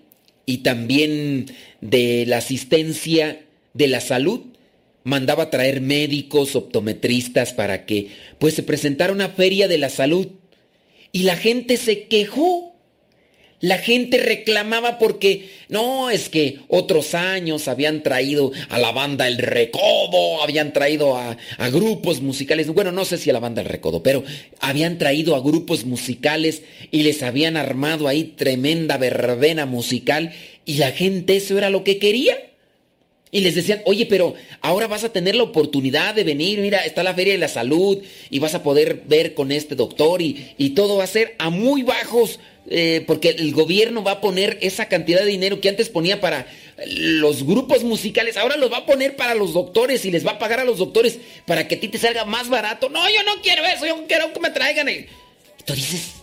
y 0.45 0.59
también 0.59 1.47
de 1.81 2.25
la 2.25 2.37
asistencia 2.37 3.41
de 3.73 3.87
la 3.87 4.01
salud 4.01 4.41
mandaba 5.03 5.49
traer 5.49 5.81
médicos, 5.81 6.55
optometristas 6.55 7.53
para 7.53 7.85
que 7.85 8.09
pues 8.39 8.53
se 8.53 8.63
presentara 8.63 9.13
una 9.13 9.29
feria 9.29 9.67
de 9.67 9.77
la 9.77 9.89
salud. 9.89 10.27
Y 11.11 11.23
la 11.23 11.35
gente 11.35 11.77
se 11.77 12.03
quejó. 12.07 12.70
La 13.61 13.77
gente 13.77 14.17
reclamaba 14.17 14.97
porque 14.97 15.49
no, 15.69 16.09
es 16.09 16.29
que 16.29 16.57
otros 16.67 17.13
años 17.13 17.67
habían 17.67 18.01
traído 18.01 18.51
a 18.69 18.79
la 18.79 18.91
banda 18.91 19.27
El 19.27 19.37
Recodo, 19.37 20.41
habían 20.41 20.73
traído 20.73 21.15
a, 21.15 21.37
grupos 21.69 22.21
musicales, 22.21 22.67
bueno, 22.69 22.91
no 22.91 23.05
sé 23.05 23.19
si 23.19 23.29
a 23.29 23.33
la 23.33 23.39
banda 23.39 23.61
El 23.61 23.67
Recodo, 23.67 24.01
pero 24.01 24.23
habían 24.59 24.97
traído 24.97 25.35
a 25.35 25.41
grupos 25.41 25.85
musicales 25.85 26.63
y 26.89 27.03
les 27.03 27.21
habían 27.21 27.55
armado 27.55 28.07
ahí 28.07 28.33
tremenda 28.35 28.97
verbena 28.97 29.67
musical 29.67 30.33
y 30.65 30.77
la 30.77 30.91
gente 30.91 31.35
eso 31.35 31.55
era 31.57 31.69
lo 31.69 31.83
que 31.83 31.99
quería. 31.99 32.35
Y 33.33 33.39
les 33.39 33.55
decían, 33.55 33.81
oye, 33.85 34.07
pero 34.07 34.33
ahora 34.59 34.87
vas 34.87 35.05
a 35.05 35.13
tener 35.13 35.35
la 35.35 35.43
oportunidad 35.43 36.13
de 36.13 36.25
venir, 36.25 36.59
mira, 36.59 36.79
está 36.79 37.01
la 37.01 37.13
Feria 37.13 37.31
de 37.31 37.39
la 37.39 37.47
Salud 37.47 37.99
y 38.29 38.39
vas 38.39 38.55
a 38.55 38.63
poder 38.63 39.03
ver 39.07 39.35
con 39.35 39.53
este 39.53 39.75
doctor 39.75 40.21
y 40.21 40.69
todo 40.71 40.97
va 40.97 41.05
a 41.05 41.07
ser 41.07 41.35
a 41.37 41.49
muy 41.49 41.83
bajos, 41.83 42.41
eh, 42.69 43.03
porque 43.07 43.29
el 43.29 43.51
gobierno 43.53 44.03
va 44.03 44.13
a 44.13 44.21
poner 44.21 44.57
esa 44.61 44.87
cantidad 44.87 45.19
de 45.19 45.25
dinero 45.25 45.61
que 45.61 45.69
antes 45.69 45.89
ponía 45.89 46.21
para 46.21 46.47
los 46.85 47.45
grupos 47.45 47.83
musicales, 47.83 48.37
ahora 48.37 48.57
los 48.57 48.71
va 48.71 48.77
a 48.77 48.85
poner 48.85 49.15
para 49.15 49.35
los 49.35 49.53
doctores 49.53 50.05
y 50.05 50.11
les 50.11 50.25
va 50.25 50.31
a 50.31 50.39
pagar 50.39 50.59
a 50.59 50.65
los 50.65 50.77
doctores 50.77 51.19
para 51.45 51.67
que 51.67 51.75
a 51.75 51.79
ti 51.79 51.87
te 51.87 51.97
salga 51.97 52.25
más 52.25 52.49
barato. 52.49 52.89
No, 52.89 53.07
yo 53.09 53.23
no 53.23 53.41
quiero 53.41 53.63
eso, 53.65 53.85
yo 53.85 54.05
quiero 54.07 54.33
que 54.33 54.39
me 54.39 54.49
traigan. 54.49 54.89
Y 54.89 55.05
tú 55.65 55.73
dices, 55.73 56.13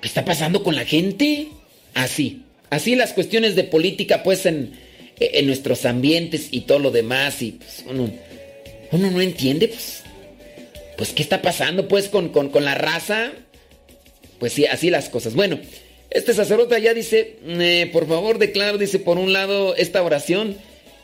¿qué 0.00 0.08
está 0.08 0.24
pasando 0.24 0.62
con 0.62 0.74
la 0.74 0.84
gente? 0.84 1.48
Así, 1.94 2.42
así 2.70 2.94
las 2.94 3.12
cuestiones 3.12 3.56
de 3.56 3.64
política 3.64 4.22
pues 4.22 4.44
en 4.46 4.86
en 5.18 5.46
nuestros 5.46 5.84
ambientes 5.84 6.48
y 6.50 6.62
todo 6.62 6.78
lo 6.78 6.90
demás 6.90 7.40
y 7.42 7.52
pues 7.52 7.84
uno, 7.86 8.10
uno 8.92 9.10
no 9.10 9.20
entiende 9.20 9.68
pues, 9.68 10.02
pues 10.96 11.12
qué 11.12 11.22
está 11.22 11.42
pasando 11.42 11.88
pues 11.88 12.08
con, 12.08 12.30
la 12.60 12.74
raza. 12.74 13.32
Pues 14.38 14.52
sí, 14.52 14.66
así 14.66 14.90
las 14.90 15.08
cosas. 15.08 15.34
Bueno, 15.34 15.58
este 16.10 16.34
sacerdote 16.34 16.80
ya 16.80 16.94
dice, 16.94 17.36
eh, 17.46 17.90
por 17.92 18.06
favor 18.06 18.38
declaro, 18.38 18.78
dice 18.78 18.98
por 18.98 19.18
un 19.18 19.32
lado 19.32 19.74
esta 19.76 20.02
oración 20.02 20.56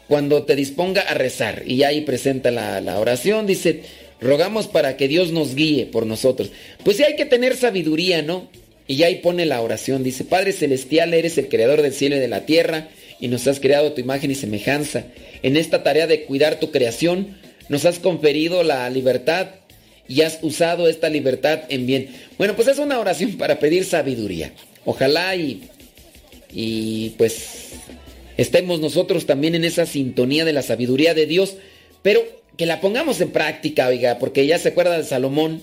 cuando 0.09 0.45
te 0.45 0.57
disponga 0.57 1.03
a 1.03 1.15
rezar. 1.15 1.63
Y 1.67 1.83
ahí 1.83 2.03
presenta 2.03 2.51
la, 2.51 2.99
oración, 2.99 3.47
dice, 3.47 3.83
rogamos 4.21 4.69
para 4.69 4.97
que 4.97 5.09
Dios 5.09 5.33
nos 5.33 5.55
guíe 5.55 5.87
por 5.87 6.07
nosotros. 6.07 6.51
Pues 6.85 6.97
sí 6.97 7.03
hay 7.03 7.17
que 7.17 7.25
tener 7.25 7.57
sabiduría, 7.57 8.23
¿no? 8.23 8.49
Y 8.87 9.05
ahí 9.05 9.17
pone 9.17 9.47
la 9.47 9.61
oración, 9.61 10.03
dice, 10.03 10.25
Padre 10.25 10.53
Celestial, 10.53 11.15
eres 11.15 11.39
el 11.39 11.49
creador 11.49 11.83
del 11.83 11.95
cielo 11.95 12.17
y 12.17 12.21
de 12.21 12.29
la 12.29 12.45
tierra 12.45 12.89
y 13.21 13.29
nos 13.29 13.47
has 13.47 13.61
creado 13.61 13.93
tu 13.93 14.01
imagen 14.01 14.31
y 14.31 14.35
semejanza. 14.35 15.05
En 15.43 15.57
esta 15.57 15.83
tarea 15.83 16.07
de 16.07 16.25
cuidar 16.25 16.61
tu 16.61 16.71
creación, 16.71 17.39
nos 17.69 17.87
has 17.87 17.99
conferido 17.99 18.65
la 18.65 18.91
libertad 18.91 19.47
y 20.13 20.21
has 20.21 20.41
usado 20.43 20.89
esta 20.89 21.09
libertad 21.09 21.61
en 21.71 21.87
bien. 21.87 22.11
Bueno, 22.37 22.55
pues 22.55 22.69
es 22.69 22.79
una 22.79 22.99
oración 22.99 23.39
para 23.39 23.59
pedir 23.59 23.87
sabiduría. 23.87 24.53
Ojalá 24.85 25.35
y, 25.37 25.71
y 26.53 27.15
pues 27.17 27.71
estemos 28.37 28.81
nosotros 28.81 29.25
también 29.25 29.55
en 29.55 29.65
esa 29.65 29.87
sintonía 29.87 30.45
de 30.45 30.53
la 30.53 30.61
sabiduría 30.61 31.15
de 31.15 31.25
Dios, 31.25 31.55
pero 32.03 32.21
que 32.59 32.67
la 32.67 32.83
pongamos 32.83 33.23
en 33.23 33.31
práctica, 33.31 33.89
oiga, 33.89 34.19
porque 34.19 34.47
ya 34.47 34.59
se 34.59 34.69
acuerda 34.69 34.99
de 34.99 35.05
Salomón, 35.05 35.63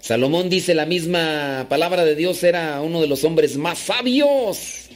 Salomón 0.00 0.50
dice 0.50 0.74
la 0.74 0.84
misma 0.84 1.66
palabra 1.70 2.04
de 2.04 2.14
Dios 2.14 2.44
era 2.44 2.82
uno 2.82 3.00
de 3.00 3.06
los 3.08 3.24
hombres 3.24 3.56
más 3.56 3.78
sabios. 3.78 4.90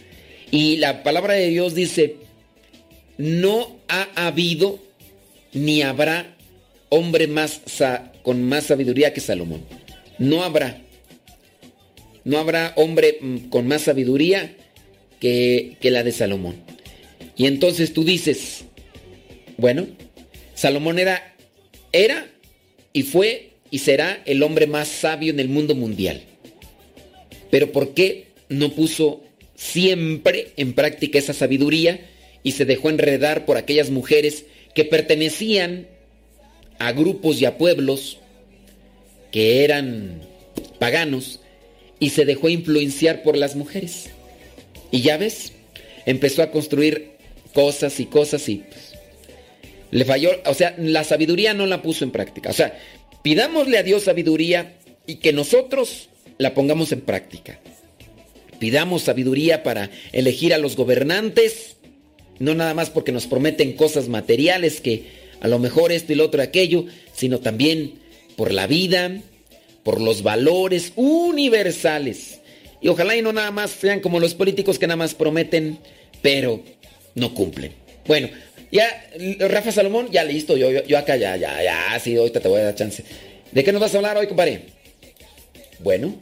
Y 0.51 0.77
la 0.77 1.03
palabra 1.03 1.33
de 1.33 1.49
Dios 1.49 1.75
dice, 1.75 2.17
no 3.17 3.75
ha 3.89 4.27
habido 4.27 4.79
ni 5.55 5.81
habrá 5.81 6.37
hombre 6.91 7.27
más 7.27 7.63
con 8.23 8.43
más 8.43 8.65
sabiduría 8.65 9.13
que 9.13 9.21
Salomón. 9.21 9.63
No 10.19 10.43
habrá. 10.43 10.81
No 12.25 12.39
habrá 12.39 12.73
hombre 12.77 13.19
mm, 13.21 13.49
con 13.49 13.67
más 13.67 13.83
sabiduría 13.83 14.57
que, 15.21 15.77
que 15.81 15.91
la 15.91 16.03
de 16.03 16.13
Salomón. 16.13 16.57
Y 17.37 17.47
entonces 17.47 17.93
tú 17.93 18.05
dices, 18.05 18.65
bueno, 19.57 19.87
Salomón 20.55 20.99
era, 20.99 21.35
era 21.93 22.29
y 22.93 23.03
fue 23.03 23.53
y 23.71 23.79
será 23.79 24.23
el 24.27 24.43
hombre 24.43 24.67
más 24.67 24.89
sabio 24.89 25.33
en 25.33 25.41
el 25.41 25.49
mundo 25.49 25.75
mundial. 25.75 26.23
Pero 27.51 27.73
¿por 27.73 27.95
qué 27.95 28.29
no 28.49 28.71
puso 28.73 29.23
siempre 29.55 30.53
en 30.57 30.75
práctica 30.75 31.19
esa 31.19 31.33
sabiduría 31.33 32.01
y 32.43 32.53
se 32.53 32.65
dejó 32.65 32.91
enredar 32.91 33.45
por 33.47 33.57
aquellas 33.57 33.91
mujeres 33.91 34.45
que 34.75 34.85
pertenecían 34.85 35.87
a 36.87 36.93
grupos 36.93 37.41
y 37.41 37.45
a 37.45 37.59
pueblos 37.59 38.19
que 39.31 39.65
eran 39.65 40.23
paganos 40.79 41.41
y 41.99 42.11
se 42.11 42.25
dejó 42.25 42.49
influenciar 42.49 43.23
por 43.23 43.37
las 43.37 43.57
mujeres? 43.57 44.11
Y 44.91 45.03
ya 45.03 45.17
ves, 45.17 45.53
empezó 46.07 46.43
a 46.43 46.51
construir 46.51 47.13
cosas 47.55 47.99
y 48.01 48.07
cosas 48.07 48.49
y 48.49 48.57
pues, 48.57 48.95
le 49.91 50.05
falló, 50.05 50.31
o 50.47 50.55
sea, 50.55 50.75
la 50.79 51.05
sabiduría 51.05 51.55
no 51.55 51.67
la 51.67 51.83
puso 51.83 52.05
en 52.05 52.11
práctica. 52.11 52.51
O 52.51 52.55
sea, 52.55 52.79
Pidámosle 53.23 53.79
a 53.79 53.83
Dios 53.85 54.03
sabiduría 54.05 54.75
y 55.07 55.17
que 55.17 55.33
nosotros 55.33 56.09
la 56.39 56.55
pongamos 56.55 56.91
en 56.93 57.01
práctica. 57.01 57.61
Pidamos 58.59 59.03
sabiduría 59.03 59.63
para 59.63 59.91
elegir 60.13 60.53
a 60.55 60.59
los 60.59 60.77
gobernantes, 60.77 61.77
no 62.39 62.55
nada 62.55 62.75
más 62.75 62.91
porque 62.91 63.13
nos 63.13 63.27
prometen 63.27 63.75
cosas 63.75 64.09
materiales 64.09 64.81
que 64.81 65.22
a 65.43 65.49
lo 65.49 65.59
mejor 65.59 65.91
esto 65.91 66.13
y 66.13 66.17
lo 66.17 66.25
otro 66.25 66.41
aquello, 66.41 66.87
sino 67.13 67.41
también 67.41 67.95
por 68.37 68.53
la 68.53 68.69
vida, 68.69 69.11
por 69.83 70.01
los 70.01 70.23
valores 70.23 70.93
universales. 70.95 72.39
Y 72.81 72.87
ojalá 72.87 73.17
y 73.17 73.23
no 73.23 73.33
nada 73.33 73.51
más 73.51 73.73
sean 73.73 73.99
como 73.99 74.21
los 74.21 74.35
políticos 74.35 74.79
que 74.79 74.87
nada 74.87 74.97
más 74.97 75.15
prometen, 75.15 75.79
pero 76.23 76.63
no 77.17 77.35
cumplen. 77.35 77.73
Bueno, 78.07 78.29
ya, 78.71 78.87
Rafa 79.41 79.73
Salomón, 79.73 80.11
ya 80.13 80.23
listo. 80.23 80.57
Yo, 80.57 80.71
yo, 80.71 80.97
acá 80.97 81.17
ya, 81.17 81.37
ya, 81.37 81.61
ya, 81.61 81.99
sí, 81.99 82.17
ahorita 82.17 82.39
te 82.39 82.49
voy 82.49 82.61
a 82.61 82.65
dar 82.67 82.75
chance. 82.77 83.03
¿De 83.51 83.65
qué 83.65 83.73
nos 83.73 83.81
vas 83.81 83.95
a 83.95 83.97
hablar 83.97 84.17
hoy, 84.17 84.29
compadre? 84.29 84.63
Bueno. 85.81 86.15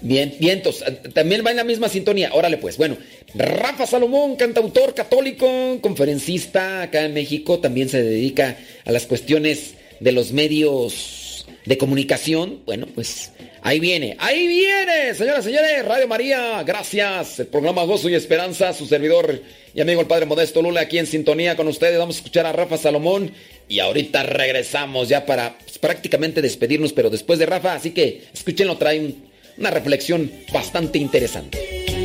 Bien, 0.00 0.34
vientos. 0.40 0.82
También 1.12 1.44
va 1.46 1.50
en 1.50 1.58
la 1.58 1.64
misma 1.64 1.90
sintonía. 1.90 2.30
Órale, 2.32 2.56
pues. 2.56 2.78
Bueno, 2.78 2.96
Rafa 3.34 3.86
Salomón, 3.86 4.36
cantautor 4.36 4.94
católico, 4.94 5.48
conferencista 5.80 6.82
acá 6.82 7.04
en 7.04 7.14
México, 7.14 7.60
también 7.60 7.88
se 7.88 8.02
dedica 8.02 8.58
a 8.84 8.92
las 8.92 9.06
cuestiones 9.06 9.74
de 10.00 10.12
los 10.12 10.32
medios 10.32 11.46
de 11.64 11.78
comunicación. 11.78 12.60
Bueno, 12.66 12.86
pues 12.94 13.32
Ahí 13.64 13.78
viene, 13.78 14.16
ahí 14.18 14.48
viene, 14.48 15.14
señoras 15.14 15.46
y 15.46 15.50
señores, 15.50 15.84
Radio 15.84 16.08
María, 16.08 16.64
gracias. 16.64 17.38
El 17.38 17.46
programa 17.46 17.84
Gozo 17.84 18.08
y 18.08 18.14
Esperanza, 18.16 18.72
su 18.72 18.86
servidor 18.86 19.40
y 19.72 19.80
amigo 19.80 20.00
el 20.00 20.08
Padre 20.08 20.26
Modesto 20.26 20.62
Lula, 20.62 20.80
aquí 20.80 20.98
en 20.98 21.06
sintonía 21.06 21.54
con 21.54 21.68
ustedes. 21.68 21.96
Vamos 21.96 22.16
a 22.16 22.18
escuchar 22.18 22.44
a 22.44 22.52
Rafa 22.52 22.76
Salomón 22.76 23.30
y 23.68 23.78
ahorita 23.78 24.24
regresamos 24.24 25.08
ya 25.08 25.26
para 25.26 25.58
pues, 25.58 25.78
prácticamente 25.78 26.42
despedirnos, 26.42 26.92
pero 26.92 27.08
después 27.08 27.38
de 27.38 27.46
Rafa, 27.46 27.74
así 27.74 27.92
que 27.92 28.24
escúchenlo, 28.34 28.78
trae 28.78 29.14
una 29.56 29.70
reflexión 29.70 30.28
bastante 30.52 30.98
interesante. 30.98 32.01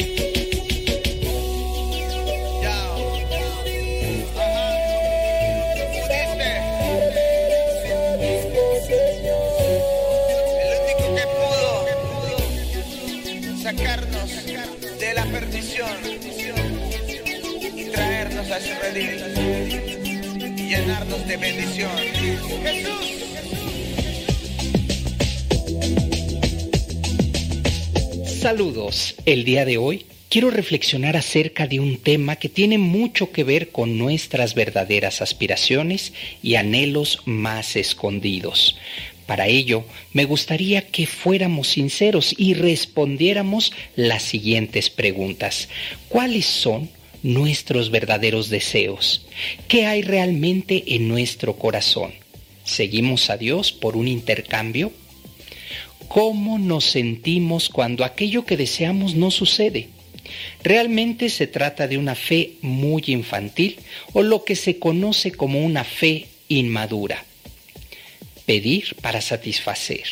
Y 18.48 18.50
llenarnos 20.70 21.28
de 21.28 21.36
bendición. 21.36 21.92
Jesús. 22.64 23.12
Saludos. 28.40 29.16
El 29.26 29.44
día 29.44 29.66
de 29.66 29.78
hoy 29.78 30.06
quiero 30.30 30.50
reflexionar 30.50 31.18
acerca 31.18 31.68
de 31.68 31.82
un 31.82 31.98
tema 31.98 32.38
que 32.38 32.48
tiene 32.48 32.78
mucho 32.78 33.34
que 33.34 33.44
ver 33.44 33.72
con 33.72 33.98
nuestras 33.98 34.56
verdaderas 34.56 35.22
aspiraciones 35.22 36.14
y 36.42 36.56
anhelos 36.56 37.24
más 37.26 37.76
escondidos. 37.76 38.78
Para 39.26 39.48
ello, 39.48 39.84
me 40.14 40.24
gustaría 40.24 40.88
que 40.88 41.06
fuéramos 41.06 41.68
sinceros 41.68 42.34
y 42.38 42.54
respondiéramos 42.54 43.74
las 43.98 44.24
siguientes 44.24 44.90
preguntas. 44.90 45.68
¿Cuáles 46.08 46.46
son 46.46 46.96
nuestros 47.28 47.92
verdaderos 47.92 48.50
deseos. 48.50 49.26
¿Qué 49.68 49.86
hay 49.86 50.02
realmente 50.02 50.96
en 50.96 51.10
nuestro 51.10 51.58
corazón? 51.58 52.14
¿Seguimos 52.64 53.30
a 53.30 53.36
Dios 53.36 53.74
por 53.74 53.98
un 53.98 54.08
intercambio? 54.08 54.94
¿Cómo 56.08 56.58
nos 56.58 56.86
sentimos 56.86 57.68
cuando 57.68 58.06
aquello 58.06 58.46
que 58.46 58.56
deseamos 58.56 59.16
no 59.16 59.30
sucede? 59.30 59.90
Realmente 60.64 61.30
se 61.30 61.48
trata 61.48 61.88
de 61.88 61.98
una 61.98 62.16
fe 62.16 62.54
muy 62.62 63.04
infantil 63.08 63.78
o 64.14 64.22
lo 64.22 64.46
que 64.46 64.56
se 64.56 64.80
conoce 64.80 65.32
como 65.32 65.66
una 65.66 65.84
fe 65.84 66.28
inmadura. 66.48 67.26
Pedir 68.46 68.96
para 69.02 69.20
satisfacer 69.20 70.08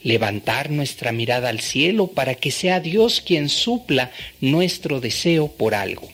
levantar 0.00 0.70
nuestra 0.70 1.10
mirada 1.10 1.48
al 1.48 1.58
cielo 1.58 2.06
para 2.06 2.36
que 2.36 2.52
sea 2.52 2.78
Dios 2.78 3.20
quien 3.20 3.48
supla 3.48 4.12
nuestro 4.40 5.00
deseo 5.00 5.48
por 5.48 5.74
algo. 5.74 6.08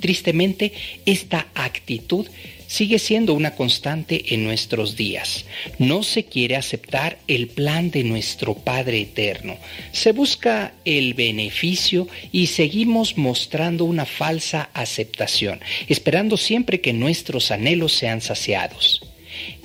Tristemente, 0.00 0.72
esta 1.06 1.48
actitud 1.54 2.26
sigue 2.68 2.98
siendo 2.98 3.34
una 3.34 3.54
constante 3.54 4.34
en 4.34 4.44
nuestros 4.44 4.94
días. 4.94 5.46
No 5.78 6.02
se 6.02 6.24
quiere 6.24 6.54
aceptar 6.54 7.18
el 7.26 7.48
plan 7.48 7.90
de 7.90 8.04
nuestro 8.04 8.54
Padre 8.54 9.00
Eterno. 9.00 9.56
Se 9.90 10.12
busca 10.12 10.74
el 10.84 11.14
beneficio 11.14 12.06
y 12.30 12.46
seguimos 12.46 13.16
mostrando 13.16 13.84
una 13.84 14.04
falsa 14.04 14.68
aceptación, 14.74 15.60
esperando 15.88 16.36
siempre 16.36 16.80
que 16.80 16.92
nuestros 16.92 17.50
anhelos 17.50 17.94
sean 17.94 18.20
saciados. 18.20 19.02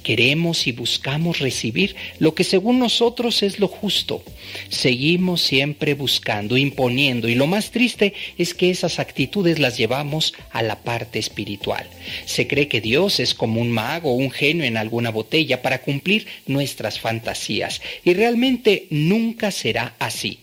Queremos 0.03 0.67
y 0.67 0.73
buscamos 0.73 1.39
recibir 1.39 1.95
lo 2.19 2.35
que 2.35 2.43
según 2.43 2.79
nosotros 2.79 3.41
es 3.41 3.59
lo 3.59 3.67
justo. 3.67 4.23
Seguimos 4.69 5.41
siempre 5.41 5.93
buscando, 5.93 6.57
imponiendo 6.57 7.29
y 7.29 7.35
lo 7.35 7.47
más 7.47 7.71
triste 7.71 8.13
es 8.37 8.53
que 8.53 8.69
esas 8.69 8.99
actitudes 8.99 9.59
las 9.59 9.77
llevamos 9.77 10.33
a 10.51 10.61
la 10.61 10.83
parte 10.83 11.19
espiritual. 11.19 11.89
Se 12.25 12.47
cree 12.47 12.67
que 12.67 12.81
Dios 12.81 13.19
es 13.19 13.33
como 13.33 13.61
un 13.61 13.71
mago 13.71 14.11
o 14.11 14.15
un 14.15 14.29
genio 14.29 14.65
en 14.65 14.77
alguna 14.77 15.09
botella 15.09 15.61
para 15.61 15.81
cumplir 15.81 16.27
nuestras 16.45 16.99
fantasías 16.99 17.81
y 18.03 18.13
realmente 18.13 18.87
nunca 18.89 19.51
será 19.51 19.95
así. 19.99 20.39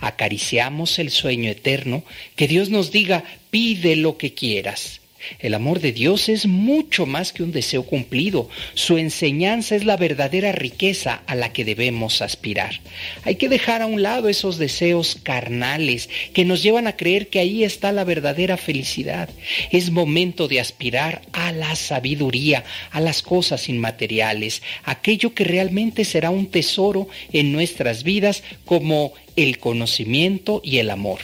Acariciamos 0.00 0.98
el 0.98 1.10
sueño 1.10 1.50
eterno, 1.50 2.04
que 2.36 2.48
Dios 2.48 2.70
nos 2.70 2.90
diga, 2.90 3.24
pide 3.50 3.96
lo 3.96 4.16
que 4.16 4.34
quieras. 4.34 5.00
El 5.38 5.54
amor 5.54 5.80
de 5.80 5.92
Dios 5.92 6.28
es 6.28 6.46
mucho 6.46 7.06
más 7.06 7.32
que 7.32 7.42
un 7.42 7.52
deseo 7.52 7.84
cumplido. 7.84 8.48
Su 8.74 8.98
enseñanza 8.98 9.76
es 9.76 9.84
la 9.84 9.96
verdadera 9.96 10.52
riqueza 10.52 11.22
a 11.26 11.34
la 11.34 11.52
que 11.52 11.64
debemos 11.64 12.22
aspirar. 12.22 12.80
Hay 13.24 13.36
que 13.36 13.48
dejar 13.48 13.82
a 13.82 13.86
un 13.86 14.02
lado 14.02 14.28
esos 14.28 14.58
deseos 14.58 15.18
carnales 15.22 16.08
que 16.32 16.44
nos 16.44 16.62
llevan 16.62 16.86
a 16.86 16.96
creer 16.96 17.28
que 17.28 17.40
ahí 17.40 17.64
está 17.64 17.92
la 17.92 18.04
verdadera 18.04 18.56
felicidad. 18.56 19.28
Es 19.70 19.90
momento 19.90 20.48
de 20.48 20.60
aspirar 20.60 21.22
a 21.32 21.52
la 21.52 21.74
sabiduría, 21.76 22.64
a 22.90 23.00
las 23.00 23.22
cosas 23.22 23.68
inmateriales, 23.68 24.62
aquello 24.84 25.34
que 25.34 25.44
realmente 25.44 26.04
será 26.04 26.30
un 26.30 26.46
tesoro 26.46 27.08
en 27.32 27.52
nuestras 27.52 28.02
vidas 28.02 28.42
como 28.64 29.12
el 29.36 29.58
conocimiento 29.58 30.60
y 30.64 30.78
el 30.78 30.90
amor. 30.90 31.20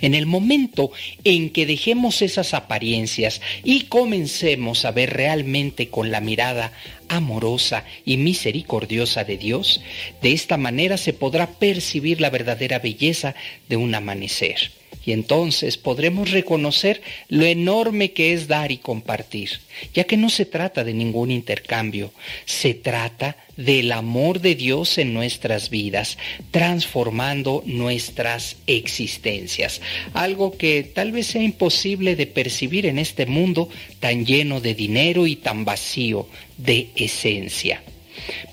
En 0.00 0.14
el 0.14 0.26
momento 0.26 0.90
en 1.24 1.50
que 1.50 1.66
dejemos 1.66 2.22
esas 2.22 2.54
apariencias 2.54 3.40
y 3.64 3.82
comencemos 3.84 4.84
a 4.84 4.90
ver 4.90 5.14
realmente 5.14 5.88
con 5.88 6.10
la 6.10 6.20
mirada 6.20 6.72
amorosa 7.08 7.84
y 8.04 8.16
misericordiosa 8.16 9.24
de 9.24 9.36
Dios, 9.38 9.80
de 10.22 10.32
esta 10.32 10.56
manera 10.56 10.96
se 10.96 11.12
podrá 11.12 11.46
percibir 11.46 12.20
la 12.20 12.30
verdadera 12.30 12.78
belleza 12.78 13.34
de 13.68 13.76
un 13.76 13.94
amanecer. 13.94 14.75
Y 15.06 15.12
entonces 15.12 15.78
podremos 15.78 16.32
reconocer 16.32 17.00
lo 17.28 17.46
enorme 17.46 18.10
que 18.10 18.32
es 18.32 18.48
dar 18.48 18.72
y 18.72 18.78
compartir, 18.78 19.60
ya 19.94 20.04
que 20.04 20.16
no 20.16 20.28
se 20.28 20.44
trata 20.44 20.82
de 20.82 20.92
ningún 20.92 21.30
intercambio, 21.30 22.12
se 22.44 22.74
trata 22.74 23.36
del 23.56 23.92
amor 23.92 24.40
de 24.40 24.56
Dios 24.56 24.98
en 24.98 25.14
nuestras 25.14 25.70
vidas, 25.70 26.18
transformando 26.50 27.62
nuestras 27.66 28.56
existencias, 28.66 29.80
algo 30.12 30.58
que 30.58 30.82
tal 30.82 31.12
vez 31.12 31.28
sea 31.28 31.42
imposible 31.42 32.16
de 32.16 32.26
percibir 32.26 32.84
en 32.84 32.98
este 32.98 33.26
mundo 33.26 33.68
tan 34.00 34.26
lleno 34.26 34.60
de 34.60 34.74
dinero 34.74 35.28
y 35.28 35.36
tan 35.36 35.64
vacío 35.64 36.28
de 36.58 36.90
esencia. 36.96 37.80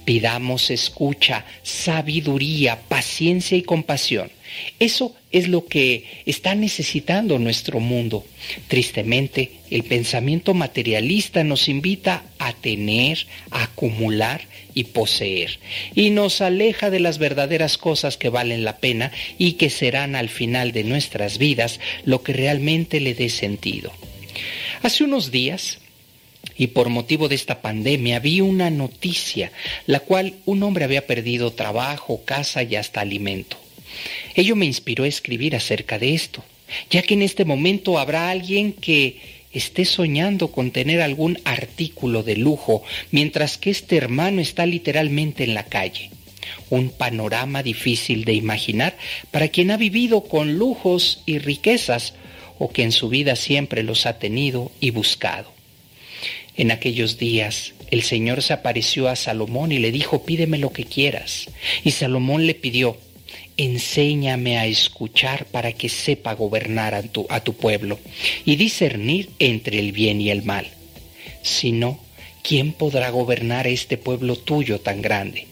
Pidamos 0.05 0.69
escucha, 0.69 1.45
sabiduría, 1.63 2.79
paciencia 2.87 3.57
y 3.57 3.63
compasión. 3.63 4.29
Eso 4.79 5.15
es 5.31 5.47
lo 5.47 5.65
que 5.65 6.05
está 6.25 6.55
necesitando 6.55 7.39
nuestro 7.39 7.79
mundo. 7.79 8.25
Tristemente, 8.67 9.51
el 9.69 9.83
pensamiento 9.83 10.53
materialista 10.53 11.43
nos 11.43 11.69
invita 11.69 12.23
a 12.39 12.53
tener, 12.53 13.25
a 13.51 13.63
acumular 13.63 14.41
y 14.75 14.85
poseer, 14.85 15.59
y 15.93 16.09
nos 16.09 16.41
aleja 16.41 16.89
de 16.89 16.99
las 16.99 17.17
verdaderas 17.19 17.77
cosas 17.77 18.17
que 18.17 18.29
valen 18.29 18.63
la 18.63 18.77
pena 18.77 19.11
y 19.37 19.53
que 19.53 19.69
serán 19.69 20.15
al 20.15 20.29
final 20.29 20.71
de 20.71 20.83
nuestras 20.83 21.37
vidas 21.37 21.79
lo 22.05 22.23
que 22.23 22.33
realmente 22.33 22.99
le 22.99 23.13
dé 23.13 23.29
sentido. 23.29 23.91
Hace 24.81 25.03
unos 25.03 25.31
días 25.31 25.79
y 26.57 26.67
por 26.67 26.89
motivo 26.89 27.29
de 27.29 27.35
esta 27.35 27.61
pandemia 27.61 28.19
vi 28.19 28.41
una 28.41 28.69
noticia, 28.69 29.51
la 29.85 29.99
cual 30.01 30.35
un 30.45 30.63
hombre 30.63 30.85
había 30.85 31.07
perdido 31.07 31.53
trabajo, 31.53 32.21
casa 32.25 32.63
y 32.63 32.75
hasta 32.75 33.01
alimento. 33.01 33.62
Ello 34.35 34.55
me 34.55 34.65
inspiró 34.65 35.03
a 35.03 35.07
escribir 35.07 35.55
acerca 35.55 35.99
de 35.99 36.13
esto, 36.13 36.43
ya 36.89 37.01
que 37.01 37.13
en 37.13 37.21
este 37.21 37.45
momento 37.45 37.99
habrá 37.99 38.29
alguien 38.29 38.73
que 38.73 39.19
esté 39.51 39.85
soñando 39.85 40.49
con 40.49 40.71
tener 40.71 41.01
algún 41.01 41.39
artículo 41.45 42.23
de 42.23 42.37
lujo, 42.37 42.83
mientras 43.11 43.57
que 43.57 43.69
este 43.69 43.97
hermano 43.97 44.41
está 44.41 44.65
literalmente 44.65 45.43
en 45.43 45.53
la 45.53 45.65
calle. 45.65 46.09
Un 46.69 46.89
panorama 46.89 47.63
difícil 47.63 48.25
de 48.25 48.33
imaginar 48.33 48.97
para 49.31 49.47
quien 49.47 49.71
ha 49.71 49.77
vivido 49.77 50.23
con 50.23 50.57
lujos 50.57 51.21
y 51.25 51.37
riquezas 51.37 52.15
o 52.59 52.71
que 52.71 52.83
en 52.83 52.91
su 52.91 53.09
vida 53.09 53.35
siempre 53.35 53.83
los 53.83 54.05
ha 54.05 54.19
tenido 54.19 54.71
y 54.79 54.89
buscado. 54.89 55.51
En 56.55 56.71
aquellos 56.71 57.17
días 57.17 57.73
el 57.91 58.03
Señor 58.03 58.41
se 58.41 58.53
apareció 58.53 59.07
a 59.07 59.15
Salomón 59.15 59.71
y 59.71 59.79
le 59.79 59.91
dijo, 59.91 60.23
pídeme 60.23 60.57
lo 60.57 60.73
que 60.73 60.83
quieras. 60.83 61.47
Y 61.83 61.91
Salomón 61.91 62.47
le 62.47 62.55
pidió, 62.55 62.97
enséñame 63.57 64.57
a 64.57 64.65
escuchar 64.65 65.45
para 65.45 65.73
que 65.73 65.89
sepa 65.89 66.33
gobernar 66.33 66.93
a 66.95 67.03
tu, 67.41 67.53
pueblo 67.53 67.99
y 68.45 68.55
discernir 68.55 69.29
entre 69.39 69.79
el 69.79 69.91
bien 69.91 70.21
y 70.21 70.29
el 70.29 70.43
mal. 70.43 70.67
Si 71.41 71.71
no, 71.71 71.99
¿quién 72.41 72.73
podrá 72.73 73.09
gobernar 73.09 73.67
este 73.67 73.97
pueblo 73.97 74.35
tuyo 74.35 74.79
tan 74.79 75.01
grande? 75.01 75.47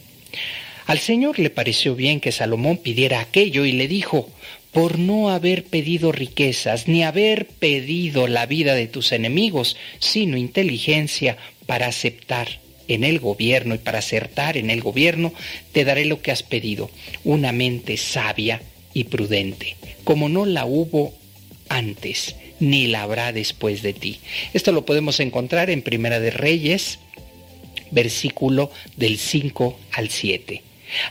Al 0.88 1.00
Señor 1.00 1.40
le 1.40 1.50
pareció 1.50 1.96
bien 1.96 2.20
que 2.20 2.32
Salomón 2.32 2.78
pidiera 2.78 3.20
aquello 3.20 3.66
y 3.66 3.72
le 3.72 3.88
dijo, 3.88 4.30
por 4.72 5.00
no 5.00 5.30
haber 5.30 5.66
pedido 5.66 6.12
riquezas, 6.12 6.88
ni 6.88 7.04
haber 7.04 7.46
pedido 7.48 8.28
la 8.28 8.46
vida 8.46 8.74
de 8.74 8.88
tus 8.88 9.12
enemigos, 9.12 9.76
sino 10.00 10.38
inteligencia 10.38 11.38
para 11.66 11.88
aceptar 11.88 12.61
en 12.88 13.04
el 13.04 13.20
gobierno 13.20 13.76
y 13.76 13.80
para 13.80 14.00
acertar 14.00 14.58
en 14.58 14.70
el 14.70 14.82
gobierno, 14.82 15.34
te 15.72 15.86
daré 15.86 16.06
lo 16.06 16.22
que 16.22 16.32
has 16.32 16.44
pedido, 16.44 16.90
una 17.24 17.52
mente 17.52 17.98
sabia 17.98 18.62
y 18.94 19.06
prudente, 19.06 19.76
como 20.04 20.30
no 20.30 20.46
la 20.46 20.66
hubo 20.66 21.14
antes, 21.70 22.36
ni 22.60 22.88
la 22.88 23.04
habrá 23.04 23.32
después 23.32 23.82
de 23.82 23.94
ti. 23.94 24.20
Esto 24.54 24.72
lo 24.72 24.86
podemos 24.86 25.20
encontrar 25.20 25.70
en 25.70 25.82
Primera 25.82 26.20
de 26.20 26.32
Reyes, 26.32 27.00
versículo 27.92 28.72
del 28.98 29.18
5 29.18 29.78
al 29.94 30.10
7. 30.10 30.62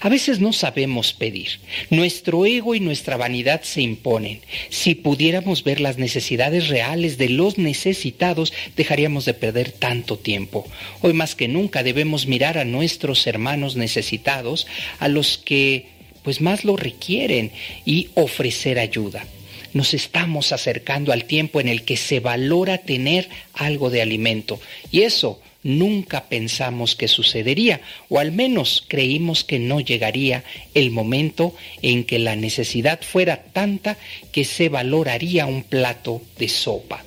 A 0.00 0.08
veces 0.08 0.40
no 0.40 0.52
sabemos 0.52 1.12
pedir. 1.12 1.60
Nuestro 1.90 2.46
ego 2.46 2.74
y 2.74 2.80
nuestra 2.80 3.16
vanidad 3.16 3.62
se 3.62 3.82
imponen. 3.82 4.40
Si 4.68 4.94
pudiéramos 4.94 5.64
ver 5.64 5.80
las 5.80 5.98
necesidades 5.98 6.68
reales 6.68 7.18
de 7.18 7.28
los 7.28 7.58
necesitados, 7.58 8.52
dejaríamos 8.76 9.24
de 9.24 9.34
perder 9.34 9.72
tanto 9.72 10.18
tiempo. 10.18 10.66
Hoy 11.00 11.12
más 11.12 11.34
que 11.34 11.48
nunca 11.48 11.82
debemos 11.82 12.26
mirar 12.26 12.58
a 12.58 12.64
nuestros 12.64 13.26
hermanos 13.26 13.76
necesitados, 13.76 14.66
a 14.98 15.08
los 15.08 15.38
que 15.38 15.86
pues 16.22 16.40
más 16.40 16.64
lo 16.64 16.76
requieren 16.76 17.50
y 17.84 18.10
ofrecer 18.14 18.78
ayuda 18.78 19.24
nos 19.72 19.94
estamos 19.94 20.52
acercando 20.52 21.12
al 21.12 21.24
tiempo 21.24 21.60
en 21.60 21.68
el 21.68 21.84
que 21.84 21.96
se 21.96 22.20
valora 22.20 22.78
tener 22.78 23.28
algo 23.54 23.90
de 23.90 24.02
alimento. 24.02 24.60
Y 24.90 25.02
eso 25.02 25.40
nunca 25.62 26.28
pensamos 26.28 26.96
que 26.96 27.08
sucedería, 27.08 27.80
o 28.08 28.18
al 28.18 28.32
menos 28.32 28.84
creímos 28.86 29.44
que 29.44 29.58
no 29.58 29.80
llegaría 29.80 30.44
el 30.74 30.90
momento 30.90 31.54
en 31.82 32.04
que 32.04 32.18
la 32.18 32.36
necesidad 32.36 33.00
fuera 33.02 33.42
tanta 33.42 33.96
que 34.32 34.44
se 34.44 34.68
valoraría 34.68 35.46
un 35.46 35.62
plato 35.62 36.22
de 36.38 36.48
sopa. 36.48 37.04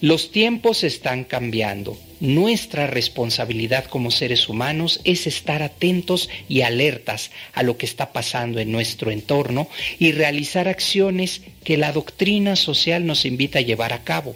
Los 0.00 0.32
tiempos 0.32 0.82
están 0.82 1.24
cambiando. 1.24 1.98
Nuestra 2.20 2.86
responsabilidad 2.86 3.84
como 3.84 4.10
seres 4.10 4.48
humanos 4.48 5.00
es 5.04 5.26
estar 5.26 5.62
atentos 5.62 6.30
y 6.48 6.62
alertas 6.62 7.30
a 7.52 7.62
lo 7.62 7.76
que 7.76 7.84
está 7.84 8.12
pasando 8.12 8.60
en 8.60 8.72
nuestro 8.72 9.10
entorno 9.10 9.68
y 9.98 10.12
realizar 10.12 10.68
acciones 10.68 11.42
que 11.64 11.76
la 11.76 11.92
doctrina 11.92 12.56
social 12.56 13.06
nos 13.06 13.26
invita 13.26 13.58
a 13.58 13.62
llevar 13.62 13.92
a 13.92 14.02
cabo. 14.02 14.34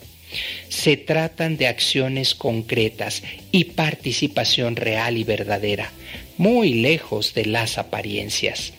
Se 0.69 0.97
tratan 0.97 1.57
de 1.57 1.67
acciones 1.67 2.35
concretas 2.35 3.23
y 3.53 3.65
participación 3.65 4.77
real 4.77 5.17
y 5.17 5.25
verdadera, 5.25 5.93
muy 6.37 6.75
lejos 6.75 7.35
de 7.35 7.47
las 7.47 7.79
apariencias. 7.79 8.73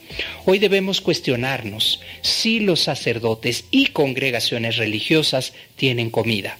Hoy 0.45 0.59
debemos 0.59 1.01
cuestionarnos 1.01 2.01
si 2.21 2.59
los 2.59 2.81
sacerdotes 2.81 3.65
y 3.71 3.87
congregaciones 3.87 4.77
religiosas 4.77 5.53
tienen 5.75 6.09
comida. 6.09 6.57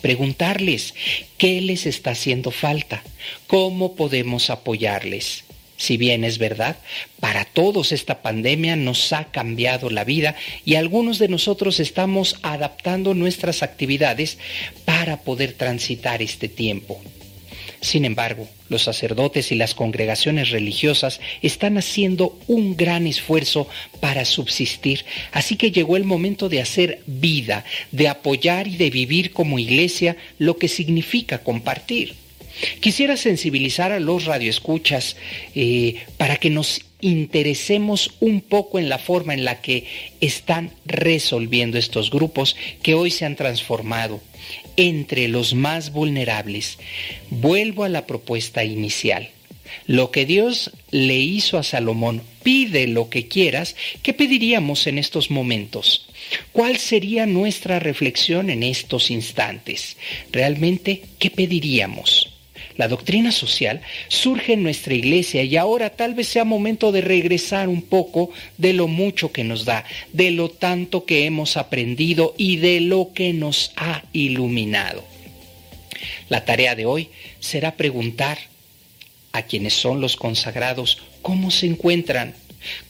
Preguntarles 0.00 0.94
qué 1.36 1.60
les 1.60 1.86
está 1.86 2.12
haciendo 2.12 2.50
falta, 2.50 3.02
cómo 3.46 3.96
podemos 3.96 4.50
apoyarles. 4.50 5.44
Si 5.78 5.96
bien 5.96 6.24
es 6.24 6.38
verdad, 6.38 6.76
para 7.20 7.44
todos 7.44 7.92
esta 7.92 8.20
pandemia 8.20 8.74
nos 8.74 9.12
ha 9.12 9.26
cambiado 9.26 9.90
la 9.90 10.02
vida 10.02 10.34
y 10.64 10.74
algunos 10.74 11.20
de 11.20 11.28
nosotros 11.28 11.78
estamos 11.78 12.36
adaptando 12.42 13.14
nuestras 13.14 13.62
actividades 13.62 14.38
para 14.84 15.18
poder 15.18 15.52
transitar 15.52 16.20
este 16.20 16.48
tiempo. 16.48 17.00
Sin 17.80 18.04
embargo, 18.04 18.48
los 18.68 18.82
sacerdotes 18.82 19.52
y 19.52 19.54
las 19.54 19.76
congregaciones 19.76 20.50
religiosas 20.50 21.20
están 21.42 21.78
haciendo 21.78 22.36
un 22.48 22.76
gran 22.76 23.06
esfuerzo 23.06 23.68
para 24.00 24.24
subsistir, 24.24 25.04
así 25.30 25.54
que 25.54 25.70
llegó 25.70 25.96
el 25.96 26.02
momento 26.02 26.48
de 26.48 26.60
hacer 26.60 27.02
vida, 27.06 27.64
de 27.92 28.08
apoyar 28.08 28.66
y 28.66 28.76
de 28.78 28.90
vivir 28.90 29.32
como 29.32 29.60
iglesia 29.60 30.16
lo 30.38 30.56
que 30.56 30.66
significa 30.66 31.38
compartir. 31.38 32.16
Quisiera 32.80 33.16
sensibilizar 33.16 33.92
a 33.92 34.00
los 34.00 34.24
radioescuchas 34.24 35.16
eh, 35.54 35.96
para 36.16 36.36
que 36.36 36.50
nos 36.50 36.80
interesemos 37.00 38.12
un 38.20 38.40
poco 38.40 38.78
en 38.78 38.88
la 38.88 38.98
forma 38.98 39.34
en 39.34 39.44
la 39.44 39.60
que 39.60 39.84
están 40.20 40.72
resolviendo 40.84 41.78
estos 41.78 42.10
grupos 42.10 42.56
que 42.82 42.94
hoy 42.94 43.10
se 43.10 43.24
han 43.24 43.36
transformado 43.36 44.20
entre 44.76 45.28
los 45.28 45.54
más 45.54 45.92
vulnerables. 45.92 46.78
Vuelvo 47.30 47.84
a 47.84 47.88
la 47.88 48.06
propuesta 48.06 48.64
inicial. 48.64 49.30
Lo 49.86 50.10
que 50.10 50.24
Dios 50.24 50.70
le 50.90 51.18
hizo 51.18 51.58
a 51.58 51.62
Salomón, 51.62 52.22
pide 52.42 52.86
lo 52.86 53.10
que 53.10 53.28
quieras, 53.28 53.76
¿qué 54.02 54.14
pediríamos 54.14 54.86
en 54.86 54.98
estos 54.98 55.30
momentos? 55.30 56.08
¿Cuál 56.52 56.78
sería 56.78 57.26
nuestra 57.26 57.78
reflexión 57.78 58.50
en 58.50 58.62
estos 58.62 59.10
instantes? 59.10 59.96
Realmente, 60.32 61.02
¿qué 61.18 61.30
pediríamos? 61.30 62.27
La 62.78 62.86
doctrina 62.86 63.32
social 63.32 63.82
surge 64.06 64.52
en 64.52 64.62
nuestra 64.62 64.94
iglesia 64.94 65.42
y 65.42 65.56
ahora 65.56 65.90
tal 65.90 66.14
vez 66.14 66.28
sea 66.28 66.44
momento 66.44 66.92
de 66.92 67.00
regresar 67.00 67.68
un 67.68 67.82
poco 67.82 68.30
de 68.56 68.72
lo 68.72 68.86
mucho 68.86 69.32
que 69.32 69.42
nos 69.42 69.64
da, 69.64 69.84
de 70.12 70.30
lo 70.30 70.48
tanto 70.48 71.04
que 71.04 71.26
hemos 71.26 71.56
aprendido 71.56 72.34
y 72.38 72.56
de 72.56 72.80
lo 72.80 73.10
que 73.12 73.32
nos 73.32 73.72
ha 73.74 74.04
iluminado. 74.12 75.04
La 76.28 76.44
tarea 76.44 76.76
de 76.76 76.86
hoy 76.86 77.08
será 77.40 77.74
preguntar 77.74 78.38
a 79.32 79.42
quienes 79.42 79.74
son 79.74 80.00
los 80.00 80.14
consagrados 80.14 81.02
cómo 81.20 81.50
se 81.50 81.66
encuentran 81.66 82.34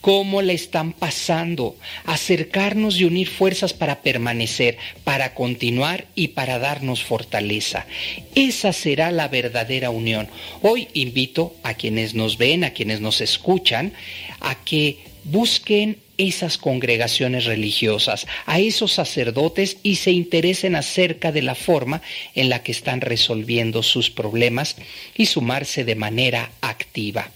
cómo 0.00 0.42
la 0.42 0.52
están 0.52 0.92
pasando, 0.92 1.76
acercarnos 2.04 2.98
y 2.98 3.04
unir 3.04 3.28
fuerzas 3.28 3.72
para 3.72 4.02
permanecer, 4.02 4.78
para 5.04 5.34
continuar 5.34 6.06
y 6.14 6.28
para 6.28 6.58
darnos 6.58 7.04
fortaleza. 7.04 7.86
Esa 8.34 8.72
será 8.72 9.10
la 9.10 9.28
verdadera 9.28 9.90
unión. 9.90 10.28
Hoy 10.62 10.88
invito 10.94 11.54
a 11.62 11.74
quienes 11.74 12.14
nos 12.14 12.38
ven, 12.38 12.64
a 12.64 12.70
quienes 12.70 13.00
nos 13.00 13.20
escuchan, 13.20 13.92
a 14.40 14.54
que 14.64 14.98
busquen 15.24 15.98
esas 16.18 16.58
congregaciones 16.58 17.44
religiosas, 17.44 18.26
a 18.44 18.58
esos 18.58 18.92
sacerdotes 18.92 19.78
y 19.82 19.96
se 19.96 20.10
interesen 20.10 20.74
acerca 20.74 21.32
de 21.32 21.42
la 21.42 21.54
forma 21.54 22.02
en 22.34 22.48
la 22.48 22.62
que 22.62 22.72
están 22.72 23.00
resolviendo 23.00 23.82
sus 23.82 24.10
problemas 24.10 24.76
y 25.16 25.26
sumarse 25.26 25.84
de 25.84 25.94
manera 25.94 26.50
activa 26.60 27.30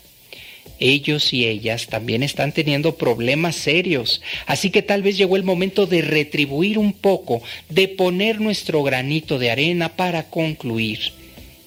ellos 0.83 1.33
y 1.33 1.47
ellas 1.47 1.87
también 1.87 2.23
están 2.23 2.53
teniendo 2.53 2.97
problemas 2.97 3.57
serios. 3.57 4.21
Así 4.47 4.71
que 4.71 4.83
tal 4.83 5.03
vez 5.03 5.17
llegó 5.17 5.37
el 5.37 5.45
momento 5.45 5.87
de 5.87 6.03
retribuir 6.03 6.79
un 6.79 6.93
poco, 6.93 7.43
de 7.69 7.89
poner 7.89 8.41
nuestro 8.41 8.83
granito 8.83 9.39
de 9.39 9.51
arena 9.51 9.97
para 9.97 10.25
concluir 10.29 11.13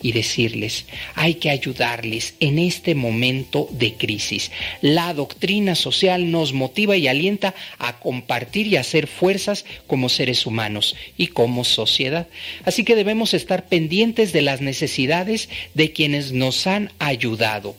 y 0.05 0.11
decirles, 0.11 0.85
hay 1.15 1.33
que 1.33 1.49
ayudarles 1.49 2.35
en 2.39 2.59
este 2.59 2.93
momento 2.93 3.67
de 3.71 3.95
crisis. 3.95 4.51
La 4.81 5.15
doctrina 5.15 5.73
social 5.73 6.29
nos 6.29 6.53
motiva 6.53 6.95
y 6.95 7.07
alienta 7.07 7.55
a 7.79 7.99
compartir 7.99 8.67
y 8.67 8.75
hacer 8.75 9.07
fuerzas 9.07 9.65
como 9.87 10.09
seres 10.09 10.45
humanos 10.45 10.95
y 11.17 11.27
como 11.27 11.63
sociedad. 11.63 12.27
Así 12.65 12.83
que 12.83 12.95
debemos 12.95 13.33
estar 13.33 13.67
pendientes 13.67 14.31
de 14.31 14.43
las 14.43 14.61
necesidades 14.61 15.49
de 15.73 15.91
quienes 15.91 16.33
nos 16.33 16.67
han 16.67 16.91
ayudado 16.99 17.75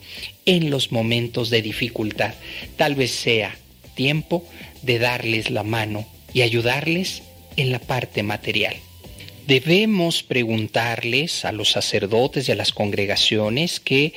en 0.47 0.71
los 0.71 0.93
momentos 0.93 1.51
de 1.51 1.61
dificultad. 1.61 2.35
Tal 2.77 2.95
vez 2.95 3.11
sea 3.11 3.57
tiempo 3.95 4.45
de 4.83 4.99
darles 4.99 5.51
la 5.51 5.65
mano 5.65 6.07
y 6.33 6.43
ayudarles 6.43 7.23
en 7.57 7.73
la 7.73 7.81
parte 7.81 8.23
material. 8.23 8.77
Debemos 9.47 10.25
preguntarles 10.25 11.45
a 11.45 11.53
los 11.53 11.71
sacerdotes 11.71 12.49
y 12.49 12.53
a 12.53 12.57
las 12.57 12.73
congregaciones 12.73 13.79
que, 13.79 14.13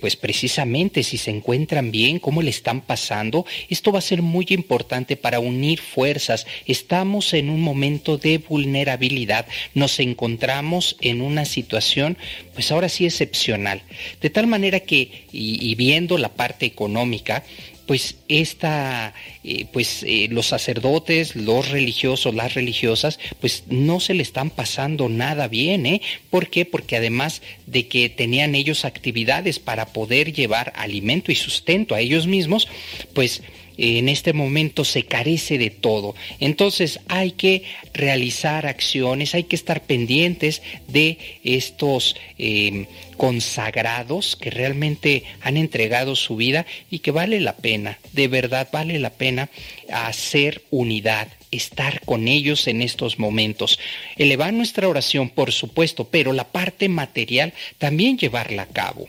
pues 0.00 0.16
precisamente 0.16 1.02
si 1.02 1.18
se 1.18 1.30
encuentran 1.30 1.90
bien, 1.90 2.18
cómo 2.18 2.42
le 2.42 2.50
están 2.50 2.80
pasando. 2.80 3.46
Esto 3.68 3.92
va 3.92 3.98
a 3.98 4.02
ser 4.02 4.22
muy 4.22 4.46
importante 4.50 5.16
para 5.16 5.40
unir 5.40 5.80
fuerzas. 5.80 6.46
Estamos 6.66 7.34
en 7.34 7.50
un 7.50 7.60
momento 7.60 8.18
de 8.18 8.38
vulnerabilidad. 8.38 9.46
Nos 9.74 10.00
encontramos 10.00 10.96
en 11.00 11.20
una 11.20 11.44
situación, 11.44 12.16
pues 12.54 12.70
ahora 12.70 12.88
sí 12.88 13.04
excepcional. 13.06 13.82
De 14.20 14.30
tal 14.30 14.46
manera 14.46 14.80
que, 14.80 15.26
y 15.32 15.74
viendo 15.74 16.18
la 16.18 16.30
parte 16.30 16.66
económica, 16.66 17.44
pues 17.88 18.16
esta, 18.28 19.14
eh, 19.42 19.64
pues 19.72 20.04
eh, 20.06 20.28
los 20.30 20.48
sacerdotes, 20.48 21.34
los 21.34 21.70
religiosos, 21.70 22.34
las 22.34 22.52
religiosas, 22.52 23.18
pues 23.40 23.64
no 23.68 23.98
se 23.98 24.12
le 24.12 24.22
están 24.22 24.50
pasando 24.50 25.08
nada 25.08 25.48
bien, 25.48 25.86
¿eh? 25.86 26.02
¿Por 26.28 26.50
qué? 26.50 26.66
Porque 26.66 26.98
además 26.98 27.40
de 27.66 27.88
que 27.88 28.10
tenían 28.10 28.54
ellos 28.54 28.84
actividades 28.84 29.58
para 29.58 29.86
poder 29.86 30.34
llevar 30.34 30.74
alimento 30.76 31.32
y 31.32 31.34
sustento 31.34 31.94
a 31.94 32.00
ellos 32.00 32.26
mismos, 32.26 32.68
pues 33.14 33.42
en 33.78 34.08
este 34.08 34.32
momento 34.32 34.84
se 34.84 35.04
carece 35.04 35.56
de 35.56 35.70
todo. 35.70 36.14
Entonces 36.40 37.00
hay 37.08 37.30
que 37.32 37.62
realizar 37.94 38.66
acciones, 38.66 39.34
hay 39.34 39.44
que 39.44 39.56
estar 39.56 39.82
pendientes 39.82 40.62
de 40.88 41.18
estos 41.44 42.16
em, 42.36 42.86
consagrados 43.16 44.36
que 44.36 44.50
realmente 44.50 45.24
han 45.40 45.56
entregado 45.56 46.16
su 46.16 46.36
vida 46.36 46.66
y 46.90 46.98
que 46.98 47.12
vale 47.12 47.40
la 47.40 47.56
pena, 47.56 47.98
de 48.12 48.28
verdad 48.28 48.68
vale 48.72 48.98
la 48.98 49.10
pena 49.10 49.48
hacer 49.92 50.62
unidad, 50.70 51.28
estar 51.50 52.00
con 52.04 52.28
ellos 52.28 52.66
en 52.66 52.82
estos 52.82 53.18
momentos. 53.18 53.78
Elevar 54.16 54.52
nuestra 54.52 54.88
oración, 54.88 55.30
por 55.30 55.52
supuesto, 55.52 56.04
pero 56.04 56.32
la 56.32 56.44
parte 56.44 56.88
material 56.88 57.52
también 57.78 58.18
llevarla 58.18 58.62
a 58.62 58.66
cabo. 58.66 59.08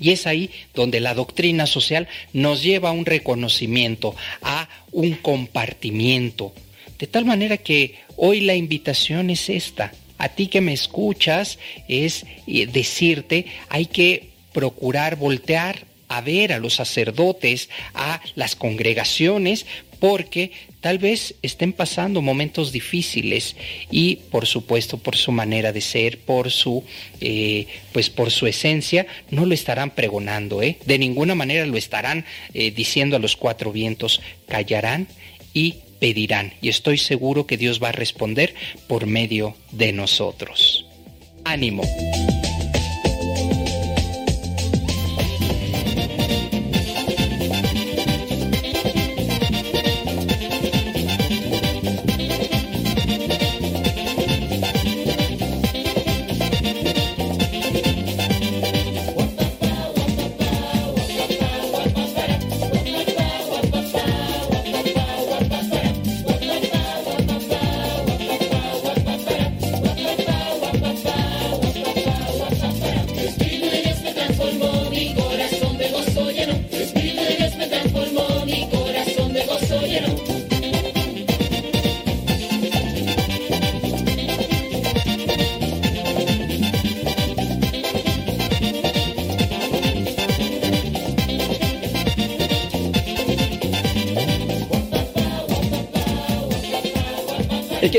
Y 0.00 0.10
es 0.10 0.26
ahí 0.26 0.50
donde 0.74 1.00
la 1.00 1.14
doctrina 1.14 1.66
social 1.66 2.08
nos 2.32 2.62
lleva 2.62 2.90
a 2.90 2.92
un 2.92 3.06
reconocimiento, 3.06 4.14
a 4.42 4.68
un 4.92 5.14
compartimiento. 5.14 6.52
De 6.98 7.06
tal 7.06 7.24
manera 7.24 7.56
que 7.56 7.96
hoy 8.16 8.40
la 8.40 8.54
invitación 8.54 9.30
es 9.30 9.48
esta. 9.48 9.92
A 10.18 10.28
ti 10.28 10.46
que 10.46 10.60
me 10.60 10.72
escuchas 10.72 11.58
es 11.88 12.24
eh, 12.46 12.66
decirte, 12.66 13.46
hay 13.68 13.86
que 13.86 14.30
procurar 14.52 15.16
voltear 15.16 15.86
a 16.08 16.20
ver 16.20 16.52
a 16.52 16.58
los 16.58 16.74
sacerdotes, 16.74 17.68
a 17.94 18.20
las 18.36 18.54
congregaciones, 18.54 19.66
porque 20.04 20.52
tal 20.82 20.98
vez 20.98 21.34
estén 21.40 21.72
pasando 21.72 22.20
momentos 22.20 22.72
difíciles 22.72 23.56
y 23.90 24.16
por 24.28 24.44
supuesto 24.44 24.98
por 24.98 25.16
su 25.16 25.32
manera 25.32 25.72
de 25.72 25.80
ser, 25.80 26.18
por 26.18 26.50
su, 26.50 26.84
eh, 27.22 27.66
pues 27.90 28.10
por 28.10 28.30
su 28.30 28.46
esencia, 28.46 29.06
no 29.30 29.46
lo 29.46 29.54
estarán 29.54 29.92
pregonando, 29.92 30.60
¿eh? 30.60 30.76
de 30.84 30.98
ninguna 30.98 31.34
manera 31.34 31.64
lo 31.64 31.78
estarán 31.78 32.26
eh, 32.52 32.70
diciendo 32.70 33.16
a 33.16 33.18
los 33.18 33.34
cuatro 33.34 33.72
vientos, 33.72 34.20
callarán 34.46 35.08
y 35.54 35.76
pedirán. 36.00 36.52
Y 36.60 36.68
estoy 36.68 36.98
seguro 36.98 37.46
que 37.46 37.56
Dios 37.56 37.82
va 37.82 37.88
a 37.88 37.92
responder 37.92 38.54
por 38.86 39.06
medio 39.06 39.56
de 39.72 39.94
nosotros. 39.94 40.84
Ánimo. 41.44 41.82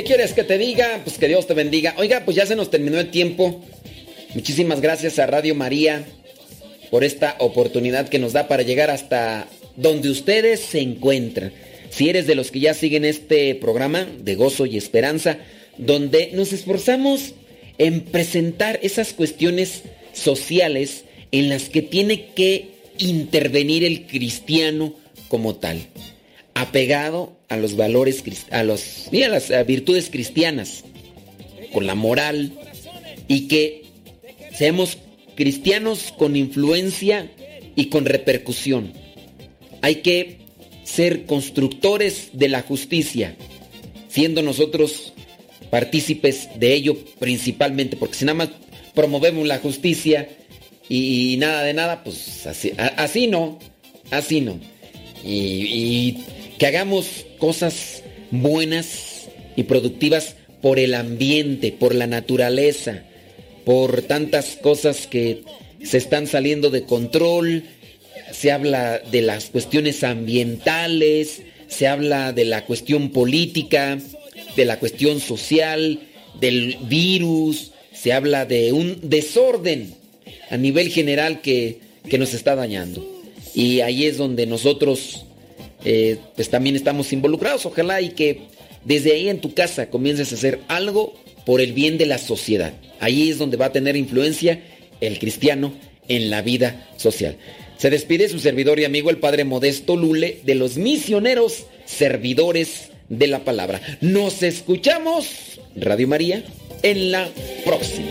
Quieres 0.06 0.34
que 0.34 0.44
te 0.44 0.58
diga? 0.58 1.02
Pues 1.04 1.18
que 1.18 1.28
Dios 1.28 1.48
te 1.48 1.54
bendiga. 1.54 1.96
Oiga, 1.98 2.24
pues 2.24 2.38
ya 2.38 2.46
se 2.46 2.56
nos 2.56 2.70
terminó 2.70 3.00
el 3.00 3.10
tiempo. 3.10 3.62
Muchísimas 4.36 4.80
gracias 4.80 5.20
a 5.20 5.26
Radio 5.26 5.56
María 5.56 6.06
por 6.92 7.04
esta 7.04 7.36
oportunidad 7.40 8.08
que 8.08 8.20
nos 8.20 8.32
da 8.32 8.48
para 8.48 8.64
llegar 8.64 8.92
hasta 8.92 9.48
donde 9.76 10.10
ustedes 10.10 10.60
se 10.62 10.80
encuentran. 10.80 11.52
Si 11.90 12.08
eres 12.08 12.28
de 12.28 12.36
los 12.36 12.52
que 12.52 12.60
ya 12.60 12.74
siguen 12.74 13.04
este 13.04 13.56
programa 13.56 14.08
de 14.20 14.36
gozo 14.36 14.66
y 14.66 14.78
esperanza, 14.78 15.40
donde 15.78 16.30
nos 16.34 16.54
esforzamos 16.54 17.34
en 17.78 18.02
presentar 18.02 18.80
esas 18.84 19.14
cuestiones 19.14 19.84
sociales 20.14 21.06
en 21.32 21.50
las 21.50 21.68
que 21.68 21.82
tiene 21.82 22.28
que 22.36 22.70
intervenir 23.00 23.84
el 23.84 24.06
cristiano 24.06 24.94
como 25.28 25.56
tal 25.56 25.80
apegado 26.56 27.38
a 27.50 27.58
los 27.58 27.76
valores, 27.76 28.24
a, 28.50 28.64
los, 28.64 29.10
a 29.10 29.28
las 29.28 29.68
virtudes 29.68 30.10
cristianas, 30.10 30.84
con 31.72 31.86
la 31.86 31.96
moral, 31.96 32.54
y 33.28 33.48
que 33.48 33.84
seamos 34.54 34.98
cristianos 35.36 36.14
con 36.18 36.36
influencia 36.36 37.30
y 37.76 37.88
con 37.88 38.06
repercusión. 38.06 38.94
Hay 39.82 39.96
que 39.96 40.40
ser 40.86 41.26
constructores 41.26 42.30
de 42.34 42.48
la 42.48 42.62
justicia, 42.62 43.36
siendo 44.08 44.42
nosotros 44.42 45.14
partícipes 45.70 46.48
de 46.58 46.74
ello 46.74 46.96
principalmente, 47.20 47.98
porque 47.98 48.16
si 48.16 48.26
nada 48.26 48.38
más 48.38 48.50
promovemos 48.94 49.46
la 49.46 49.60
justicia 49.60 50.30
y, 50.88 51.36
nada 51.38 51.64
de 51.64 51.74
nada, 51.74 52.04
pues 52.04 52.48
así, 52.48 52.72
así 52.78 53.28
no, 53.28 53.60
así 54.10 54.40
no. 54.40 54.58
y 55.22 56.24
que 56.58 56.68
hagamos 56.68 57.26
cosas 57.38 58.04
buenas 58.32 59.30
y 59.56 59.64
productivas 59.64 60.36
por 60.62 60.80
el 60.80 60.94
ambiente, 60.94 61.72
por 61.72 61.94
la 61.94 62.08
naturaleza, 62.08 63.04
por 63.66 64.02
tantas 64.02 64.58
cosas 64.62 65.08
que 65.08 65.44
se 65.84 65.98
están 65.98 66.28
saliendo 66.28 66.70
de 66.70 66.84
control. 66.84 67.64
Se 68.32 68.52
habla 68.52 69.00
de 69.00 69.22
las 69.22 69.46
cuestiones 69.46 70.04
ambientales, 70.04 71.42
se 71.68 71.88
habla 71.88 72.34
de 72.34 72.46
la 72.46 72.66
cuestión 72.66 73.10
política, 73.10 73.98
de 74.56 74.66
la 74.66 74.80
cuestión 74.80 75.20
social, 75.20 76.00
del 76.40 76.78
virus, 76.88 77.72
se 77.94 78.14
habla 78.14 78.46
de 78.46 78.72
un 78.72 79.00
desorden 79.10 79.94
a 80.50 80.58
nivel 80.58 80.90
general 80.90 81.42
que, 81.42 81.80
que 82.10 82.18
nos 82.18 82.34
está 82.34 82.56
dañando. 82.56 83.06
Y 83.54 83.82
ahí 83.82 84.06
es 84.06 84.18
donde 84.18 84.46
nosotros 84.46 85.26
eh, 85.86 86.18
pues 86.36 86.50
también 86.50 86.76
estamos 86.76 87.14
involucrados. 87.14 87.66
Ojalá 87.66 88.02
y 88.02 88.10
que 88.10 88.42
desde 88.84 89.14
ahí 89.14 89.30
en 89.30 89.40
tu 89.40 89.54
casa 89.54 89.90
comiences 89.90 90.32
a 90.32 90.36
hacer 90.36 90.60
algo 90.68 91.14
por 91.46 91.62
el 91.62 91.74
bien 91.74 91.98
de 91.98 92.08
la 92.08 92.18
sociedad. 92.18 92.74
Ahí 93.00 93.30
es 93.30 93.38
donde 93.38 93.58
va 93.58 93.68
a 93.68 93.72
tener 93.72 93.96
influencia 93.96 94.62
el 95.00 95.20
cristiano 95.20 95.74
en 96.08 96.30
la 96.30 96.42
vida 96.42 96.90
social. 96.98 97.38
Se 97.78 97.90
despide 97.90 98.30
su 98.30 98.40
servidor 98.40 98.80
y 98.80 98.86
amigo 98.86 99.10
el 99.10 99.18
Padre 99.18 99.44
Modesto 99.44 99.96
Lule 99.96 100.40
de 100.44 100.56
los 100.56 100.78
misioneros 100.78 101.66
servidores 101.86 102.90
de 103.10 103.28
la 103.28 103.44
palabra. 103.44 103.82
Nos 104.02 104.44
escuchamos, 104.44 105.60
Radio 105.76 106.08
María, 106.08 106.44
en 106.84 107.12
la 107.12 107.30
próxima. 107.64 108.08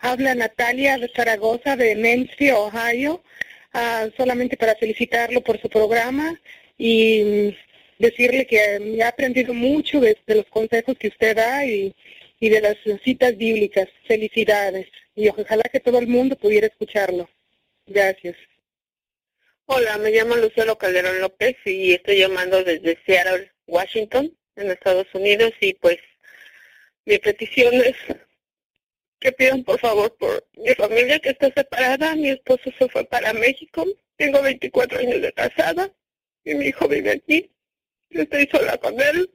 Habla 0.00 0.34
Natalia 0.34 0.98
de 0.98 1.08
Zaragoza, 1.14 1.76
de 1.76 1.96
Mency, 1.96 2.50
Ohio. 2.50 3.22
Ah, 3.72 4.08
solamente 4.16 4.56
para 4.56 4.74
felicitarlo 4.74 5.42
por 5.42 5.60
su 5.60 5.68
programa 5.68 6.40
y 6.76 7.56
decirle 7.98 8.46
que 8.46 8.80
me 8.80 9.02
ha 9.02 9.08
aprendido 9.08 9.54
mucho 9.54 10.00
de, 10.00 10.16
los 10.26 10.46
consejos 10.46 10.96
que 10.98 11.08
usted 11.08 11.36
da 11.36 11.64
y, 11.64 11.94
y 12.40 12.48
de 12.48 12.60
las 12.60 12.76
citas 13.04 13.36
bíblicas. 13.36 13.88
Felicidades. 14.08 14.88
Y 15.14 15.28
ojalá 15.28 15.62
que 15.72 15.80
todo 15.80 15.98
el 15.98 16.08
mundo 16.08 16.36
pudiera 16.36 16.66
escucharlo. 16.66 17.28
Gracias. 17.86 18.36
Hola, 19.66 19.98
me 19.98 20.10
llamo 20.10 20.36
Luciano 20.36 20.76
Calderón 20.76 21.20
López 21.20 21.56
y 21.64 21.92
estoy 21.92 22.18
llamando 22.18 22.64
desde 22.64 22.98
Seattle, 23.06 23.52
Washington, 23.68 24.36
en 24.56 24.70
Estados 24.70 25.06
Unidos. 25.14 25.52
Y 25.60 25.74
pues 25.74 25.98
mi 27.04 27.18
petición 27.18 27.74
es 27.74 27.94
que 29.20 29.32
pidan 29.32 29.62
por 29.62 29.78
favor 29.78 30.16
por 30.16 30.44
mi 30.56 30.74
familia 30.74 31.20
que 31.20 31.30
está 31.30 31.52
separada. 31.54 32.16
Mi 32.16 32.30
esposo 32.30 32.70
se 32.78 32.88
fue 32.88 33.04
para 33.04 33.32
México. 33.34 33.84
Tengo 34.16 34.42
24 34.42 34.98
años 34.98 35.22
de 35.22 35.32
casada 35.32 35.92
y 36.44 36.54
mi 36.54 36.66
hijo 36.66 36.88
vive 36.88 37.12
aquí. 37.12 37.50
Yo 38.08 38.22
estoy 38.22 38.48
sola 38.50 38.76
con 38.78 38.98
él 39.00 39.30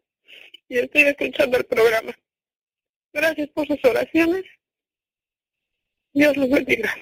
y 0.68 0.80
estoy 0.80 1.04
escuchando 1.04 1.58
el 1.58 1.66
programa. 1.66 2.18
Gracias 3.14 3.48
por 3.50 3.68
sus 3.68 3.84
oraciones. 3.86 4.44
Dios 6.14 6.36
los 6.36 6.50
bendiga. 6.50 6.94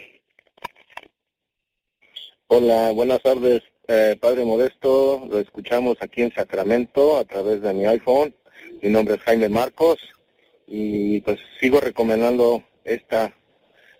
Hola, 2.48 2.92
buenas 2.92 3.22
tardes, 3.22 3.64
eh, 3.88 4.18
Padre 4.20 4.44
Modesto. 4.44 5.26
Lo 5.30 5.40
escuchamos 5.40 5.98
aquí 6.02 6.22
en 6.22 6.34
Sacramento 6.34 7.18
a 7.18 7.26
través 7.26 7.62
de 7.62 7.74
mi 7.74 7.86
iPhone. 7.86 8.36
Mi 8.82 8.90
nombre 8.90 9.16
es 9.16 9.22
Jaime 9.22 9.50
Marcos 9.50 9.98
y 10.68 11.22
pues 11.22 11.40
sigo 11.60 11.80
recomendando 11.80 12.64
esta 12.84 13.34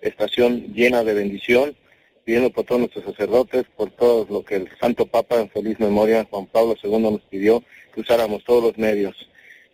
estación 0.02 0.74
llena 0.74 1.04
de 1.04 1.14
bendición, 1.14 1.76
pidiendo 2.24 2.50
por 2.50 2.66
todos 2.66 2.80
nuestros 2.80 3.06
sacerdotes, 3.06 3.66
por 3.76 3.92
todo 3.92 4.26
lo 4.30 4.44
que 4.44 4.56
el 4.56 4.70
Santo 4.80 5.06
Papa 5.06 5.40
en 5.40 5.50
feliz 5.50 5.80
memoria, 5.80 6.26
Juan 6.30 6.46
Pablo 6.48 6.76
II, 6.82 7.00
nos 7.00 7.22
pidió, 7.22 7.64
que 7.94 8.02
usáramos 8.02 8.44
todos 8.44 8.64
los 8.64 8.78
medios. 8.78 9.16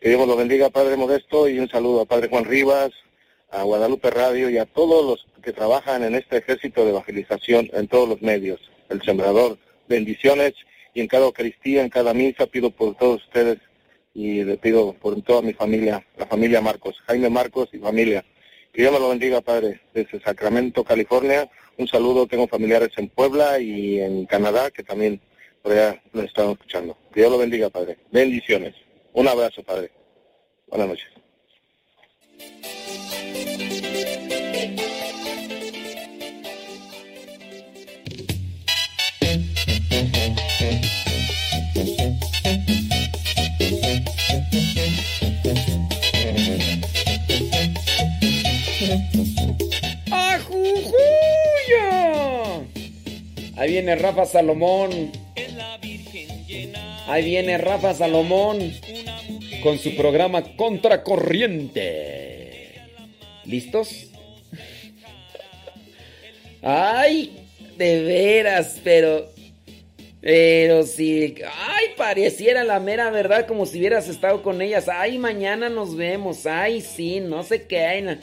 Que 0.01 0.10
Dios 0.10 0.28
lo 0.28 0.36
bendiga, 0.36 0.70
Padre 0.70 0.95
Modesto, 0.95 1.47
y 1.47 1.60
un 1.60 1.70
saludo 1.70 2.01
a 2.01 2.05
Padre 2.05 2.30
Juan 2.30 2.45
Rivas, 2.45 2.91
a 3.51 3.64
Guadalupe 3.64 4.10
Radio 4.10 4.49
y 4.49 4.57
a 4.57 4.66
todos 4.66 5.05
los 5.05 5.41
que 5.41 5.53
trabajan 5.53 6.03
en 6.03 6.16
este 6.16 6.38
ejército 6.38 6.84
de 6.84 6.91
evangelización 6.91 7.70
en 7.74 7.88
todos 7.88 8.07
los 8.07 8.22
medios, 8.22 8.60
el 8.89 9.01
Sembrador. 9.01 9.57
Bendiciones 9.88 10.53
y 10.93 11.01
en 11.01 11.07
cada 11.07 11.26
Eucaristía, 11.26 11.82
en 11.82 11.89
cada 11.89 12.14
misa, 12.14 12.45
pido 12.45 12.70
por 12.70 12.95
todos 12.95 13.24
ustedes 13.24 13.57
y 14.14 14.43
le 14.43 14.57
pido 14.57 14.93
por 14.93 15.22
toda 15.22 15.41
mi 15.41 15.53
familia, 15.53 16.05
la 16.18 16.28
familia 16.28 16.62
Marcos, 16.62 16.95
Jaime 17.07 17.30
Marcos 17.30 17.70
y 17.74 17.78
familia. 17.78 18.24
Dios 18.80 18.94
me 18.94 19.00
lo 19.02 19.10
bendiga, 19.10 19.42
Padre, 19.42 19.82
desde 19.94 20.22
Sacramento, 20.22 20.86
California. 20.86 21.50
Un 21.76 21.86
saludo, 21.90 22.28
tengo 22.28 22.48
familiares 22.48 22.92
en 22.96 23.10
Puebla 23.10 23.60
y 23.60 24.00
en 24.00 24.26
Canadá 24.26 24.72
que 24.72 24.84
también 24.84 25.20
por 25.62 25.74
allá 25.74 26.02
nos 26.14 26.24
están 26.24 26.52
escuchando. 26.52 26.98
Dios 27.14 27.30
lo 27.30 27.38
bendiga, 27.38 27.70
Padre. 27.70 27.98
Bendiciones. 28.10 28.74
Un 29.12 29.28
abrazo, 29.28 29.64
Padre. 29.64 29.92
Buenas 30.68 30.88
noches. 30.88 31.10
Ahí 53.60 53.72
viene 53.72 53.95
Rafa 53.97 54.26
Salomón. 54.26 55.12
Ahí 57.07 57.26
viene 57.26 57.57
Rafa 57.57 57.93
Salomón 57.93 58.72
con 59.62 59.78
su 59.78 59.97
programa 59.97 60.55
Contracorriente. 60.55 62.72
¿Listos? 63.43 64.07
Ay, 66.62 67.38
de 67.78 68.03
veras, 68.03 68.80
pero... 68.82 69.28
Pero 70.22 70.84
si... 70.84 71.36
Ay, 71.45 71.88
pareciera 71.97 72.64
la 72.64 72.80
mera 72.80 73.10
verdad 73.10 73.45
como 73.45 73.66
si 73.66 73.80
hubieras 73.80 74.07
estado 74.07 74.41
con 74.41 74.62
ellas. 74.62 74.88
Ay, 74.88 75.18
mañana 75.18 75.68
nos 75.68 75.97
vemos. 75.97 76.45
Ay, 76.45 76.80
sí, 76.80 77.20
no 77.20 77.43
sé 77.43 77.64
qué. 77.64 78.20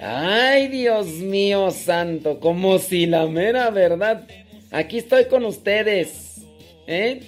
Ay, 0.00 0.66
Dios 0.66 1.06
mío 1.06 1.70
santo, 1.70 2.40
como 2.40 2.80
si 2.80 3.06
la 3.06 3.26
mera 3.26 3.70
verdad 3.70 4.26
Aquí 4.72 4.98
estoy 4.98 5.26
con 5.26 5.44
ustedes. 5.44 6.42
¿Eh? 6.86 7.20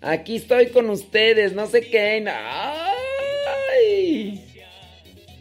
Aquí 0.00 0.36
estoy 0.36 0.68
con 0.68 0.88
ustedes. 0.88 1.52
No 1.52 1.66
sé 1.66 1.82
qué. 1.82 2.24
¡Ay! 3.76 4.40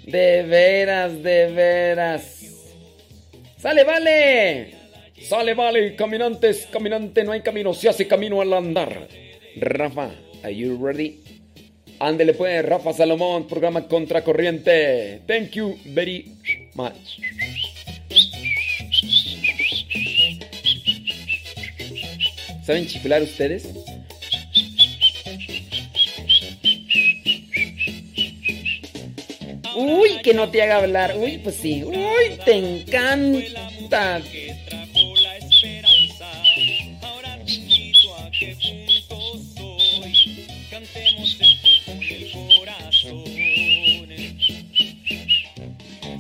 De 0.06 0.44
veras, 0.44 1.24
de 1.24 1.52
veras. 1.52 2.40
¡Sale, 3.58 3.84
vale! 3.86 4.84
Sale, 5.24 5.54
vale, 5.54 5.96
caminantes, 5.96 6.68
caminante, 6.70 7.24
no 7.24 7.32
hay 7.32 7.40
camino, 7.40 7.74
se 7.74 7.88
hace 7.88 8.06
camino 8.06 8.42
al 8.42 8.52
andar. 8.52 9.08
Rafa, 9.56 10.12
are 10.44 10.54
you 10.54 10.78
ready? 10.86 11.22
Ándele 12.00 12.34
pues, 12.34 12.66
Rafa 12.66 12.92
Salomón, 12.92 13.48
programa 13.48 13.88
Contracorriente. 13.88 15.22
Thank 15.26 15.52
you 15.52 15.78
very 15.86 16.30
much. 16.76 17.22
¿Saben 22.66 22.88
chiflar 22.88 23.22
ustedes? 23.22 23.68
Uy, 29.76 30.22
que 30.24 30.34
no 30.34 30.50
te 30.50 30.62
haga 30.62 30.78
hablar. 30.78 31.16
Uy, 31.18 31.40
pues 31.40 31.56
sí. 31.56 31.84
Uy, 31.84 32.40
te 32.46 32.56
encanta. 32.56 34.22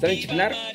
¿Saben 0.01 0.19
chiflar? 0.19 0.72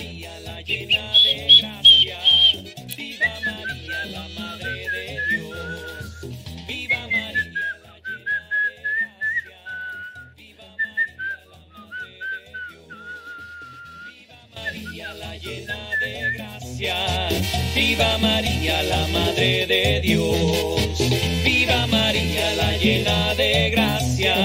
Viva 16.79 18.19
María, 18.19 18.83
la 18.85 19.09
Madre 19.09 19.67
de 19.67 20.01
Dios. 20.01 21.11
Viva 21.45 21.89
María, 21.89 22.55
la 22.55 22.77
llena 22.77 23.35
de 23.35 23.71
gracia. 23.71 24.37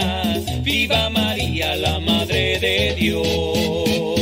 Viva 0.64 1.12
María, 1.12 1.76
la 1.76 2.00
Madre 2.00 2.58
de 2.58 2.96
Dios. 2.96 4.12